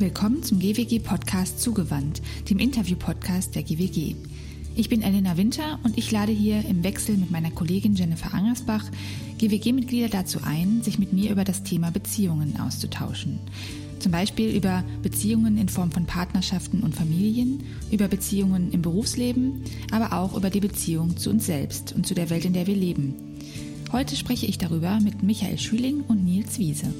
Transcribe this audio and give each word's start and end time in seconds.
Willkommen 0.00 0.42
zum 0.42 0.58
GWG 0.58 0.98
Podcast 0.98 1.60
Zugewandt, 1.60 2.20
dem 2.50 2.58
Interview-Podcast 2.58 3.54
der 3.54 3.62
GWG. 3.62 4.16
Ich 4.74 4.88
bin 4.88 5.02
Elena 5.02 5.36
Winter 5.36 5.78
und 5.84 5.96
ich 5.96 6.10
lade 6.10 6.32
hier 6.32 6.64
im 6.64 6.82
Wechsel 6.82 7.16
mit 7.16 7.30
meiner 7.30 7.52
Kollegin 7.52 7.94
Jennifer 7.94 8.34
Angersbach 8.34 8.84
GWG-Mitglieder 9.38 10.08
dazu 10.08 10.40
ein, 10.44 10.82
sich 10.82 10.98
mit 10.98 11.12
mir 11.12 11.30
über 11.30 11.44
das 11.44 11.62
Thema 11.62 11.92
Beziehungen 11.92 12.58
auszutauschen. 12.58 13.38
Zum 14.00 14.10
Beispiel 14.10 14.50
über 14.50 14.82
Beziehungen 15.02 15.56
in 15.58 15.68
Form 15.68 15.92
von 15.92 16.06
Partnerschaften 16.06 16.80
und 16.80 16.96
Familien, 16.96 17.62
über 17.92 18.08
Beziehungen 18.08 18.72
im 18.72 18.82
Berufsleben, 18.82 19.62
aber 19.92 20.12
auch 20.12 20.36
über 20.36 20.50
die 20.50 20.60
Beziehung 20.60 21.16
zu 21.16 21.30
uns 21.30 21.46
selbst 21.46 21.92
und 21.92 22.04
zu 22.04 22.14
der 22.14 22.30
Welt, 22.30 22.44
in 22.44 22.52
der 22.52 22.66
wir 22.66 22.76
leben. 22.76 23.14
Heute 23.92 24.16
spreche 24.16 24.46
ich 24.46 24.58
darüber 24.58 24.98
mit 24.98 25.22
Michael 25.22 25.56
Schüling 25.56 26.00
und 26.08 26.24
Nils 26.24 26.58
Wiese. 26.58 26.92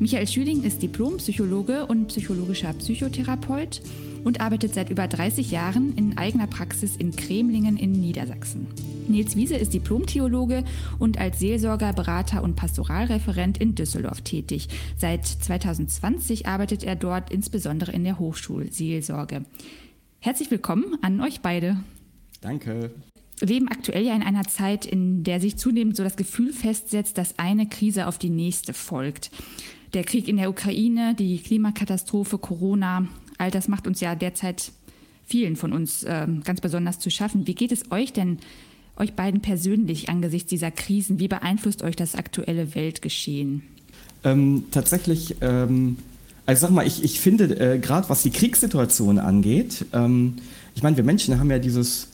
Michael 0.00 0.28
Schüling 0.28 0.62
ist 0.62 0.80
Diplompsychologe 0.80 1.84
und 1.86 2.06
psychologischer 2.06 2.72
Psychotherapeut 2.72 3.82
und 4.22 4.40
arbeitet 4.40 4.72
seit 4.72 4.90
über 4.90 5.08
30 5.08 5.50
Jahren 5.50 5.92
in 5.96 6.16
eigener 6.16 6.46
Praxis 6.46 6.94
in 6.94 7.16
Kremlingen 7.16 7.76
in 7.76 7.90
Niedersachsen. 7.90 8.68
Nils 9.08 9.34
Wiese 9.34 9.56
ist 9.56 9.74
Diplomtheologe 9.74 10.62
und 11.00 11.18
als 11.18 11.40
Seelsorger, 11.40 11.92
Berater 11.92 12.44
und 12.44 12.54
Pastoralreferent 12.54 13.58
in 13.58 13.74
Düsseldorf 13.74 14.20
tätig. 14.20 14.68
Seit 14.96 15.26
2020 15.26 16.46
arbeitet 16.46 16.84
er 16.84 16.94
dort 16.94 17.32
insbesondere 17.32 17.90
in 17.90 18.04
der 18.04 18.20
Hochschulseelsorge. 18.20 19.46
Herzlich 20.20 20.52
willkommen 20.52 20.96
an 21.02 21.20
euch 21.20 21.40
beide. 21.40 21.76
Danke. 22.40 22.92
Wir 23.40 23.48
leben 23.48 23.66
aktuell 23.66 24.04
ja 24.04 24.14
in 24.14 24.22
einer 24.22 24.44
Zeit, 24.44 24.86
in 24.86 25.24
der 25.24 25.40
sich 25.40 25.56
zunehmend 25.56 25.96
so 25.96 26.04
das 26.04 26.16
Gefühl 26.16 26.52
festsetzt, 26.52 27.18
dass 27.18 27.38
eine 27.40 27.68
Krise 27.68 28.06
auf 28.06 28.18
die 28.18 28.30
nächste 28.30 28.74
folgt 28.74 29.32
der 29.94 30.04
Krieg 30.04 30.28
in 30.28 30.36
der 30.36 30.50
Ukraine, 30.50 31.14
die 31.14 31.38
Klimakatastrophe, 31.38 32.38
Corona, 32.38 33.06
all 33.38 33.50
das 33.50 33.68
macht 33.68 33.86
uns 33.86 34.00
ja 34.00 34.14
derzeit 34.14 34.72
vielen 35.26 35.56
von 35.56 35.72
uns 35.72 36.04
äh, 36.04 36.26
ganz 36.44 36.60
besonders 36.60 36.98
zu 36.98 37.10
schaffen. 37.10 37.46
Wie 37.46 37.54
geht 37.54 37.72
es 37.72 37.90
euch 37.90 38.12
denn, 38.12 38.38
euch 38.96 39.14
beiden 39.14 39.40
persönlich 39.40 40.08
angesichts 40.08 40.50
dieser 40.50 40.70
Krisen? 40.70 41.18
Wie 41.20 41.28
beeinflusst 41.28 41.82
euch 41.82 41.96
das 41.96 42.14
aktuelle 42.14 42.74
Weltgeschehen? 42.74 43.62
Ähm, 44.24 44.64
tatsächlich, 44.70 45.36
ähm, 45.40 45.98
also 46.46 46.62
sag 46.66 46.70
mal, 46.70 46.86
ich, 46.86 47.04
ich 47.04 47.20
finde, 47.20 47.44
äh, 47.44 47.78
gerade 47.78 48.08
was 48.08 48.22
die 48.22 48.30
Kriegssituation 48.30 49.18
angeht, 49.18 49.84
ähm, 49.92 50.36
ich 50.74 50.82
meine, 50.82 50.96
wir 50.96 51.04
Menschen 51.04 51.38
haben 51.38 51.50
ja 51.50 51.58
dieses 51.58 52.08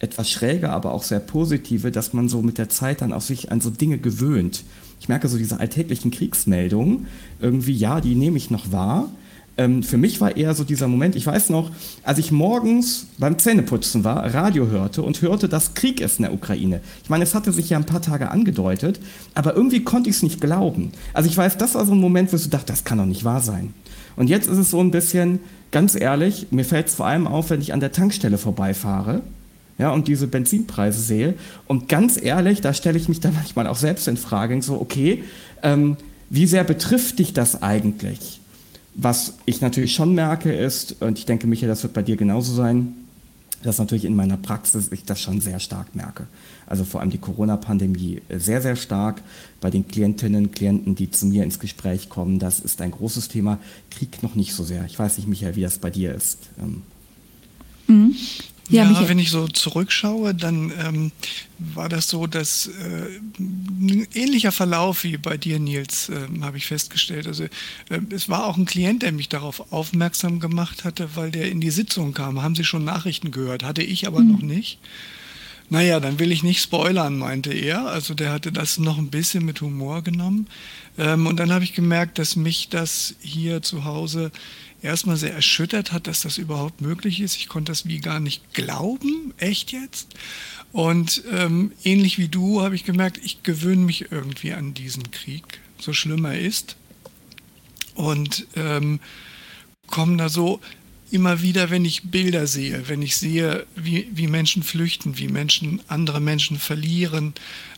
etwas 0.00 0.30
schräge, 0.30 0.70
aber 0.70 0.92
auch 0.92 1.02
sehr 1.02 1.20
positive, 1.20 1.90
dass 1.90 2.12
man 2.12 2.28
so 2.28 2.42
mit 2.42 2.58
der 2.58 2.68
Zeit 2.68 3.02
dann 3.02 3.12
auch 3.12 3.20
sich 3.20 3.52
an 3.52 3.60
so 3.60 3.70
Dinge 3.70 3.98
gewöhnt. 3.98 4.64
Ich 5.00 5.08
merke 5.08 5.28
so 5.28 5.38
diese 5.38 5.58
alltäglichen 5.58 6.10
Kriegsmeldungen, 6.10 7.06
irgendwie, 7.40 7.72
ja, 7.72 8.00
die 8.00 8.14
nehme 8.14 8.36
ich 8.36 8.50
noch 8.50 8.70
wahr. 8.70 9.08
Ähm, 9.56 9.82
für 9.82 9.96
mich 9.96 10.20
war 10.20 10.36
eher 10.36 10.54
so 10.54 10.62
dieser 10.62 10.88
Moment, 10.88 11.16
ich 11.16 11.26
weiß 11.26 11.48
noch, 11.50 11.70
als 12.04 12.18
ich 12.18 12.30
morgens 12.30 13.06
beim 13.18 13.38
Zähneputzen 13.38 14.04
war, 14.04 14.32
Radio 14.32 14.68
hörte 14.68 15.02
und 15.02 15.22
hörte, 15.22 15.48
dass 15.48 15.74
Krieg 15.74 16.00
ist 16.00 16.18
in 16.18 16.24
der 16.24 16.34
Ukraine. 16.34 16.80
Ich 17.02 17.10
meine, 17.10 17.24
es 17.24 17.34
hatte 17.34 17.50
sich 17.50 17.70
ja 17.70 17.78
ein 17.78 17.86
paar 17.86 18.02
Tage 18.02 18.30
angedeutet, 18.30 19.00
aber 19.34 19.56
irgendwie 19.56 19.82
konnte 19.82 20.10
ich 20.10 20.16
es 20.16 20.22
nicht 20.22 20.40
glauben. 20.40 20.92
Also 21.14 21.28
ich 21.28 21.36
weiß, 21.36 21.56
das 21.56 21.74
war 21.74 21.86
so 21.86 21.92
ein 21.92 21.98
Moment, 21.98 22.30
wo 22.32 22.36
ich 22.36 22.42
so 22.42 22.50
dachte, 22.50 22.66
das 22.66 22.84
kann 22.84 22.98
doch 22.98 23.06
nicht 23.06 23.24
wahr 23.24 23.40
sein. 23.40 23.74
Und 24.16 24.28
jetzt 24.28 24.48
ist 24.48 24.58
es 24.58 24.70
so 24.70 24.80
ein 24.80 24.90
bisschen, 24.90 25.40
ganz 25.70 25.94
ehrlich, 25.94 26.48
mir 26.50 26.64
fällt 26.64 26.88
es 26.88 26.94
vor 26.94 27.06
allem 27.06 27.26
auf, 27.26 27.50
wenn 27.50 27.62
ich 27.62 27.72
an 27.72 27.80
der 27.80 27.92
Tankstelle 27.92 28.38
vorbeifahre 28.38 29.22
ja, 29.80 29.90
und 29.92 30.08
diese 30.08 30.26
Benzinpreise 30.26 31.00
sehe. 31.00 31.34
Und 31.66 31.88
ganz 31.88 32.20
ehrlich, 32.20 32.60
da 32.60 32.74
stelle 32.74 32.98
ich 32.98 33.08
mich 33.08 33.20
dann 33.20 33.34
manchmal 33.42 33.66
auch 33.66 33.76
selbst 33.76 34.06
in 34.06 34.18
Frage, 34.18 34.60
so, 34.62 34.78
okay, 34.78 35.24
ähm, 35.62 35.96
wie 36.28 36.46
sehr 36.46 36.64
betrifft 36.64 37.18
dich 37.18 37.32
das 37.32 37.62
eigentlich? 37.62 38.40
Was 38.94 39.38
ich 39.46 39.62
natürlich 39.62 39.94
schon 39.94 40.14
merke 40.14 40.52
ist, 40.52 41.00
und 41.00 41.18
ich 41.18 41.24
denke, 41.24 41.46
Michael, 41.46 41.68
das 41.68 41.82
wird 41.82 41.94
bei 41.94 42.02
dir 42.02 42.16
genauso 42.16 42.54
sein, 42.54 42.94
dass 43.62 43.78
natürlich 43.78 44.04
in 44.04 44.14
meiner 44.14 44.36
Praxis 44.36 44.90
ich 44.92 45.04
das 45.04 45.20
schon 45.20 45.40
sehr 45.40 45.60
stark 45.60 45.94
merke. 45.94 46.26
Also 46.66 46.84
vor 46.84 47.00
allem 47.00 47.10
die 47.10 47.18
Corona-Pandemie 47.18 48.20
sehr, 48.28 48.60
sehr 48.60 48.76
stark 48.76 49.22
bei 49.60 49.70
den 49.70 49.88
Klientinnen 49.88 50.50
Klienten, 50.52 50.94
die 50.94 51.10
zu 51.10 51.26
mir 51.26 51.42
ins 51.42 51.58
Gespräch 51.58 52.08
kommen. 52.08 52.38
Das 52.38 52.60
ist 52.60 52.80
ein 52.80 52.90
großes 52.90 53.28
Thema. 53.28 53.58
Krieg 53.90 54.22
noch 54.22 54.34
nicht 54.34 54.54
so 54.54 54.64
sehr. 54.64 54.84
Ich 54.84 54.98
weiß 54.98 55.16
nicht, 55.16 55.28
Michael, 55.28 55.56
wie 55.56 55.62
das 55.62 55.78
bei 55.78 55.90
dir 55.90 56.14
ist. 56.14 56.50
Ähm, 56.58 56.82
mhm. 57.86 58.14
Ja, 58.70 58.84
ja 58.84 59.08
wenn 59.08 59.18
ich 59.18 59.30
so 59.30 59.48
zurückschaue, 59.48 60.34
dann 60.34 60.72
ähm, 60.78 61.12
war 61.58 61.88
das 61.88 62.08
so, 62.08 62.26
dass 62.26 62.68
äh, 62.68 63.20
ein 63.38 64.06
ähnlicher 64.14 64.52
Verlauf 64.52 65.04
wie 65.04 65.16
bei 65.16 65.36
dir, 65.36 65.58
Nils, 65.58 66.08
äh, 66.08 66.26
habe 66.42 66.56
ich 66.56 66.66
festgestellt. 66.66 67.26
Also 67.26 67.44
äh, 67.44 67.48
es 68.10 68.28
war 68.28 68.46
auch 68.46 68.56
ein 68.56 68.64
Klient, 68.64 69.02
der 69.02 69.12
mich 69.12 69.28
darauf 69.28 69.72
aufmerksam 69.72 70.40
gemacht 70.40 70.84
hatte, 70.84 71.10
weil 71.16 71.30
der 71.30 71.50
in 71.50 71.60
die 71.60 71.70
Sitzung 71.70 72.14
kam. 72.14 72.42
Haben 72.42 72.54
Sie 72.54 72.64
schon 72.64 72.84
Nachrichten 72.84 73.30
gehört? 73.30 73.64
Hatte 73.64 73.82
ich 73.82 74.06
aber 74.06 74.20
mhm. 74.20 74.32
noch 74.32 74.42
nicht. 74.42 74.78
Naja, 75.70 76.00
dann 76.00 76.18
will 76.18 76.32
ich 76.32 76.42
nicht 76.42 76.60
spoilern, 76.60 77.16
meinte 77.16 77.52
er. 77.52 77.86
Also 77.86 78.12
der 78.14 78.32
hatte 78.32 78.50
das 78.50 78.78
noch 78.78 78.98
ein 78.98 79.10
bisschen 79.10 79.44
mit 79.44 79.60
Humor 79.60 80.02
genommen. 80.02 80.48
Ähm, 80.98 81.26
und 81.28 81.38
dann 81.38 81.52
habe 81.52 81.62
ich 81.62 81.74
gemerkt, 81.74 82.18
dass 82.18 82.34
mich 82.34 82.68
das 82.68 83.14
hier 83.20 83.62
zu 83.62 83.84
Hause 83.84 84.32
erstmal 84.82 85.16
sehr 85.16 85.32
erschüttert 85.32 85.92
hat, 85.92 86.08
dass 86.08 86.22
das 86.22 86.38
überhaupt 86.38 86.80
möglich 86.80 87.20
ist. 87.20 87.36
Ich 87.36 87.48
konnte 87.48 87.70
das 87.70 87.86
wie 87.86 88.00
gar 88.00 88.18
nicht 88.18 88.52
glauben, 88.52 89.32
echt 89.38 89.70
jetzt. 89.70 90.08
Und 90.72 91.22
ähm, 91.30 91.70
ähnlich 91.84 92.18
wie 92.18 92.28
du 92.28 92.62
habe 92.62 92.74
ich 92.74 92.84
gemerkt, 92.84 93.20
ich 93.22 93.44
gewöhne 93.44 93.84
mich 93.84 94.10
irgendwie 94.10 94.52
an 94.52 94.74
diesen 94.74 95.12
Krieg, 95.12 95.60
so 95.78 95.92
schlimm 95.92 96.24
er 96.24 96.40
ist. 96.40 96.76
Und 97.94 98.46
ähm, 98.56 98.98
komme 99.86 100.16
da 100.16 100.28
so 100.28 100.60
immer 101.10 101.42
wieder, 101.42 101.70
wenn 101.70 101.84
ich 101.84 102.04
Bilder 102.04 102.46
sehe, 102.46 102.88
wenn 102.88 103.02
ich 103.02 103.16
sehe, 103.16 103.66
wie, 103.76 104.08
wie 104.12 104.26
Menschen 104.26 104.62
flüchten, 104.62 105.18
wie 105.18 105.28
Menschen 105.28 105.80
andere 105.88 106.20
Menschen 106.20 106.58
verlieren 106.58 107.34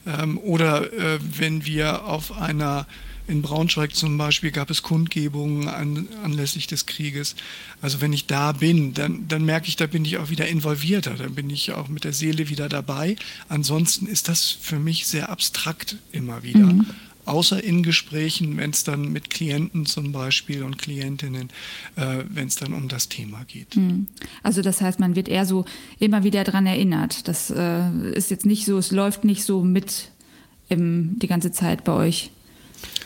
ähm, 0.07 0.39
oder 0.39 0.93
äh, 0.93 1.19
wenn 1.21 1.65
wir 1.65 2.05
auf 2.05 2.39
einer 2.39 2.87
in 3.29 3.41
Braunschweig 3.41 3.95
zum 3.95 4.19
Beispiel 4.19 4.51
gab 4.51 4.69
es 4.71 4.83
Kundgebungen 4.83 5.69
an, 5.69 6.09
anlässlich 6.25 6.67
des 6.67 6.87
Krieges. 6.87 7.37
Also 7.81 8.01
wenn 8.01 8.13
ich 8.13 8.27
da 8.27 8.53
bin, 8.53 8.95
dann, 8.95 9.29
dann 9.29 9.45
merke 9.45 9.69
ich, 9.69 9.77
da 9.77 9.87
bin 9.87 10.05
ich 10.05 10.19
auch 10.19 10.29
wieder 10.29 10.49
involvierter, 10.49 11.15
dann 11.15 11.35
bin 11.35 11.49
ich 11.49 11.73
auch 11.73 11.89
mit 11.89 12.05
der 12.05 12.13
Seele 12.13 12.49
wieder 12.49 12.69
dabei. 12.69 13.17
Ansonsten 13.49 14.07
ist 14.07 14.29
das 14.29 14.51
für 14.51 14.79
mich 14.79 15.07
sehr 15.07 15.29
abstrakt 15.29 15.97
immer 16.11 16.43
wieder. 16.43 16.67
Mhm. 16.67 16.87
Außer 17.25 17.63
in 17.63 17.83
Gesprächen, 17.83 18.57
wenn 18.57 18.71
es 18.71 18.83
dann 18.83 19.13
mit 19.13 19.31
Klienten 19.31 19.87
zum 19.87 20.11
Beispiel 20.11 20.65
und 20.65 20.79
Klientinnen, 20.79 21.51
äh, 21.97 22.25
wenn 22.29 22.49
es 22.49 22.57
dann 22.57 22.73
um 22.73 22.89
das 22.89 23.09
Thema 23.09 23.45
geht. 23.45 23.77
Mhm. 23.77 24.09
Also 24.43 24.61
das 24.61 24.81
heißt, 24.81 24.99
man 24.99 25.15
wird 25.15 25.29
eher 25.29 25.47
so 25.47 25.65
immer 26.01 26.25
wieder 26.25 26.43
daran 26.43 26.67
erinnert. 26.67 27.29
Das 27.29 27.51
äh, 27.51 28.11
ist 28.13 28.31
jetzt 28.31 28.45
nicht 28.45 28.65
so, 28.65 28.77
es 28.79 28.91
läuft 28.91 29.25
nicht 29.25 29.45
so 29.45 29.63
mit 29.63 30.11
im, 30.69 31.19
die 31.21 31.29
ganze 31.29 31.53
Zeit 31.53 31.85
bei 31.85 31.93
euch. 31.93 32.31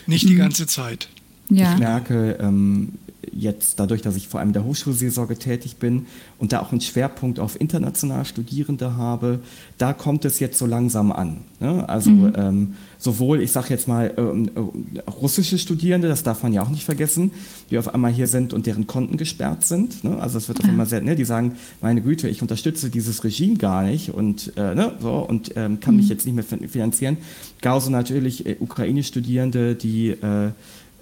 Nicht 0.07 0.27
die 0.27 0.33
mhm. 0.33 0.39
ganze 0.39 0.65
Zeit. 0.65 1.09
Ja. 1.49 1.73
Ich 1.73 1.79
merke 1.79 2.37
ähm, 2.41 2.93
jetzt 3.31 3.79
dadurch, 3.79 4.01
dass 4.01 4.15
ich 4.15 4.27
vor 4.27 4.39
allem 4.39 4.49
in 4.49 4.53
der 4.53 4.63
Hochschulseelsorge 4.63 5.37
tätig 5.37 5.77
bin 5.77 6.05
und 6.37 6.53
da 6.53 6.61
auch 6.61 6.71
einen 6.71 6.81
Schwerpunkt 6.81 7.39
auf 7.39 7.59
international 7.59 8.25
Studierende 8.25 8.95
habe, 8.97 9.39
da 9.77 9.93
kommt 9.93 10.25
es 10.25 10.39
jetzt 10.39 10.57
so 10.57 10.65
langsam 10.65 11.11
an. 11.11 11.41
Ne? 11.59 11.87
Also 11.87 12.09
mhm. 12.09 12.33
ähm, 12.35 12.73
sowohl, 12.97 13.41
ich 13.41 13.51
sage 13.51 13.67
jetzt 13.69 13.87
mal, 13.87 14.13
ähm, 14.17 14.49
äh, 14.55 15.09
russische 15.09 15.57
Studierende, 15.57 16.07
das 16.07 16.23
darf 16.23 16.43
man 16.43 16.53
ja 16.53 16.61
auch 16.61 16.69
nicht 16.69 16.83
vergessen, 16.83 17.31
die 17.69 17.77
auf 17.77 17.93
einmal 17.93 18.11
hier 18.11 18.27
sind 18.27 18.53
und 18.53 18.65
deren 18.65 18.87
Konten 18.87 19.17
gesperrt 19.17 19.65
sind. 19.65 20.03
Ne? 20.03 20.17
Also 20.19 20.37
es 20.37 20.47
wird 20.47 20.59
auf 20.59 20.65
einmal 20.65 20.85
sehr, 20.85 21.01
ne? 21.01 21.15
die 21.15 21.25
sagen, 21.25 21.57
meine 21.81 22.01
Güte, 22.01 22.29
ich 22.29 22.41
unterstütze 22.41 22.89
dieses 22.89 23.23
Regime 23.23 23.57
gar 23.57 23.83
nicht 23.83 24.09
und, 24.13 24.53
äh, 24.57 24.75
ne? 24.75 24.93
so, 24.99 25.13
und 25.17 25.53
ähm, 25.55 25.79
kann 25.79 25.95
mhm. 25.95 26.01
mich 26.01 26.09
jetzt 26.09 26.25
nicht 26.25 26.35
mehr 26.35 26.69
finanzieren. 26.69 27.17
Genauso 27.61 27.89
natürlich 27.89 28.45
äh, 28.45 28.57
ukrainisch 28.59 29.07
Studierende, 29.07 29.75
die 29.75 30.09
äh, 30.09 30.51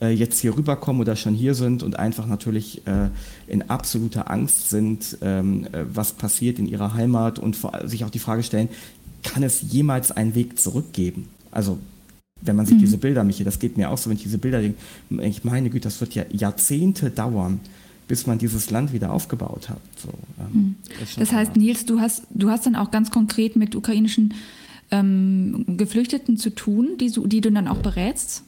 jetzt 0.02 0.40
hier 0.40 0.58
rüberkommen 0.58 1.02
oder 1.02 1.16
schon 1.16 1.34
hier 1.34 1.56
sind 1.56 1.84
und 1.84 1.98
einfach 1.98 2.28
natürlich 2.28 2.86
äh, 2.86 3.10
in 3.48 3.70
absoluter 3.70 4.30
Angst 4.30 4.70
sind, 4.70 5.18
ähm, 5.22 5.66
äh, 5.72 5.86
was 5.92 6.14
passiert 6.14 6.60
in 6.60 6.68
ihrer 6.68 6.94
Heimat 6.94 7.40
und 7.40 7.58
sich 7.86 8.04
auch 8.04 8.10
die 8.10 8.20
Frage 8.20 8.44
stellen, 8.44 8.70
kann 9.24 9.44
es 9.44 9.62
jemals 9.62 10.12
einen 10.12 10.36
Weg 10.36 10.60
zurückgeben? 10.60 11.30
Also 11.52 11.80
wenn 12.42 12.56
man 12.56 12.66
sieht 12.66 12.78
mhm. 12.78 12.82
diese 12.82 12.98
Bilder, 12.98 13.24
Michi, 13.24 13.44
das 13.44 13.60
geht 13.60 13.78
mir 13.78 13.90
auch 13.90 13.98
so, 13.98 14.10
wenn 14.10 14.18
ich 14.18 14.24
diese 14.24 14.38
Bilder 14.38 14.62
denke, 14.62 14.78
ich 15.22 15.44
meine 15.44 15.70
Güte, 15.70 15.86
das 15.86 16.02
wird 16.02 16.14
ja 16.14 16.26
Jahrzehnte 16.32 17.10
dauern, 17.10 17.60
bis 18.08 18.28
man 18.28 18.38
dieses 18.38 18.70
Land 18.70 18.94
wieder 18.94 19.12
aufgebaut 19.12 19.70
hat. 19.70 19.82
So, 19.98 20.10
ähm, 20.40 20.46
mhm. 20.52 20.76
Das, 21.00 21.16
das 21.16 21.32
heißt, 21.32 21.56
Nils, 21.56 21.86
du 21.86 22.00
hast, 22.00 22.24
du 22.30 22.50
hast 22.50 22.66
dann 22.66 22.76
auch 22.76 22.92
ganz 22.92 23.10
konkret 23.10 23.56
mit 23.56 23.76
ukrainischen 23.76 24.34
ähm, 24.92 25.66
Geflüchteten 25.78 26.38
zu 26.38 26.54
tun, 26.54 26.98
die, 27.00 27.12
die 27.12 27.42
du 27.42 27.52
dann 27.52 27.68
auch 27.68 27.78
berätst? 27.78 28.44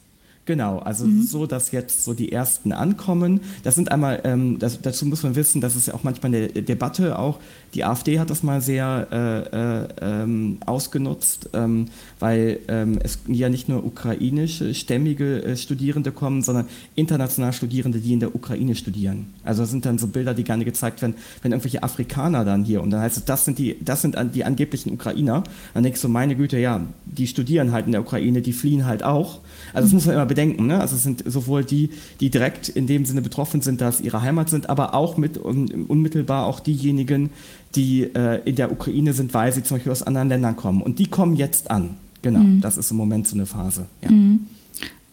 Genau, 0.47 0.79
also 0.79 1.05
mhm. 1.05 1.23
so, 1.23 1.45
dass 1.45 1.71
jetzt 1.73 2.05
so 2.05 2.13
die 2.13 2.31
ersten 2.31 2.71
ankommen. 2.71 3.41
Das 3.63 3.75
sind 3.75 3.91
einmal, 3.91 4.21
ähm, 4.23 4.59
das, 4.59 4.81
dazu 4.81 5.05
muss 5.05 5.21
man 5.23 5.35
wissen, 5.35 5.59
das 5.59 5.75
ist 5.75 5.87
ja 5.87 5.93
auch 5.93 6.03
manchmal 6.03 6.33
eine 6.33 6.47
Debatte 6.47 7.19
auch. 7.19 7.39
Die 7.73 7.83
AfD 7.83 8.17
hat 8.17 8.29
das 8.29 8.43
mal 8.43 8.61
sehr 8.61 9.07
äh, 9.11 9.81
äh, 9.81 9.87
ähm, 10.01 10.59
ausgenutzt, 10.65 11.49
ähm, 11.51 11.89
weil 12.21 12.59
ähm, 12.69 12.97
es 13.03 13.19
ja 13.27 13.49
nicht 13.49 13.67
nur 13.67 13.85
ukrainische, 13.85 14.73
stämmige 14.73 15.43
äh, 15.43 15.57
Studierende 15.57 16.13
kommen, 16.13 16.41
sondern 16.43 16.67
international 16.95 17.51
Studierende, 17.51 17.99
die 17.99 18.13
in 18.13 18.21
der 18.21 18.33
Ukraine 18.33 18.75
studieren. 18.75 19.33
Also 19.43 19.63
das 19.63 19.71
sind 19.71 19.85
dann 19.85 19.97
so 19.97 20.07
Bilder, 20.07 20.33
die 20.33 20.45
gerne 20.45 20.63
gezeigt 20.63 21.01
werden, 21.01 21.15
wenn 21.41 21.51
irgendwelche 21.51 21.83
Afrikaner 21.83 22.45
dann 22.45 22.63
hier 22.63 22.81
und 22.81 22.91
dann 22.91 23.01
heißt 23.01 23.17
es, 23.17 23.25
das 23.25 23.43
sind 23.43 23.59
die, 23.59 23.75
das 23.83 24.01
sind 24.01 24.15
die 24.33 24.45
angeblichen 24.45 24.93
Ukrainer. 24.93 25.43
Dann 25.73 25.83
denkst 25.83 26.01
du, 26.01 26.07
meine 26.07 26.37
Güte, 26.37 26.57
ja, 26.57 26.87
die 27.03 27.27
studieren 27.27 27.73
halt 27.73 27.85
in 27.85 27.91
der 27.91 27.99
Ukraine, 27.99 28.41
die 28.41 28.53
fliehen 28.53 28.85
halt 28.85 29.03
auch. 29.03 29.41
Also 29.77 29.89
das 29.89 29.93
muss 29.93 30.05
man 30.07 30.15
immer 30.15 30.25
bedenken. 30.25 30.65
Ne? 30.65 30.79
Also 30.79 30.95
es 30.95 31.03
sind 31.03 31.23
sowohl 31.25 31.63
die, 31.63 31.91
die 32.19 32.31
direkt 32.31 32.67
in 32.67 32.87
dem 32.87 33.05
Sinne 33.05 33.21
betroffen 33.21 33.61
sind, 33.61 33.79
dass 33.79 34.01
ihre 34.01 34.23
Heimat 34.23 34.49
sind, 34.49 34.69
aber 34.71 34.95
auch 34.95 35.17
mit 35.17 35.37
un, 35.37 35.85
unmittelbar 35.87 36.47
auch 36.47 36.59
diejenigen, 36.59 37.29
die 37.75 38.03
äh, 38.03 38.41
in 38.43 38.55
der 38.55 38.71
Ukraine 38.71 39.13
sind, 39.13 39.35
weil 39.35 39.53
sie 39.53 39.61
zum 39.61 39.77
Beispiel 39.77 39.91
aus 39.91 40.01
anderen 40.01 40.29
Ländern 40.29 40.55
kommen. 40.55 40.81
Und 40.81 40.97
die 40.97 41.05
kommen 41.05 41.35
jetzt 41.35 41.69
an. 41.69 41.91
Genau, 42.23 42.39
mhm. 42.39 42.61
das 42.61 42.77
ist 42.77 42.89
im 42.89 42.97
Moment 42.97 43.27
so 43.27 43.35
eine 43.35 43.45
Phase. 43.45 43.85
Ja. 44.01 44.09
Mhm. 44.09 44.47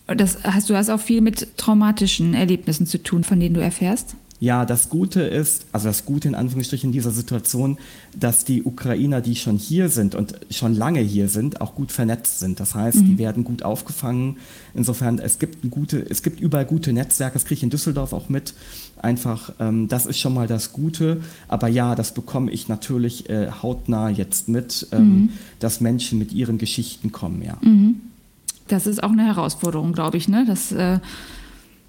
Das 0.07 0.43
hast, 0.45 0.71
du 0.71 0.77
hast 0.77 0.89
auch 0.89 1.01
viel 1.01 1.21
mit 1.21 1.59
traumatischen 1.59 2.33
Erlebnissen 2.33 2.87
zu 2.87 3.03
tun, 3.03 3.23
von 3.23 3.39
denen 3.39 3.55
du 3.55 3.61
erfährst? 3.61 4.17
Ja, 4.45 4.67
das 4.67 4.91
Gute 4.91 5.23
ist, 5.23 5.65
also 5.73 5.89
das 5.89 6.05
Gute 6.05 6.29
in 6.29 6.35
Anführungsstrichen 6.35 6.91
in 6.91 6.93
dieser 6.93 7.13
Situation, 7.13 7.79
dass 8.15 8.45
die 8.45 8.63
Ukrainer, 8.63 9.23
die 9.23 9.37
schon 9.37 9.57
hier 9.57 9.89
sind 9.89 10.15
und 10.15 10.39
schon 10.51 10.75
lange 10.75 11.01
hier 11.01 11.31
sind, 11.31 11.63
auch 11.63 11.75
gut 11.75 11.91
vernetzt 11.91 12.41
sind. 12.41 12.61
Das 12.61 12.75
heißt, 12.75 12.99
mhm. 12.99 13.07
die 13.07 13.19
werden 13.19 13.45
gut 13.45 13.63
aufgefangen. 13.63 14.37
Insofern, 14.75 15.19
es 15.19 15.39
gibt 15.39 15.65
ein 15.65 15.71
gute, 15.71 15.99
es 16.11 16.23
gibt 16.23 16.41
überall 16.41 16.67
gute 16.67 16.93
Netzwerke, 16.93 17.33
das 17.33 17.47
kriege 17.47 17.55
ich 17.55 17.63
in 17.63 17.71
Düsseldorf 17.71 18.13
auch 18.13 18.29
mit. 18.29 18.53
Einfach, 19.01 19.51
ähm, 19.61 19.89
das 19.89 20.05
ist 20.05 20.19
schon 20.19 20.35
mal 20.35 20.47
das 20.47 20.75
Gute. 20.75 21.23
Aber 21.49 21.69
ja, 21.69 21.95
das 21.95 22.13
bekomme 22.13 22.51
ich 22.51 22.69
natürlich 22.69 23.31
äh, 23.31 23.51
hautnah 23.51 24.11
jetzt 24.11 24.51
mit, 24.51 24.89
ähm, 24.93 25.09
mhm. 25.09 25.29
dass 25.59 25.81
Menschen 25.81 26.19
mit 26.19 26.35
ihren 26.35 26.59
Geschichten 26.59 27.13
kommen, 27.13 27.41
ja. 27.41 27.57
Mhm. 27.63 27.95
Das 28.69 28.87
ist 28.87 29.03
auch 29.03 29.13
eine 29.13 29.25
Herausforderung, 29.25 29.95
glaube 29.95 30.19
ich, 30.19 30.29
ne? 30.29 30.45
Das, 30.47 30.71
äh, 30.71 30.99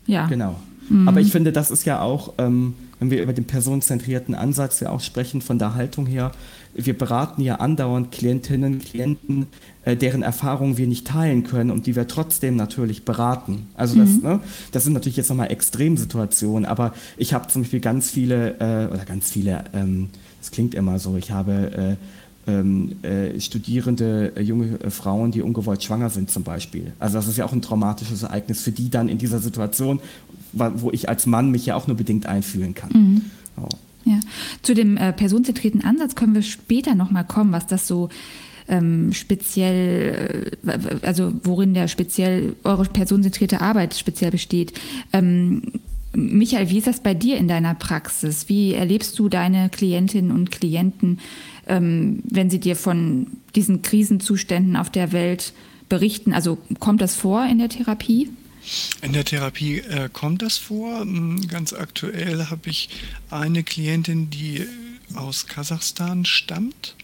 ja. 0.07 0.27
Genau. 0.27 0.55
Mhm. 0.89 1.07
Aber 1.07 1.19
ich 1.19 1.31
finde, 1.31 1.51
das 1.51 1.71
ist 1.71 1.85
ja 1.85 2.01
auch, 2.01 2.33
ähm, 2.37 2.75
wenn 2.99 3.11
wir 3.11 3.21
über 3.21 3.33
den 3.33 3.45
personenzentrierten 3.45 4.35
Ansatz 4.35 4.79
ja 4.79 4.89
auch 4.89 5.01
sprechen, 5.01 5.41
von 5.41 5.59
der 5.59 5.75
Haltung 5.75 6.05
her, 6.05 6.31
wir 6.73 6.97
beraten 6.97 7.41
ja 7.41 7.55
andauernd 7.55 8.11
Klientinnen, 8.11 8.79
Klienten, 8.79 9.47
äh, 9.83 9.95
deren 9.95 10.23
Erfahrungen 10.23 10.77
wir 10.77 10.87
nicht 10.87 11.07
teilen 11.07 11.43
können 11.43 11.71
und 11.71 11.87
die 11.87 11.95
wir 11.95 12.07
trotzdem 12.07 12.55
natürlich 12.55 13.05
beraten. 13.05 13.67
Also 13.75 13.97
das, 13.97 14.09
mhm. 14.09 14.21
ne, 14.23 14.39
das 14.71 14.83
sind 14.83 14.93
natürlich 14.93 15.17
jetzt 15.17 15.29
nochmal 15.29 15.51
Extremsituationen, 15.51 16.65
aber 16.65 16.93
ich 17.17 17.33
habe 17.33 17.47
zum 17.47 17.61
Beispiel 17.61 17.79
ganz 17.79 18.11
viele, 18.11 18.55
äh, 18.59 18.93
oder 18.93 19.05
ganz 19.05 19.31
viele, 19.31 19.63
ähm, 19.73 20.09
das 20.41 20.51
klingt 20.51 20.75
immer 20.75 20.99
so, 20.99 21.15
ich 21.15 21.31
habe 21.31 21.97
äh, 21.97 22.24
ähm, 22.47 22.97
äh, 23.03 23.39
studierende 23.39 24.33
äh, 24.35 24.41
junge 24.41 24.79
äh, 24.79 24.89
Frauen, 24.89 25.31
die 25.31 25.41
ungewollt 25.41 25.83
schwanger 25.83 26.09
sind 26.09 26.29
zum 26.29 26.43
Beispiel. 26.43 26.93
Also 26.99 27.15
das 27.15 27.27
ist 27.27 27.37
ja 27.37 27.45
auch 27.45 27.53
ein 27.53 27.61
traumatisches 27.61 28.23
Ereignis 28.23 28.61
für 28.61 28.71
die 28.71 28.89
dann 28.89 29.09
in 29.09 29.17
dieser 29.17 29.39
Situation, 29.39 29.99
wo 30.53 30.91
ich 30.91 31.09
als 31.09 31.25
Mann 31.25 31.51
mich 31.51 31.65
ja 31.65 31.75
auch 31.75 31.87
nur 31.87 31.97
bedingt 31.97 32.27
einfühlen 32.27 32.73
kann. 32.73 32.89
Mhm. 32.93 33.21
Oh. 33.61 33.69
Ja. 34.05 34.19
Zu 34.61 34.73
dem 34.73 34.97
äh, 34.97 35.11
personenzentrierten 35.11 35.83
Ansatz 35.83 36.15
können 36.15 36.35
wir 36.35 36.43
später 36.43 36.95
nochmal 36.95 37.25
kommen, 37.25 37.51
was 37.51 37.67
das 37.67 37.87
so 37.87 38.09
ähm, 38.67 39.13
speziell, 39.13 40.51
äh, 40.65 40.79
also 41.01 41.33
worin 41.43 41.73
der 41.73 41.87
speziell 41.87 42.55
eure 42.63 42.85
personenzentrierte 42.85 43.61
Arbeit 43.61 43.95
speziell 43.95 44.31
besteht. 44.31 44.73
Ähm, 45.11 45.63
Michael, 46.13 46.69
wie 46.69 46.77
ist 46.77 46.87
das 46.87 47.01
bei 47.01 47.13
dir 47.13 47.37
in 47.37 47.47
deiner 47.47 47.75
Praxis? 47.75 48.47
Wie 48.47 48.73
erlebst 48.73 49.19
du 49.19 49.27
deine 49.27 49.69
Klientinnen 49.69 50.31
und 50.31 50.49
Klienten, 50.51 51.19
ähm, 51.67 52.21
wenn 52.23 52.49
sie 52.49 52.59
dir 52.59 52.75
von 52.75 53.27
diesen 53.55 53.81
Krisenzuständen 53.81 54.75
auf 54.75 54.89
der 54.89 55.11
Welt 55.11 55.53
berichten? 55.89 56.33
Also 56.33 56.57
kommt 56.79 57.01
das 57.01 57.15
vor 57.15 57.45
in 57.45 57.59
der 57.59 57.69
Therapie? 57.69 58.29
In 59.01 59.13
der 59.13 59.25
Therapie 59.25 59.79
äh, 59.79 60.09
kommt 60.11 60.41
das 60.41 60.57
vor. 60.57 61.01
Hm, 61.01 61.47
ganz 61.47 61.73
aktuell 61.73 62.47
habe 62.47 62.69
ich 62.69 62.89
eine 63.29 63.63
Klientin, 63.63 64.29
die 64.29 64.65
aus 65.13 65.47
Kasachstan 65.47 66.25
stammt 66.25 66.95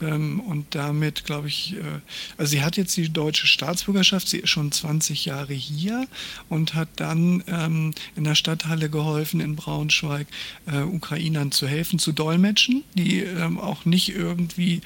ähm, 0.00 0.40
und 0.40 0.74
damit, 0.74 1.24
glaube 1.24 1.48
ich, 1.48 1.74
äh, 1.74 2.00
also 2.36 2.50
sie 2.50 2.62
hat 2.62 2.76
jetzt 2.76 2.96
die 2.96 3.08
deutsche 3.08 3.46
Staatsbürgerschaft, 3.46 4.28
sie 4.28 4.38
ist 4.38 4.50
schon 4.50 4.70
20 4.70 5.24
Jahre 5.24 5.54
hier 5.54 6.06
und 6.48 6.74
hat 6.74 6.88
dann 6.96 7.42
ähm, 7.48 7.92
in 8.16 8.24
der 8.24 8.34
Stadthalle 8.34 8.90
geholfen 8.90 9.40
in 9.40 9.56
Braunschweig, 9.56 10.26
äh, 10.66 10.82
Ukrainern 10.82 11.52
zu 11.52 11.66
helfen, 11.66 11.98
zu 11.98 12.12
dolmetschen, 12.12 12.84
die 12.94 13.20
ähm, 13.20 13.58
auch 13.58 13.84
nicht 13.84 14.10
irgendwie 14.10 14.80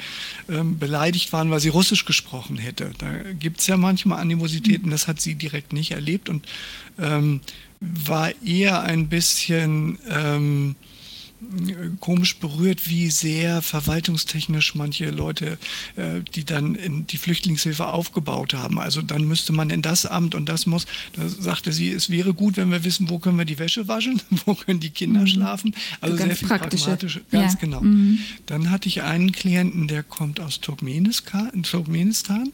ähm, 0.49 0.79
beleidigt 0.79 1.33
waren, 1.33 1.51
weil 1.51 1.61
sie 1.61 1.69
Russisch 1.69 2.05
gesprochen 2.05 2.57
hätte. 2.57 2.93
Da 2.99 3.13
gibt 3.39 3.61
es 3.61 3.67
ja 3.67 3.77
manchmal 3.77 4.21
Animositäten, 4.21 4.91
das 4.91 5.09
hat 5.09 5.21
sie 5.21 5.35
direkt 5.35 5.73
nicht 5.73 5.93
erlebt 5.93 6.29
und 6.29 6.47
ähm, 6.99 7.41
war 7.81 8.31
eher 8.45 8.83
ein 8.83 9.09
bisschen 9.09 9.99
ähm, 10.09 10.77
komisch 12.01 12.37
berührt, 12.37 12.89
wie 12.89 13.11
sehr 13.11 13.63
verwaltungstechnisch 13.63 14.75
manche 14.75 15.11
Leute, 15.11 15.59
äh, 15.97 16.21
die 16.35 16.45
dann 16.45 16.75
in 16.75 17.07
die 17.07 17.17
Flüchtlingshilfe 17.17 17.87
aufgebaut 17.87 18.55
haben. 18.55 18.79
Also 18.79 19.03
dann 19.03 19.25
müsste 19.25 19.53
man 19.53 19.71
in 19.71 19.83
das 19.83 20.07
Amt 20.07 20.35
und 20.35 20.49
das 20.49 20.67
muss. 20.67 20.87
Da 21.15 21.29
sagte 21.29 21.73
sie, 21.73 21.91
es 21.91 22.11
wäre 22.11 22.35
gut, 22.35 22.57
wenn 22.57 22.71
wir 22.71 22.85
wissen, 22.85 23.11
wo 23.11 23.19
können 23.19 23.39
wir 23.39 23.45
die 23.45 23.59
Wäsche 23.59 23.89
waschen, 23.89 24.23
wo 24.47 24.55
können 24.55 24.81
die 24.81 24.91
Kinder 24.91 25.21
mhm. 25.21 25.27
schlafen. 25.27 25.75
Also 26.01 26.17
sehr 26.17 26.37
viel 26.37 26.49
praktische. 26.49 26.85
pragmatisch. 26.85 27.21
Ganz 27.31 27.53
ja. 27.55 27.59
genau. 27.59 27.81
Mhm. 27.81 28.19
Dann 28.47 28.71
hatte 28.71 28.89
ich 28.89 29.03
einen 29.03 29.33
Klienten, 29.33 29.89
der 29.89 30.03
kommt 30.03 30.41
aus 30.41 30.61
Turkmenistan, 30.61 31.63
Turkmenistan 31.63 32.53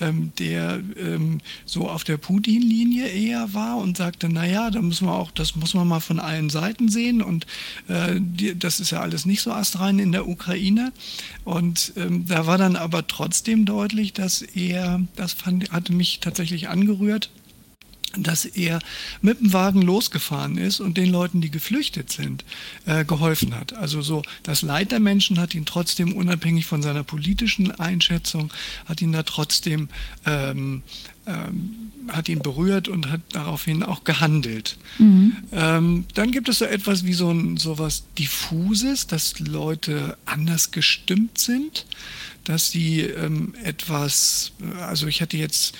ähm, 0.00 0.32
der 0.38 0.80
ähm, 0.96 1.40
so 1.64 1.88
auf 1.88 2.04
der 2.04 2.16
Putin-Linie 2.16 3.08
eher 3.08 3.52
war 3.54 3.78
und 3.78 3.96
sagte, 3.96 4.28
naja, 4.28 4.70
da 4.70 4.80
müssen 4.80 5.06
wir 5.06 5.14
auch, 5.14 5.30
das 5.30 5.56
muss 5.56 5.74
man 5.74 5.88
mal 5.88 6.00
von 6.00 6.20
allen 6.20 6.50
Seiten 6.50 6.88
sehen 6.88 7.22
und 7.22 7.46
äh, 7.88 8.20
das 8.56 8.80
ist 8.80 8.90
ja 8.90 9.00
alles 9.00 9.26
nicht 9.26 9.42
so 9.42 9.52
astrein 9.52 9.98
in 9.98 10.12
der 10.12 10.28
Ukraine. 10.28 10.92
Und 11.44 11.92
ähm, 11.96 12.26
da 12.26 12.46
war 12.46 12.58
dann 12.58 12.76
aber 12.76 13.06
trotzdem 13.06 13.64
deutlich, 13.64 14.12
dass 14.12 14.42
er, 14.42 15.00
das 15.16 15.32
fand, 15.32 15.70
hatte 15.70 15.92
mich 15.92 16.20
tatsächlich 16.20 16.68
angerührt, 16.68 17.30
dass 18.16 18.44
er 18.44 18.78
mit 19.20 19.40
dem 19.40 19.52
Wagen 19.52 19.82
losgefahren 19.82 20.56
ist 20.56 20.80
und 20.80 20.96
den 20.96 21.10
Leuten, 21.10 21.40
die 21.40 21.50
geflüchtet 21.50 22.10
sind, 22.10 22.44
äh, 22.86 23.04
geholfen 23.04 23.54
hat. 23.54 23.74
Also 23.74 24.02
so, 24.02 24.22
das 24.42 24.62
Leid 24.62 24.92
der 24.92 25.00
Menschen 25.00 25.38
hat 25.38 25.54
ihn 25.54 25.66
trotzdem, 25.66 26.12
unabhängig 26.14 26.66
von 26.66 26.82
seiner 26.82 27.04
politischen 27.04 27.70
Einschätzung, 27.72 28.52
hat 28.86 29.02
ihn 29.02 29.12
da 29.12 29.22
trotzdem 29.22 29.88
ähm, 30.24 30.82
ähm, 31.28 31.92
hat 32.08 32.28
ihn 32.30 32.38
berührt 32.38 32.88
und 32.88 33.10
hat 33.10 33.20
daraufhin 33.32 33.82
auch 33.82 34.04
gehandelt. 34.04 34.78
Mhm. 34.98 35.36
Ähm, 35.52 36.04
dann 36.14 36.32
gibt 36.32 36.48
es 36.48 36.60
so 36.60 36.64
etwas 36.64 37.04
wie 37.04 37.12
so 37.12 37.30
ein 37.30 37.58
sowas 37.58 38.04
diffuses, 38.16 39.06
dass 39.06 39.38
Leute 39.38 40.16
anders 40.24 40.70
gestimmt 40.70 41.36
sind, 41.36 41.84
dass 42.44 42.70
sie 42.70 43.00
ähm, 43.00 43.52
etwas, 43.62 44.52
also 44.80 45.06
ich 45.06 45.20
hatte 45.20 45.36
jetzt 45.36 45.74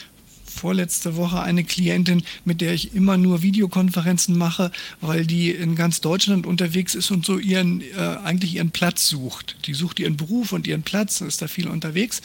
vorletzte 0.59 1.17
Woche 1.17 1.41
eine 1.41 1.65
Klientin, 1.65 2.23
mit 2.45 2.61
der 2.61 2.75
ich 2.75 2.95
immer 2.95 3.17
nur 3.17 3.43
Videokonferenzen 3.43 4.37
mache, 4.37 4.71
weil 5.01 5.25
die 5.25 5.51
in 5.51 5.77
ganz 5.77 6.01
Deutschland 6.01 6.47
unterwegs 6.47 6.95
ist 6.95 7.11
und 7.11 7.25
so 7.25 7.39
ihren 7.39 7.81
äh, 7.81 8.19
eigentlich 8.25 8.57
ihren 8.57 8.71
Platz 8.71 9.09
sucht. 9.09 9.57
Die 9.67 9.75
sucht 9.75 10.01
ihren 10.01 10.17
Beruf 10.17 10.53
und 10.53 10.67
ihren 10.67 10.83
Platz, 10.83 11.21
ist 11.21 11.41
da 11.43 11.49
viel 11.49 11.69
unterwegs. 11.69 12.21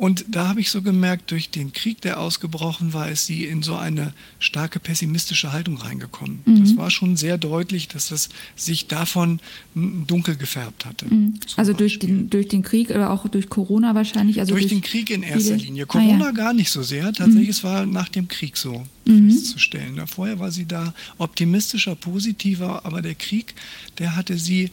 Und 0.00 0.24
da 0.28 0.48
habe 0.48 0.62
ich 0.62 0.70
so 0.70 0.80
gemerkt, 0.80 1.30
durch 1.30 1.50
den 1.50 1.74
Krieg, 1.74 2.00
der 2.00 2.20
ausgebrochen 2.20 2.94
war, 2.94 3.10
ist 3.10 3.26
sie 3.26 3.44
in 3.44 3.62
so 3.62 3.76
eine 3.76 4.14
starke 4.38 4.80
pessimistische 4.80 5.52
Haltung 5.52 5.76
reingekommen. 5.76 6.40
Mhm. 6.46 6.60
Das 6.64 6.74
war 6.78 6.90
schon 6.90 7.18
sehr 7.18 7.36
deutlich, 7.36 7.86
dass 7.86 8.10
es 8.10 8.30
sich 8.56 8.86
davon 8.86 9.40
dunkel 9.74 10.36
gefärbt 10.36 10.86
hatte. 10.86 11.04
Mhm. 11.04 11.34
Also 11.56 11.74
durch 11.74 11.98
den, 11.98 12.30
durch 12.30 12.48
den 12.48 12.62
Krieg 12.62 12.88
oder 12.88 13.10
auch 13.10 13.28
durch 13.28 13.50
Corona 13.50 13.94
wahrscheinlich? 13.94 14.40
Also 14.40 14.54
durch, 14.54 14.68
durch 14.68 14.72
den 14.72 14.80
Krieg 14.80 15.10
in 15.10 15.22
erster? 15.22 15.56
Linie. 15.56 15.84
Corona 15.84 16.24
ah, 16.24 16.28
ja. 16.28 16.30
gar 16.30 16.54
nicht 16.54 16.70
so 16.70 16.82
sehr. 16.82 17.12
Tatsächlich, 17.12 17.48
mhm. 17.48 17.50
es 17.50 17.62
war 17.62 17.84
nach 17.84 18.08
dem 18.08 18.26
Krieg 18.26 18.56
so 18.56 18.86
mhm. 19.04 19.30
festzustellen. 19.30 20.00
Vorher 20.06 20.38
war 20.38 20.50
sie 20.50 20.64
da 20.64 20.94
optimistischer, 21.18 21.94
positiver, 21.94 22.86
aber 22.86 23.02
der 23.02 23.16
Krieg, 23.16 23.54
der 23.98 24.16
hatte 24.16 24.38
sie 24.38 24.70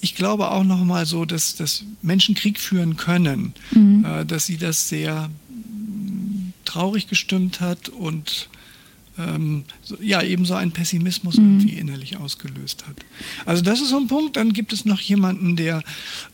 ich 0.00 0.14
glaube 0.14 0.50
auch 0.50 0.64
noch 0.64 0.84
mal 0.84 1.06
so, 1.06 1.24
dass, 1.24 1.56
dass 1.56 1.84
Menschen 2.02 2.34
Krieg 2.34 2.58
führen 2.58 2.96
können, 2.96 3.52
mhm. 3.72 4.04
äh, 4.04 4.24
dass 4.24 4.46
sie 4.46 4.56
das 4.56 4.88
sehr 4.88 5.28
mm, 5.48 6.52
traurig 6.64 7.08
gestimmt 7.08 7.60
hat 7.60 7.88
und 7.88 8.48
ähm, 9.18 9.64
so, 9.82 9.96
ja, 10.00 10.22
eben 10.22 10.44
so 10.44 10.54
einen 10.54 10.72
Pessimismus 10.72 11.36
mhm. 11.36 11.44
irgendwie 11.60 11.74
innerlich 11.74 12.16
ausgelöst 12.16 12.86
hat. 12.88 12.96
Also 13.44 13.62
das 13.62 13.80
ist 13.80 13.90
so 13.90 13.98
ein 13.98 14.08
Punkt. 14.08 14.36
Dann 14.36 14.52
gibt 14.52 14.72
es 14.72 14.84
noch 14.84 15.00
jemanden, 15.00 15.56
der 15.56 15.82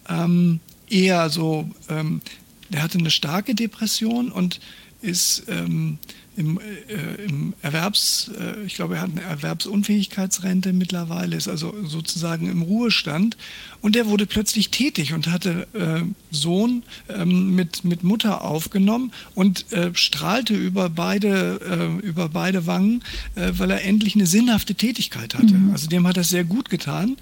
ähm, 0.08 0.60
eher 0.88 1.28
so 1.30 1.68
ähm, 1.88 2.22
der 2.70 2.82
hatte 2.82 2.98
eine 2.98 3.10
starke 3.10 3.54
Depression 3.54 4.30
und 4.30 4.60
ist 5.02 5.44
ähm, 5.48 5.98
im, 6.40 6.59
äh, 6.59 7.25
im 7.25 7.52
Erwerbs, 7.61 8.30
äh, 8.38 8.64
ich 8.64 8.75
glaube, 8.75 8.97
er 8.97 9.02
hat 9.02 9.11
eine 9.11 9.23
Erwerbsunfähigkeitsrente 9.23 10.73
mittlerweile, 10.73 11.37
ist 11.37 11.49
also 11.49 11.75
sozusagen 11.85 12.50
im 12.50 12.62
Ruhestand. 12.62 13.37
Und 13.82 13.94
er 13.94 14.06
wurde 14.06 14.26
plötzlich 14.26 14.70
tätig 14.70 15.12
und 15.12 15.28
hatte 15.28 15.66
äh, 15.75 16.02
Sohn 16.30 16.82
ähm, 17.09 17.54
mit, 17.54 17.85
mit 17.85 18.04
Mutter 18.04 18.42
aufgenommen 18.42 19.12
und 19.35 19.70
äh, 19.73 19.90
strahlte 19.94 20.54
über 20.54 20.88
beide, 20.88 22.00
äh, 22.02 22.06
über 22.06 22.28
beide 22.28 22.66
Wangen, 22.66 23.02
äh, 23.35 23.52
weil 23.56 23.70
er 23.70 23.85
endlich 23.85 24.14
eine 24.14 24.26
sinnhafte 24.26 24.75
Tätigkeit 24.75 25.35
hatte. 25.35 25.54
Mhm. 25.54 25.73
Also 25.73 25.88
dem 25.88 26.06
hat 26.06 26.16
das 26.16 26.30
sehr 26.30 26.44
gut 26.44 26.70
getan. 26.70 27.16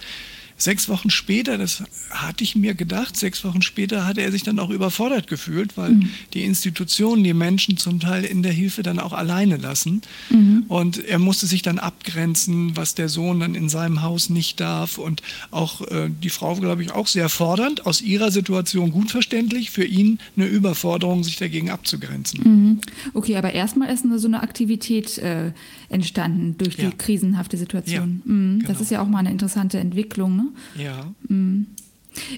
Sechs 0.60 0.88
Wochen 0.88 1.08
später, 1.08 1.56
das 1.56 1.84
hatte 2.10 2.42
ich 2.42 2.56
mir 2.56 2.74
gedacht, 2.74 3.16
sechs 3.16 3.44
Wochen 3.44 3.62
später 3.62 4.04
hatte 4.04 4.22
er 4.22 4.32
sich 4.32 4.42
dann 4.42 4.58
auch 4.58 4.70
überfordert 4.70 5.28
gefühlt, 5.28 5.76
weil 5.76 5.90
mhm. 5.90 6.10
die 6.34 6.42
Institutionen 6.42 7.22
die 7.22 7.32
Menschen 7.32 7.76
zum 7.76 8.00
Teil 8.00 8.24
in 8.24 8.42
der 8.42 8.50
Hilfe 8.50 8.82
dann 8.82 8.98
auch 8.98 9.12
alleine 9.12 9.56
lassen. 9.56 10.02
Mhm. 10.30 10.64
Und 10.66 11.04
er 11.04 11.20
musste 11.20 11.46
sich 11.46 11.62
dann 11.62 11.78
abgrenzen, 11.78 12.76
was 12.76 12.96
der 12.96 13.08
Sohn 13.08 13.38
dann 13.38 13.54
in 13.54 13.68
seinem 13.68 14.02
Haus 14.02 14.30
nicht 14.30 14.58
darf. 14.58 14.98
Und 14.98 15.22
auch 15.52 15.80
äh, 15.82 16.10
die 16.10 16.28
Frau, 16.28 16.56
glaube 16.56 16.82
ich, 16.82 16.90
auch 16.90 17.06
sehr 17.06 17.28
fordernd, 17.28 17.86
aus 17.86 18.02
ihrer 18.02 18.32
Situation 18.32 18.90
gut 18.90 19.12
verständlich, 19.12 19.70
für 19.70 19.84
ihn 19.84 20.18
eine 20.36 20.46
Überforderung, 20.46 21.22
sich 21.22 21.36
dagegen 21.36 21.70
abzugrenzen. 21.70 22.40
Mhm. 22.42 22.80
Okay, 23.14 23.36
aber 23.36 23.52
erstmal 23.52 23.92
ist 23.94 24.04
eine, 24.04 24.18
so 24.18 24.26
eine 24.26 24.42
Aktivität 24.42 25.18
äh, 25.18 25.52
entstanden 25.88 26.56
durch 26.58 26.74
die 26.74 26.82
ja. 26.82 26.90
krisenhafte 26.90 27.56
Situation. 27.56 28.22
Ja, 28.24 28.32
mhm. 28.32 28.58
genau. 28.58 28.68
Das 28.68 28.80
ist 28.80 28.90
ja 28.90 29.00
auch 29.00 29.08
mal 29.08 29.20
eine 29.20 29.30
interessante 29.30 29.78
Entwicklung. 29.78 30.36
Ne? 30.36 30.47
Ja. 30.76 31.12
Mhm. 31.28 31.66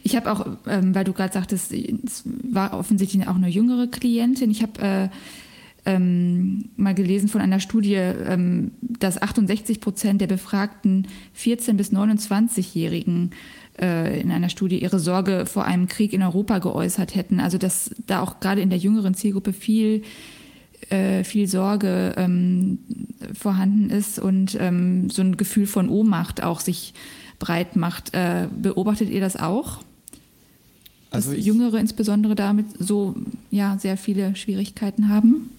Ich 0.02 0.17
habe 0.17 0.31
auch, 0.31 0.47
ähm, 0.67 0.95
weil 0.95 1.05
du 1.05 1.12
gerade 1.12 1.33
sagtest, 1.33 1.73
es 1.73 2.25
war 2.25 2.75
offensichtlich 2.79 3.26
auch 3.29 3.37
eine 3.37 3.49
jüngere 3.49 3.87
Klientin. 3.87 4.50
Ich 4.50 4.62
habe 4.62 4.83
äh, 4.83 5.09
ähm, 5.87 6.67
mal 6.76 6.95
gelesen 6.95 7.29
von 7.29 7.40
einer 7.40 7.61
Studie, 7.61 7.95
ähm, 7.95 8.73
dass 8.81 9.21
68 9.21 9.81
Prozent 9.81 10.21
der 10.21 10.26
befragten 10.26 11.09
14- 11.38 11.75
bis 11.75 11.93
29-Jährigen 11.93 13.31
äh, 13.81 14.21
in 14.21 14.31
einer 14.31 14.50
Studie 14.50 14.83
ihre 14.83 14.99
Sorge 14.99 15.47
vor 15.47 15.64
einem 15.64 15.88
Krieg 15.88 16.12
in 16.12 16.23
Europa 16.23 16.59
geäußert 16.59 17.14
hätten. 17.14 17.40
Also 17.40 17.59
dass 17.59 17.90
da 18.07 18.21
auch 18.21 18.40
gerade 18.40 18.61
in 18.61 18.71
der 18.71 18.79
jüngeren 18.79 19.14
Zielgruppe 19.14 19.52
viel 19.52 20.02
äh, 20.88 21.25
viel 21.25 21.47
Sorge 21.47 22.14
ähm, 22.17 22.79
vorhanden 23.38 23.90
ist 23.90 24.19
und 24.19 24.57
ähm, 24.59 25.11
so 25.11 25.23
ein 25.23 25.37
Gefühl 25.37 25.67
von 25.67 25.88
Ohnmacht 25.88 26.43
auch 26.43 26.61
sich 26.61 26.95
breit 27.41 27.75
macht. 27.75 28.15
Äh, 28.15 28.47
beobachtet 28.57 29.11
ihr 29.11 29.21
das 29.21 29.35
auch? 29.35 29.79
Dass 31.11 31.27
also 31.27 31.33
Jüngere 31.33 31.79
insbesondere 31.79 32.37
damit 32.37 32.67
so 32.79 33.17
ja, 33.51 33.77
sehr 33.79 33.97
viele 33.97 34.37
Schwierigkeiten 34.37 35.09
haben? 35.09 35.51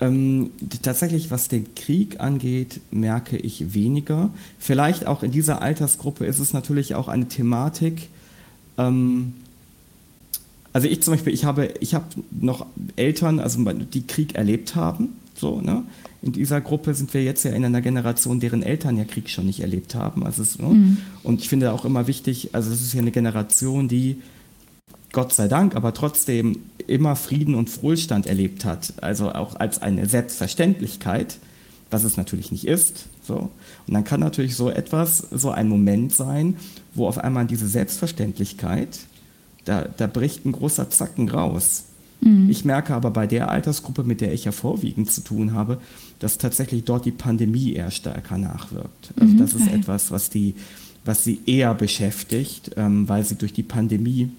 Ähm, 0.00 0.50
tatsächlich, 0.82 1.30
was 1.30 1.48
den 1.48 1.74
Krieg 1.74 2.20
angeht, 2.20 2.80
merke 2.90 3.36
ich 3.36 3.74
weniger. 3.74 4.30
Vielleicht 4.58 5.06
auch 5.06 5.22
in 5.22 5.32
dieser 5.32 5.60
Altersgruppe 5.60 6.24
ist 6.24 6.38
es 6.38 6.54
natürlich 6.54 6.94
auch 6.94 7.08
eine 7.08 7.28
Thematik, 7.28 8.08
ähm, 8.78 9.34
also 10.76 10.88
ich 10.88 11.02
zum 11.02 11.14
Beispiel, 11.14 11.32
ich 11.32 11.46
habe, 11.46 11.72
ich 11.80 11.94
habe 11.94 12.04
noch 12.38 12.66
Eltern, 12.96 13.40
also 13.40 13.64
die 13.72 14.06
Krieg 14.06 14.34
erlebt 14.34 14.74
haben. 14.74 15.08
So, 15.36 15.60
ne? 15.60 15.84
In 16.22 16.32
dieser 16.32 16.60
Gruppe 16.60 16.94
sind 16.94 17.12
wir 17.14 17.22
jetzt 17.22 17.44
ja 17.44 17.52
in 17.52 17.64
einer 17.64 17.80
Generation, 17.80 18.40
deren 18.40 18.62
Eltern 18.62 18.96
ja 18.96 19.04
Krieg 19.04 19.28
schon 19.28 19.46
nicht 19.46 19.60
erlebt 19.60 19.94
haben. 19.94 20.24
Also 20.24 20.42
es, 20.42 20.58
ne? 20.58 20.68
mhm. 20.68 20.96
Und 21.22 21.40
ich 21.40 21.48
finde 21.48 21.72
auch 21.72 21.84
immer 21.84 22.06
wichtig, 22.06 22.50
also 22.52 22.72
es 22.72 22.80
ist 22.80 22.94
ja 22.94 23.00
eine 23.00 23.12
Generation, 23.12 23.88
die 23.88 24.16
Gott 25.12 25.32
sei 25.32 25.48
Dank, 25.48 25.76
aber 25.76 25.94
trotzdem 25.94 26.60
immer 26.86 27.16
Frieden 27.16 27.54
und 27.54 27.82
Wohlstand 27.82 28.26
erlebt 28.26 28.64
hat. 28.64 28.94
Also 29.02 29.32
auch 29.32 29.56
als 29.56 29.80
eine 29.80 30.06
Selbstverständlichkeit, 30.06 31.38
was 31.90 32.04
es 32.04 32.16
natürlich 32.16 32.50
nicht 32.50 32.66
ist. 32.66 33.06
So. 33.22 33.50
Und 33.86 33.94
dann 33.94 34.04
kann 34.04 34.20
natürlich 34.20 34.56
so 34.56 34.70
etwas, 34.70 35.18
so 35.30 35.50
ein 35.50 35.68
Moment 35.68 36.12
sein, 36.14 36.56
wo 36.94 37.06
auf 37.06 37.18
einmal 37.18 37.46
diese 37.46 37.68
Selbstverständlichkeit 37.68 38.98
da, 39.66 39.86
da 39.96 40.06
bricht 40.06 40.46
ein 40.46 40.52
großer 40.52 40.90
Zacken 40.90 41.28
raus. 41.28 41.84
Mhm. 42.20 42.48
Ich 42.50 42.64
merke 42.64 42.94
aber 42.94 43.10
bei 43.10 43.26
der 43.26 43.50
Altersgruppe, 43.50 44.04
mit 44.04 44.20
der 44.20 44.32
ich 44.32 44.44
ja 44.44 44.52
vorwiegend 44.52 45.10
zu 45.10 45.22
tun 45.22 45.52
habe, 45.52 45.80
dass 46.18 46.38
tatsächlich 46.38 46.84
dort 46.84 47.04
die 47.04 47.10
Pandemie 47.10 47.74
eher 47.74 47.90
stärker 47.90 48.38
nachwirkt. 48.38 49.12
Also 49.20 49.34
mhm, 49.34 49.38
das 49.38 49.54
ist 49.54 49.66
okay. 49.66 49.76
etwas, 49.76 50.10
was, 50.10 50.30
die, 50.30 50.54
was 51.04 51.24
sie 51.24 51.40
eher 51.46 51.74
beschäftigt, 51.74 52.72
ähm, 52.76 53.08
weil 53.08 53.24
sie 53.24 53.36
durch 53.36 53.52
die 53.52 53.62
Pandemie 53.62 54.30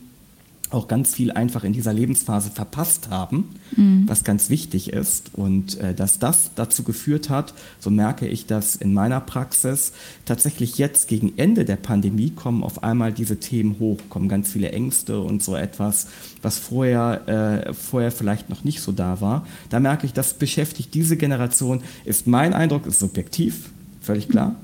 auch 0.69 0.87
ganz 0.87 1.15
viel 1.15 1.31
einfach 1.31 1.63
in 1.63 1.71
dieser 1.71 1.93
Lebensphase 1.93 2.51
verpasst 2.51 3.09
haben, 3.09 3.55
mhm. 3.75 4.03
was 4.05 4.23
ganz 4.23 4.49
wichtig 4.49 4.91
ist. 4.91 5.31
Und 5.33 5.77
äh, 5.79 5.93
dass 5.93 6.19
das 6.19 6.51
dazu 6.55 6.83
geführt 6.83 7.29
hat, 7.29 7.53
so 7.79 7.89
merke 7.89 8.27
ich 8.27 8.47
das 8.47 8.75
in 8.75 8.93
meiner 8.93 9.21
Praxis, 9.21 9.93
tatsächlich 10.25 10.77
jetzt 10.77 11.07
gegen 11.07 11.37
Ende 11.37 11.63
der 11.63 11.77
Pandemie 11.77 12.31
kommen 12.31 12.63
auf 12.63 12.83
einmal 12.83 13.13
diese 13.13 13.39
Themen 13.39 13.77
hoch, 13.79 13.97
kommen 14.09 14.27
ganz 14.27 14.51
viele 14.51 14.71
Ängste 14.71 15.21
und 15.21 15.41
so 15.41 15.55
etwas, 15.55 16.07
was 16.41 16.57
vorher, 16.59 17.65
äh, 17.67 17.73
vorher 17.73 18.11
vielleicht 18.11 18.49
noch 18.49 18.63
nicht 18.63 18.81
so 18.81 18.91
da 18.91 19.21
war. 19.21 19.47
Da 19.69 19.79
merke 19.79 20.05
ich, 20.05 20.13
das 20.13 20.33
beschäftigt 20.33 20.93
diese 20.93 21.15
Generation, 21.15 21.81
ist 22.03 22.27
mein 22.27 22.53
Eindruck, 22.53 22.85
ist 22.85 22.99
subjektiv, 22.99 23.69
völlig 24.01 24.27
klar. 24.27 24.55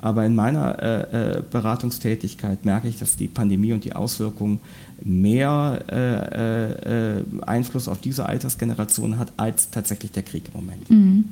Aber 0.00 0.24
in 0.26 0.34
meiner 0.34 0.80
äh, 0.82 1.38
äh, 1.38 1.42
Beratungstätigkeit 1.50 2.64
merke 2.64 2.86
ich, 2.86 2.98
dass 2.98 3.16
die 3.16 3.28
Pandemie 3.28 3.72
und 3.72 3.84
die 3.84 3.94
Auswirkungen 3.94 4.60
mehr 5.02 5.84
äh, 5.90 7.18
äh, 7.18 7.24
Einfluss 7.46 7.88
auf 7.88 8.00
diese 8.00 8.26
Altersgeneration 8.26 9.18
hat 9.18 9.32
als 9.36 9.70
tatsächlich 9.70 10.12
der 10.12 10.22
Krieg 10.22 10.44
im 10.52 10.60
Moment. 10.60 10.90
Mhm. 10.90 11.24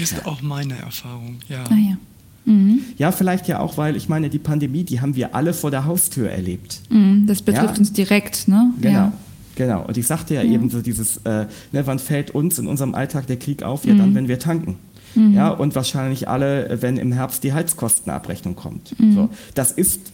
Ist 0.00 0.12
ja. 0.12 0.26
auch 0.26 0.42
meine 0.42 0.78
Erfahrung, 0.78 1.36
ja. 1.48 1.64
Ah, 1.64 1.74
ja. 1.74 1.96
Mhm. 2.44 2.80
Ja, 2.96 3.12
vielleicht 3.12 3.48
ja 3.48 3.60
auch, 3.60 3.76
weil 3.76 3.96
ich 3.96 4.08
meine, 4.08 4.30
die 4.30 4.38
Pandemie, 4.38 4.84
die 4.84 5.00
haben 5.00 5.14
wir 5.14 5.34
alle 5.34 5.52
vor 5.52 5.70
der 5.70 5.84
Haustür 5.84 6.30
erlebt. 6.30 6.80
Mhm, 6.90 7.26
das 7.26 7.42
betrifft 7.42 7.74
ja? 7.74 7.78
uns 7.78 7.92
direkt, 7.92 8.48
ne? 8.48 8.72
Genau. 8.80 8.94
Ja. 8.94 9.12
Genau, 9.56 9.84
und 9.86 9.98
ich 9.98 10.06
sagte 10.06 10.34
ja, 10.34 10.42
ja. 10.42 10.52
eben 10.52 10.70
so 10.70 10.80
dieses, 10.80 11.18
äh, 11.18 11.46
ne, 11.72 11.86
wann 11.86 11.98
fällt 11.98 12.30
uns 12.30 12.58
in 12.58 12.66
unserem 12.66 12.94
Alltag 12.94 13.26
der 13.26 13.36
Krieg 13.36 13.62
auf? 13.62 13.84
Ja, 13.84 13.94
dann, 13.94 14.10
mhm. 14.10 14.14
wenn 14.14 14.28
wir 14.28 14.38
tanken. 14.38 14.76
Mhm. 15.14 15.34
Ja, 15.34 15.50
und 15.50 15.74
wahrscheinlich 15.74 16.28
alle, 16.28 16.78
wenn 16.80 16.96
im 16.96 17.12
Herbst 17.12 17.44
die 17.44 17.52
Heizkostenabrechnung 17.52 18.56
kommt. 18.56 18.98
Mhm. 18.98 19.14
So, 19.14 19.28
das 19.54 19.72
ist, 19.72 20.12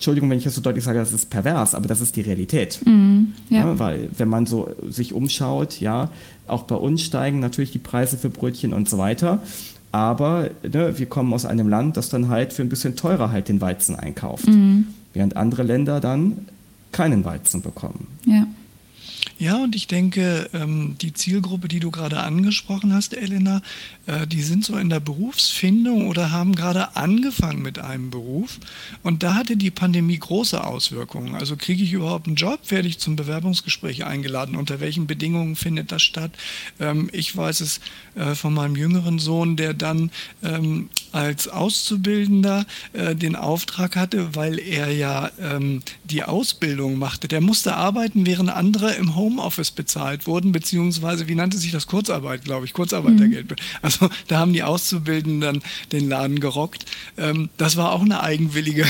Entschuldigung, 0.00 0.30
wenn 0.30 0.38
ich 0.38 0.44
das 0.44 0.54
so 0.54 0.62
deutlich 0.62 0.82
sage, 0.82 0.98
das 0.98 1.12
ist 1.12 1.28
pervers, 1.28 1.74
aber 1.74 1.86
das 1.86 2.00
ist 2.00 2.16
die 2.16 2.22
Realität. 2.22 2.80
Mhm. 2.86 3.34
Ja. 3.50 3.58
ja. 3.58 3.78
weil 3.78 4.08
wenn 4.16 4.30
man 4.30 4.46
so 4.46 4.70
sich 4.88 5.12
umschaut, 5.12 5.78
ja, 5.78 6.10
auch 6.46 6.62
bei 6.62 6.74
uns 6.74 7.02
steigen 7.02 7.38
natürlich 7.38 7.70
die 7.70 7.80
Preise 7.80 8.16
für 8.16 8.30
Brötchen 8.30 8.72
und 8.72 8.88
so 8.88 8.96
weiter. 8.96 9.42
Aber 9.92 10.48
ne, 10.62 10.98
wir 10.98 11.04
kommen 11.04 11.34
aus 11.34 11.44
einem 11.44 11.68
Land, 11.68 11.98
das 11.98 12.08
dann 12.08 12.28
halt 12.28 12.54
für 12.54 12.62
ein 12.62 12.70
bisschen 12.70 12.96
teurer 12.96 13.30
halt 13.30 13.50
den 13.50 13.60
Weizen 13.60 13.94
einkauft. 13.94 14.46
Mhm. 14.46 14.86
Während 15.12 15.36
andere 15.36 15.64
Länder 15.64 16.00
dann 16.00 16.46
keinen 16.92 17.26
Weizen 17.26 17.60
bekommen. 17.60 18.06
Ja. 18.24 18.46
Ja, 19.40 19.56
und 19.56 19.74
ich 19.74 19.86
denke, 19.86 20.50
ähm, 20.52 20.96
die 21.00 21.14
Zielgruppe, 21.14 21.66
die 21.66 21.80
du 21.80 21.90
gerade 21.90 22.20
angesprochen 22.20 22.92
hast, 22.92 23.14
Elena, 23.14 23.62
äh, 24.04 24.26
die 24.26 24.42
sind 24.42 24.66
so 24.66 24.76
in 24.76 24.90
der 24.90 25.00
Berufsfindung 25.00 26.08
oder 26.08 26.30
haben 26.30 26.54
gerade 26.54 26.94
angefangen 26.94 27.62
mit 27.62 27.78
einem 27.78 28.10
Beruf. 28.10 28.58
Und 29.02 29.22
da 29.22 29.34
hatte 29.34 29.56
die 29.56 29.70
Pandemie 29.70 30.18
große 30.18 30.62
Auswirkungen. 30.62 31.34
Also 31.36 31.56
kriege 31.56 31.82
ich 31.82 31.94
überhaupt 31.94 32.26
einen 32.26 32.36
Job? 32.36 32.60
Werde 32.68 32.86
ich 32.86 32.98
zum 32.98 33.16
Bewerbungsgespräch 33.16 34.04
eingeladen? 34.04 34.56
Unter 34.56 34.78
welchen 34.80 35.06
Bedingungen 35.06 35.56
findet 35.56 35.90
das 35.90 36.02
statt? 36.02 36.32
Ähm, 36.78 37.08
ich 37.14 37.34
weiß 37.34 37.62
es 37.62 37.80
äh, 38.16 38.34
von 38.34 38.52
meinem 38.52 38.76
jüngeren 38.76 39.18
Sohn, 39.18 39.56
der 39.56 39.72
dann 39.72 40.10
ähm, 40.42 40.90
als 41.12 41.48
Auszubildender 41.48 42.66
äh, 42.92 43.16
den 43.16 43.36
Auftrag 43.36 43.96
hatte, 43.96 44.36
weil 44.36 44.58
er 44.58 44.92
ja 44.92 45.30
die 46.04 46.22
Ausbildung 46.22 46.98
machte. 46.98 47.28
Der 47.28 47.40
musste 47.40 47.74
arbeiten, 47.74 48.26
während 48.26 48.50
andere 48.50 48.94
im 48.94 49.16
Home 49.16 49.29
Homeoffice 49.30 49.70
bezahlt 49.70 50.26
wurden, 50.26 50.52
beziehungsweise, 50.52 51.28
wie 51.28 51.34
nannte 51.34 51.56
sich 51.56 51.70
das? 51.70 51.86
Kurzarbeit, 51.86 52.44
glaube 52.44 52.66
ich, 52.66 52.72
Kurzarbeitergeld. 52.72 53.50
Mhm. 53.50 53.56
Also 53.82 54.10
da 54.28 54.38
haben 54.38 54.52
die 54.52 54.62
Auszubildenden 54.62 55.40
dann 55.40 55.62
den 55.92 56.08
Laden 56.08 56.40
gerockt. 56.40 56.84
Ähm, 57.16 57.48
das 57.56 57.76
war 57.76 57.92
auch 57.92 58.02
eine 58.02 58.22
eigenwillige, 58.22 58.86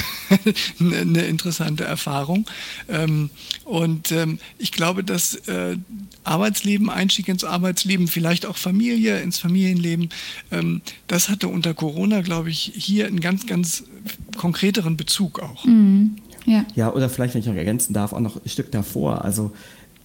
eine 0.80 1.23
interessante 1.26 1.85
Erfahrung. 1.85 2.47
Ähm, 2.88 3.30
und 3.64 4.12
ähm, 4.12 4.38
ich 4.59 4.73
glaube, 4.73 5.04
dass 5.04 5.35
äh, 5.47 5.76
Arbeitsleben, 6.25 6.90
Einstieg 6.90 7.28
ins 7.28 7.44
Arbeitsleben, 7.44 8.09
vielleicht 8.09 8.47
auch 8.47 8.56
Familie, 8.56 9.20
ins 9.20 9.38
Familienleben, 9.38 10.09
ähm, 10.50 10.80
das 11.06 11.28
hatte 11.28 11.49
unter 11.49 11.75
Corona, 11.75 12.23
glaube 12.23 12.50
ich, 12.50 12.73
hier 12.75 13.06
einen 13.06 13.20
ganz, 13.20 13.47
ganz 13.47 13.85
konkreteren 14.37 14.97
Bezug 14.97 15.40
auch. 15.40 15.64
Mhm. 15.64 16.16
Ja. 16.47 16.64
ja, 16.75 16.92
oder 16.92 17.11
vielleicht, 17.11 17.35
wenn 17.35 17.42
ich 17.42 17.47
noch 17.47 17.54
ergänzen 17.54 17.92
darf, 17.92 18.12
auch 18.12 18.20
noch 18.20 18.37
ein 18.37 18.49
Stück 18.49 18.73
davor. 18.73 19.25
Also 19.25 19.52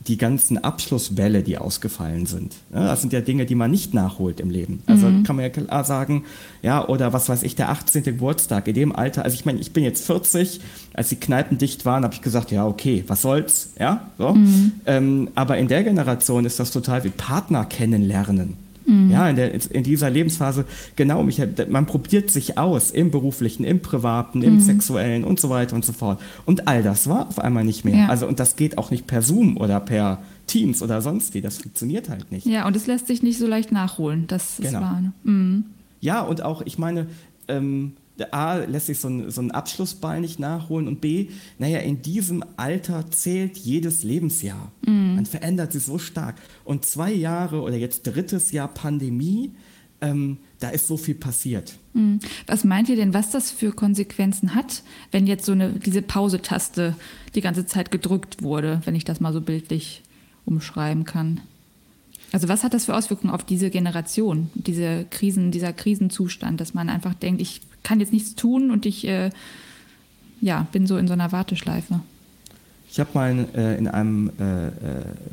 die 0.08 0.18
ganzen 0.18 0.64
Abschlussbälle, 0.64 1.42
die 1.42 1.58
ausgefallen 1.58 2.26
sind. 2.26 2.56
Das 2.72 3.02
sind 3.02 3.12
ja 3.12 3.22
Dinge, 3.22 3.46
die 3.46 3.56
man 3.56 3.72
nicht 3.72 3.94
nachholt 3.94 4.40
im 4.40 4.50
Leben. 4.50 4.84
Also 4.86 5.08
mhm. 5.08 5.24
kann 5.24 5.36
man 5.36 5.44
ja 5.44 5.50
klar 5.50 5.84
sagen, 5.84 6.26
ja, 6.62 6.88
oder 6.88 7.12
was 7.12 7.28
weiß 7.28 7.44
ich, 7.44 7.56
der 7.56 7.70
18. 7.70 8.04
Geburtstag 8.04 8.68
in 8.68 8.76
dem 8.76 8.96
Alter. 8.96 9.24
Also 9.24 9.36
ich 9.36 9.46
meine, 9.46 9.60
ich 9.60 9.74
bin 9.74 9.84
jetzt 9.84 10.06
40, 10.06 10.62
als 10.94 11.10
die 11.10 11.16
Kneipen 11.16 11.58
dicht 11.58 11.86
waren, 11.86 12.04
habe 12.04 12.14
ich 12.14 12.22
gesagt, 12.22 12.52
ja, 12.52 12.68
okay, 12.68 13.04
was 13.08 13.24
soll's, 13.24 13.70
ja, 13.80 14.12
so. 14.18 14.34
Mhm. 14.34 14.74
Ähm, 14.86 15.28
aber 15.34 15.58
in 15.58 15.68
der 15.68 15.84
Generation 15.84 16.46
ist 16.46 16.60
das 16.60 16.72
total 16.72 17.04
wie 17.04 17.10
Partner 17.10 17.66
kennenlernen. 17.66 18.65
Mhm. 18.86 19.12
Ja, 19.12 19.30
in, 19.30 19.36
der, 19.36 19.54
in, 19.54 19.84
dieser 19.84 20.10
Lebensphase, 20.10 20.66
genau, 20.96 21.26
man 21.70 21.86
probiert 21.86 22.30
sich 22.30 22.58
aus 22.58 22.92
im 22.92 23.12
beruflichen, 23.12 23.64
im 23.64 23.82
privaten, 23.82 24.42
im 24.42 24.56
mhm. 24.56 24.60
sexuellen 24.60 25.24
und 25.24 25.40
so 25.40 25.50
weiter 25.50 25.76
und 25.76 25.84
so 25.84 25.94
fort. 25.94 26.22
Und 26.46 26.68
all 26.68 26.84
das 26.84 27.08
war 27.08 27.28
auf 27.28 27.40
einmal 27.40 27.64
nicht 27.64 27.86
mehr. 27.86 27.98
Ja. 27.98 28.08
Also, 28.08 28.28
und 28.28 28.40
das 28.40 28.56
geht 28.56 28.78
auch 28.78 28.92
nicht 28.92 29.08
per 29.08 29.22
Zoom 29.22 29.58
oder 29.58 29.80
per 29.80 30.22
Teams 30.48 30.82
oder 30.82 31.02
sonst 31.02 31.34
wie. 31.34 31.42
Das 31.42 31.58
funktioniert 31.58 32.10
halt 32.10 32.32
nicht. 32.32 32.46
Ja, 32.46 32.68
und 32.68 32.76
es 32.76 32.88
lässt 32.88 33.08
sich 33.08 33.24
nicht 33.24 33.40
so 33.40 33.48
leicht 33.48 33.72
nachholen. 33.72 34.26
Das 34.28 34.58
genau. 34.58 34.68
ist 34.68 34.74
wahr. 34.74 35.02
Ne? 35.02 35.14
Mhm. 35.24 35.66
Ja, 36.02 36.22
und 36.22 36.44
auch, 36.44 36.62
ich 36.66 36.78
meine, 36.78 37.08
ähm, 37.48 37.94
A, 38.32 38.56
lässt 38.56 38.88
sich 38.88 39.00
so 39.00 39.10
ein, 39.10 39.30
so 39.30 39.42
ein 39.42 39.52
Abschlussball 39.52 40.22
nicht 40.22 40.40
nachholen 40.40 40.88
und 40.88 41.02
B, 41.02 41.30
naja, 41.60 41.80
in 41.80 42.02
diesem 42.02 42.44
Alter 42.58 43.10
zählt 43.12 43.58
jedes 43.58 44.04
Lebensjahr. 44.04 44.72
Mhm. 44.86 45.16
Man 45.16 45.26
verändert 45.26 45.74
sich 45.74 45.84
so 45.84 45.98
stark. 45.98 46.36
Und 46.64 46.86
zwei 46.86 47.12
Jahre 47.12 47.62
oder 47.62 47.76
jetzt 47.76 48.04
drittes 48.04 48.52
Jahr 48.52 48.70
Pandemie, 48.70 49.52
ähm, 50.02 50.38
da 50.60 50.70
ist 50.70 50.88
so 50.88 50.98
viel 50.98 51.16
passiert. 51.16 51.78
Mhm. 51.94 52.20
Was 52.48 52.64
meint 52.64 52.90
ihr 52.90 52.96
denn, 52.96 53.14
was 53.14 53.32
das 53.32 53.52
für 53.52 53.72
Konsequenzen 53.72 54.56
hat, 54.56 54.84
wenn 55.12 55.28
jetzt 55.28 55.46
so 55.46 55.52
eine, 55.52 55.74
diese 55.74 56.02
Pause-Taste 56.02 56.96
die 57.34 57.42
ganze 57.42 57.66
Zeit 57.66 57.92
gedrückt 57.92 58.42
wurde, 58.42 58.82
wenn 58.86 58.96
ich 58.96 59.04
das 59.04 59.20
mal 59.20 59.34
so 59.34 59.42
bildlich 59.42 60.04
umschreiben 60.46 61.04
kann? 61.04 61.42
Also 62.32 62.48
was 62.50 62.64
hat 62.64 62.74
das 62.74 62.86
für 62.86 62.96
Auswirkungen 62.96 63.34
auf 63.34 63.44
diese 63.44 63.70
Generation, 63.70 64.50
diese 64.56 65.06
Krisen, 65.10 65.52
dieser 65.52 65.74
Krisenzustand, 65.74 66.60
dass 66.60 66.74
man 66.74 66.90
einfach 66.90 67.14
denkt, 67.14 67.42
ich 67.42 67.62
kann 67.86 68.02
jetzt 68.02 68.12
nichts 68.12 68.36
tun 68.36 68.72
und 68.72 68.86
ich 68.86 69.08
äh, 69.08 69.30
ja, 70.42 70.68
bin 70.74 70.88
so 70.88 70.98
in 70.98 71.08
so 71.08 71.14
einer 71.14 71.32
Warteschleife. 71.32 72.02
Ich 72.92 73.00
habe 73.00 73.10
mal 73.14 73.48
äh, 73.56 73.78
in 73.78 73.88
einem 73.88 74.32
äh, 74.40 74.68
äh 74.68 74.72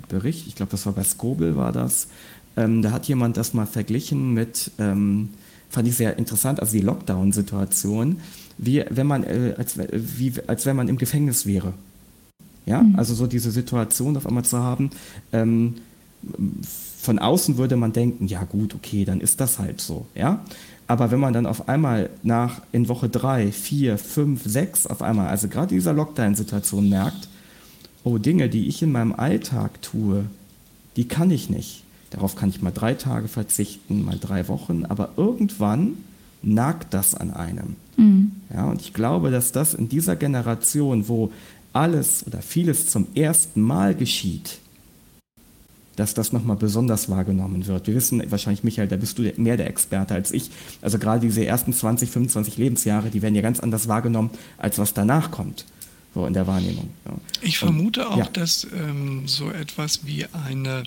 Bericht, 0.09 0.47
ich 0.47 0.55
glaube, 0.55 0.71
das 0.71 0.87
war 0.87 0.93
bei 0.93 1.05
Skobel 1.05 1.57
war 1.57 1.73
das, 1.73 2.09
ähm, 2.57 2.83
da 2.83 2.93
hat 2.93 3.07
jemand 3.07 3.37
das 3.37 3.55
mal 3.55 3.67
verglichen 3.67 4.35
mit, 4.35 4.71
ähm, 4.79 5.31
fand 5.71 5.89
ich 5.89 5.97
sehr 5.97 6.19
interessant, 6.19 6.61
also 6.61 6.73
die 6.73 6.83
Lockdown-Situation, 6.83 8.19
wie 8.59 8.85
wenn 8.91 9.07
man, 9.07 9.25
äh, 9.25 9.55
als, 9.57 9.79
wie, 9.79 10.33
als 10.47 10.67
wenn 10.67 10.77
man 10.77 10.89
im 10.89 10.99
Gefängnis 10.99 11.47
wäre. 11.47 11.73
Ja, 12.67 12.83
mhm. 12.83 12.97
also 12.97 13.15
so 13.15 13.27
diese 13.27 13.51
Situation 13.51 14.17
auf 14.17 14.27
einmal 14.27 14.45
zu 14.45 14.59
haben. 14.59 14.91
Ähm, 15.33 15.77
von 17.01 17.19
außen 17.19 17.57
würde 17.57 17.77
man 17.77 17.93
denken, 17.93 18.29
ja 18.29 18.45
gut, 18.45 18.75
okay, 18.75 19.05
dann 19.05 19.21
ist 19.21 19.41
das 19.41 19.59
halt 19.59 19.81
so, 19.81 20.07
ja. 20.15 20.45
Aber 20.93 21.11
wenn 21.11 21.21
man 21.21 21.33
dann 21.33 21.47
auf 21.47 21.71
einmal 21.71 22.11
nach 22.23 22.61
in 22.71 22.87
Woche 22.87 23.09
drei, 23.09 23.51
vier, 23.51 23.97
fünf, 23.97 24.43
sechs 24.45 24.87
auf 24.87 25.01
einmal, 25.01 25.29
also 25.29 25.49
gerade 25.49 25.69
dieser 25.69 25.95
Lockdown-Situation 25.95 26.91
merkt, 26.91 27.31
oh, 28.05 28.19
Dinge, 28.19 28.51
die 28.51 28.69
ich 28.69 28.83
in 28.83 28.93
meinem 28.93 29.15
Alltag 29.15 29.81
tue, 29.81 30.27
die 30.97 31.09
kann 31.09 31.31
ich 31.31 31.49
nicht. 31.49 31.85
Darauf 32.11 32.37
kann 32.37 32.51
ich 32.51 32.61
mal 32.61 32.73
drei 32.73 32.93
Tage 32.93 33.29
verzichten, 33.29 34.05
mal 34.05 34.19
drei 34.21 34.49
Wochen, 34.49 34.85
aber 34.85 35.13
irgendwann 35.17 35.95
nagt 36.43 36.93
das 36.93 37.15
an 37.15 37.31
einem. 37.31 37.77
Mhm. 37.97 38.33
Ja, 38.53 38.67
und 38.67 38.83
ich 38.83 38.93
glaube, 38.93 39.31
dass 39.31 39.51
das 39.51 39.73
in 39.73 39.89
dieser 39.89 40.17
Generation, 40.17 41.09
wo 41.09 41.33
alles 41.73 42.27
oder 42.27 42.43
vieles 42.43 42.89
zum 42.89 43.07
ersten 43.15 43.63
Mal 43.63 43.95
geschieht, 43.95 44.59
dass 45.97 46.15
das 46.15 46.33
nochmal 46.33 46.57
besonders 46.57 47.09
wahrgenommen 47.09 47.67
wird. 47.67 47.87
Wir 47.87 47.95
wissen 47.95 48.23
wahrscheinlich, 48.31 48.65
Michael, 48.65 48.89
da 48.89 48.97
bist 48.97 49.19
du 49.19 49.33
mehr 49.37 49.57
der 49.57 49.67
Experte 49.67 50.15
als 50.15 50.33
ich. 50.33 50.51
Also 50.81 50.99
gerade 50.99 51.21
diese 51.21 51.45
ersten 51.45 51.73
20, 51.73 52.11
25 52.11 52.57
Lebensjahre, 52.57 53.11
die 53.11 53.23
werden 53.23 53.35
ja 53.35 53.43
ganz 53.43 53.61
anders 53.61 53.89
wahrgenommen, 53.89 54.31
als 54.59 54.79
was 54.79 54.95
danach 54.95 55.31
kommt. 55.31 55.67
So 56.15 56.27
in 56.27 56.35
der 56.35 56.47
Wahrnehmung. 56.47 56.91
Ja. 57.07 57.13
Ich 57.41 57.59
vermute 57.59 58.07
Und, 58.07 58.13
auch, 58.13 58.19
ja. 58.19 58.29
dass 58.33 58.67
ähm, 58.75 59.27
so 59.27 59.51
etwas 59.51 60.05
wie 60.05 60.27
eine 60.33 60.83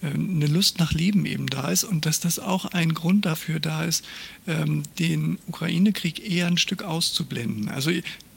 äh, 0.00 0.06
eine 0.14 0.46
Lust 0.46 0.78
nach 0.78 0.92
Leben 0.92 1.26
eben 1.26 1.46
da 1.48 1.70
ist 1.70 1.84
und 1.84 2.06
dass 2.06 2.20
das 2.20 2.38
auch 2.38 2.66
ein 2.66 2.94
Grund 2.94 3.26
dafür 3.26 3.60
da 3.60 3.84
ist, 3.84 4.04
ähm, 4.46 4.84
den 4.98 5.38
Ukraine-Krieg 5.48 6.28
eher 6.28 6.46
ein 6.46 6.58
Stück 6.58 6.82
auszublenden. 6.82 7.68
Also 7.68 7.90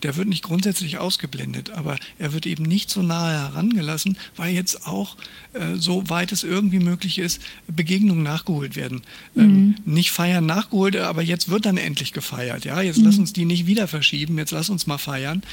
der 0.04 0.16
wird 0.16 0.28
nicht 0.28 0.44
grundsätzlich 0.44 0.98
ausgeblendet, 0.98 1.72
aber 1.72 1.98
er 2.20 2.34
wird 2.34 2.46
eben 2.46 2.64
nicht 2.64 2.90
so 2.90 3.02
nahe 3.02 3.34
herangelassen, 3.34 4.18
weil 4.36 4.54
jetzt 4.54 4.88
auch, 4.88 5.18
äh, 5.54 5.76
so 5.76 6.10
weit 6.10 6.32
es 6.32 6.44
irgendwie 6.44 6.80
möglich 6.80 7.20
ist, 7.20 7.42
Begegnungen 7.68 8.24
nachgeholt 8.24 8.76
werden. 8.76 9.02
Ähm, 9.36 9.44
mhm. 9.44 9.52
Ähm, 9.52 9.76
nicht 9.86 10.12
feiern 10.12 10.46
nachgeholt, 10.46 10.96
aber 10.96 11.22
jetzt 11.22 11.50
wird 11.50 11.66
dann 11.66 11.78
endlich 11.78 12.14
gefeiert. 12.14 12.66
Ja, 12.66 12.82
jetzt 12.82 13.00
mhm. 13.00 13.06
lass 13.06 13.18
uns 13.18 13.34
die 13.34 13.46
nicht 13.46 13.68
wieder 13.68 13.88
verschieben, 13.88 14.38
jetzt 14.38 14.52
lass 14.52 14.70
uns 14.70 14.88
mal 14.88 14.98
feiern. 14.98 15.44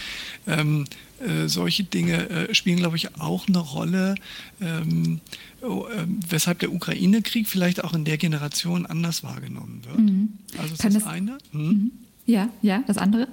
Ähm, 0.46 0.86
äh, 1.20 1.48
solche 1.48 1.82
Dinge 1.84 2.28
äh, 2.30 2.54
spielen, 2.54 2.76
glaube 2.76 2.96
ich, 2.96 3.16
auch 3.16 3.48
eine 3.48 3.58
Rolle, 3.58 4.14
ähm, 4.60 5.20
oh, 5.62 5.86
äh, 5.86 6.06
weshalb 6.28 6.60
der 6.60 6.72
Ukraine-Krieg 6.72 7.48
vielleicht 7.48 7.82
auch 7.82 7.92
in 7.92 8.04
der 8.04 8.18
Generation 8.18 8.86
anders 8.86 9.24
wahrgenommen 9.24 9.82
wird. 9.84 9.98
Mhm. 9.98 10.28
Also 10.56 10.74
ist 10.74 10.80
Kann 10.80 10.94
das, 10.94 11.02
das 11.02 11.12
eine. 11.12 11.38
Hm? 11.50 11.90
Ja, 12.28 12.50
ja, 12.60 12.84
das 12.86 12.98
andere. 12.98 13.26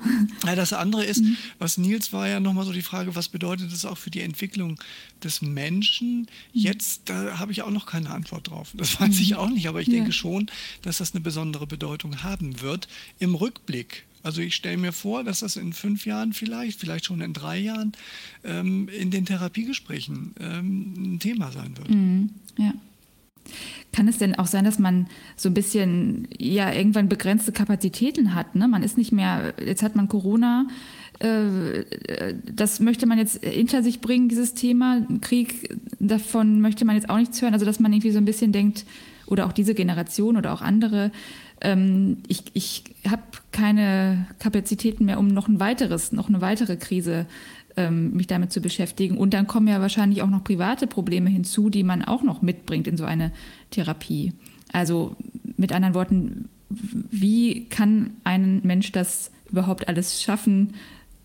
Ja, 0.46 0.56
das 0.56 0.72
andere 0.72 1.04
ist, 1.04 1.22
mhm. 1.22 1.36
was 1.60 1.78
Nils 1.78 2.14
war 2.14 2.30
ja 2.30 2.40
nochmal 2.40 2.66
so 2.66 2.72
die 2.72 2.82
Frage, 2.82 3.14
was 3.14 3.28
bedeutet 3.28 3.74
das 3.74 3.84
auch 3.84 3.98
für 3.98 4.10
die 4.10 4.22
Entwicklung 4.22 4.80
des 5.22 5.42
Menschen? 5.42 6.20
Mhm. 6.22 6.28
Jetzt, 6.54 7.02
da 7.10 7.38
habe 7.38 7.52
ich 7.52 7.62
auch 7.62 7.72
noch 7.72 7.88
keine 7.88 8.12
Antwort 8.12 8.50
drauf. 8.50 8.72
Das 8.74 9.00
weiß 9.02 9.20
ich 9.20 9.32
mhm. 9.32 9.38
auch 9.38 9.50
nicht, 9.50 9.68
aber 9.68 9.82
ich 9.82 9.88
ja. 9.88 9.96
denke 9.96 10.14
schon, 10.14 10.50
dass 10.82 11.00
das 11.00 11.14
eine 11.14 11.20
besondere 11.20 11.68
Bedeutung 11.68 12.24
haben 12.24 12.62
wird 12.62 12.88
im 13.20 13.36
Rückblick. 13.36 14.06
Also 14.24 14.40
ich 14.40 14.56
stelle 14.56 14.78
mir 14.78 14.94
vor, 14.94 15.26
dass 15.26 15.42
das 15.42 15.58
in 15.58 15.74
fünf 15.74 16.06
Jahren 16.06 16.32
vielleicht, 16.32 16.80
vielleicht 16.80 17.04
schon 17.04 17.20
in 17.20 17.34
drei 17.34 17.60
Jahren 17.60 17.92
ähm, 18.46 18.88
in 18.88 19.12
den 19.12 19.26
Therapiegesprächen 19.26 20.36
ähm, 20.40 21.16
ein 21.16 21.20
Thema 21.20 21.52
sein 21.52 21.78
wird. 21.78 21.90
Mhm, 21.90 22.30
ja. 22.58 22.74
Kann 23.92 24.08
es 24.08 24.18
denn 24.18 24.36
auch 24.36 24.48
sein, 24.48 24.66
dass 24.66 24.80
man 24.80 25.08
so 25.36 25.50
ein 25.50 25.54
bisschen 25.54 26.28
ja 26.38 26.72
irgendwann 26.72 27.10
begrenzte 27.10 27.52
Kapazitäten 27.52 28.36
hat? 28.36 28.56
Ne? 28.56 28.68
Man 28.68 28.84
ist 28.84 28.98
nicht 28.98 29.12
mehr, 29.12 29.54
jetzt 29.64 29.84
hat 29.84 29.96
man 29.96 30.10
Corona, 30.10 30.68
äh, 31.20 31.84
das 32.52 32.80
möchte 32.80 33.06
man 33.06 33.18
jetzt 33.18 33.44
hinter 33.44 33.84
sich 33.84 34.02
bringen, 34.02 34.28
dieses 34.28 34.54
Thema. 34.54 35.06
Krieg, 35.22 35.78
davon 36.00 36.60
möchte 36.62 36.86
man 36.86 36.96
jetzt 36.96 37.10
auch 37.10 37.18
nichts 37.18 37.42
hören. 37.42 37.54
Also 37.54 37.66
dass 37.66 37.80
man 37.80 37.94
irgendwie 37.94 38.12
so 38.12 38.18
ein 38.18 38.26
bisschen 38.26 38.52
denkt, 38.52 38.86
oder 39.28 39.46
auch 39.46 39.54
diese 39.54 39.74
Generation 39.74 40.38
oder 40.38 40.54
auch 40.54 40.62
andere, 40.62 41.12
ähm, 41.62 42.18
ich, 42.28 42.44
ich 42.54 42.84
habe 43.10 43.24
keine 43.52 44.28
Kapazitäten 44.40 45.06
mehr, 45.06 45.20
um 45.20 45.28
noch 45.28 45.48
ein 45.48 45.60
weiteres, 45.60 46.12
noch 46.12 46.30
eine 46.30 46.42
weitere 46.42 46.76
Krise 46.76 47.26
ähm, 47.78 48.14
mich 48.14 48.28
damit 48.28 48.52
zu 48.52 48.62
beschäftigen. 48.62 49.18
Und 49.18 49.34
dann 49.34 49.48
kommen 49.48 49.68
ja 49.68 49.82
wahrscheinlich 49.82 50.22
auch 50.22 50.30
noch 50.30 50.44
private 50.44 50.88
Probleme 50.88 51.30
hinzu, 51.30 51.70
die 51.70 51.84
man 51.84 52.04
auch 52.04 52.24
noch 52.24 52.42
mitbringt 52.42 52.88
in 52.88 52.98
so 52.98 53.06
eine 53.06 53.32
Therapie. 53.72 54.34
Also 54.72 55.16
mit 55.58 55.72
anderen 55.72 55.96
Worten, 55.96 56.50
wie 56.70 57.66
kann 57.66 58.12
ein 58.24 58.62
Mensch 58.64 58.92
das 58.92 59.32
überhaupt 59.50 59.88
alles 59.88 60.22
schaffen, 60.22 60.74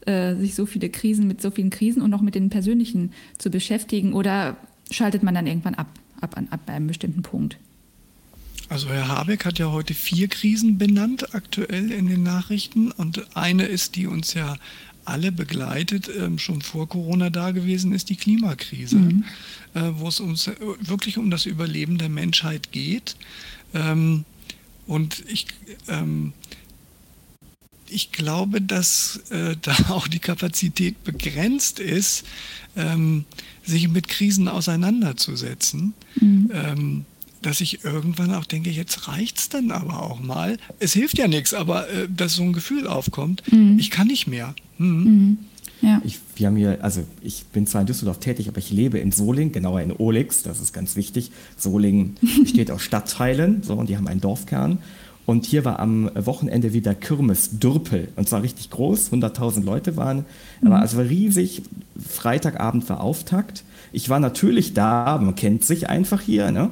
äh, 0.06 0.34
sich 0.36 0.54
so 0.54 0.66
viele 0.66 0.90
Krisen 0.90 1.26
mit 1.26 1.40
so 1.40 1.50
vielen 1.50 1.70
Krisen 1.70 2.02
und 2.02 2.10
noch 2.10 2.22
mit 2.22 2.34
den 2.34 2.50
persönlichen 2.50 3.12
zu 3.38 3.50
beschäftigen? 3.50 4.12
Oder 4.12 4.56
schaltet 4.90 5.22
man 5.22 5.34
dann 5.34 5.46
irgendwann 5.46 5.74
ab, 5.74 5.88
ab, 6.20 6.40
ab 6.50 6.60
einem 6.68 6.86
bestimmten 6.86 7.22
Punkt? 7.22 7.58
Also 8.70 8.88
Herr 8.88 9.08
Habeck 9.08 9.44
hat 9.44 9.58
ja 9.58 9.72
heute 9.72 9.94
vier 9.94 10.28
Krisen 10.28 10.78
benannt, 10.78 11.34
aktuell 11.34 11.90
in 11.90 12.06
den 12.06 12.22
Nachrichten. 12.22 12.92
Und 12.92 13.36
eine 13.36 13.64
ist, 13.64 13.96
die 13.96 14.06
uns 14.06 14.34
ja 14.34 14.56
alle 15.10 15.32
begleitet, 15.32 16.08
ähm, 16.16 16.38
schon 16.38 16.62
vor 16.62 16.88
Corona 16.88 17.30
da 17.30 17.50
gewesen 17.50 17.92
ist, 17.92 18.08
die 18.08 18.16
Klimakrise, 18.16 18.96
mhm. 18.96 19.24
äh, 19.74 19.90
wo 19.94 20.08
es 20.08 20.20
uns 20.20 20.46
äh, 20.46 20.54
wirklich 20.80 21.18
um 21.18 21.30
das 21.30 21.46
Überleben 21.46 21.98
der 21.98 22.08
Menschheit 22.08 22.72
geht. 22.72 23.16
Ähm, 23.74 24.24
und 24.86 25.22
ich, 25.28 25.46
ähm, 25.88 26.32
ich 27.88 28.12
glaube, 28.12 28.60
dass 28.60 29.20
äh, 29.30 29.56
da 29.62 29.74
auch 29.90 30.08
die 30.08 30.20
Kapazität 30.20 31.02
begrenzt 31.04 31.80
ist, 31.80 32.24
sich 33.64 33.88
mit 33.88 34.06
Krisen 34.06 34.46
auseinanderzusetzen. 34.46 35.92
Mhm. 36.20 37.04
Dass 37.42 37.60
ich 37.60 37.84
irgendwann 37.84 38.34
auch 38.34 38.44
denke, 38.44 38.70
jetzt 38.70 39.08
reicht 39.08 39.38
es 39.38 39.48
dann 39.48 39.70
aber 39.70 40.02
auch 40.02 40.20
mal. 40.20 40.58
Es 40.78 40.92
hilft 40.92 41.18
ja 41.18 41.26
nichts, 41.26 41.54
aber 41.54 41.88
äh, 41.88 42.06
dass 42.14 42.34
so 42.34 42.42
ein 42.42 42.52
Gefühl 42.52 42.86
aufkommt, 42.86 43.42
mhm. 43.50 43.78
ich 43.78 43.90
kann 43.90 44.08
nicht 44.08 44.26
mehr. 44.26 44.54
Mhm. 44.78 44.86
Mhm. 44.86 45.38
Ja. 45.82 46.02
Ich, 46.04 46.18
wir 46.36 46.46
haben 46.46 46.56
hier, 46.56 46.78
also 46.82 47.04
ich 47.22 47.44
bin 47.46 47.66
zwar 47.66 47.80
in 47.80 47.86
Düsseldorf 47.86 48.20
tätig, 48.20 48.48
aber 48.48 48.58
ich 48.58 48.70
lebe 48.70 48.98
in 48.98 49.12
Soling, 49.12 49.52
genauer 49.52 49.80
in 49.80 49.92
Olix, 49.92 50.42
das 50.42 50.60
ist 50.60 50.72
ganz 50.72 50.96
wichtig. 50.96 51.30
Soling 51.56 52.16
besteht 52.42 52.70
aus 52.70 52.82
Stadtteilen, 52.82 53.62
so, 53.62 53.74
und 53.74 53.88
die 53.88 53.96
haben 53.96 54.06
einen 54.06 54.20
Dorfkern. 54.20 54.78
Und 55.26 55.46
hier 55.46 55.64
war 55.64 55.78
am 55.78 56.10
Wochenende 56.14 56.72
wieder 56.72 56.94
Kirmes 56.94 57.60
Dürpel. 57.60 58.08
Und 58.16 58.28
zwar 58.28 58.42
richtig 58.42 58.68
groß, 58.70 59.12
100.000 59.12 59.62
Leute 59.62 59.96
waren. 59.96 60.24
Mhm. 60.60 60.66
Aber 60.66 60.80
also 60.80 61.00
riesig. 61.00 61.62
Freitagabend 61.96 62.88
war 62.88 63.00
Auftakt. 63.00 63.62
Ich 63.92 64.08
war 64.08 64.18
natürlich 64.18 64.74
da, 64.74 65.18
man 65.22 65.36
kennt 65.36 65.64
sich 65.64 65.88
einfach 65.88 66.20
hier. 66.20 66.50
Ne? 66.50 66.70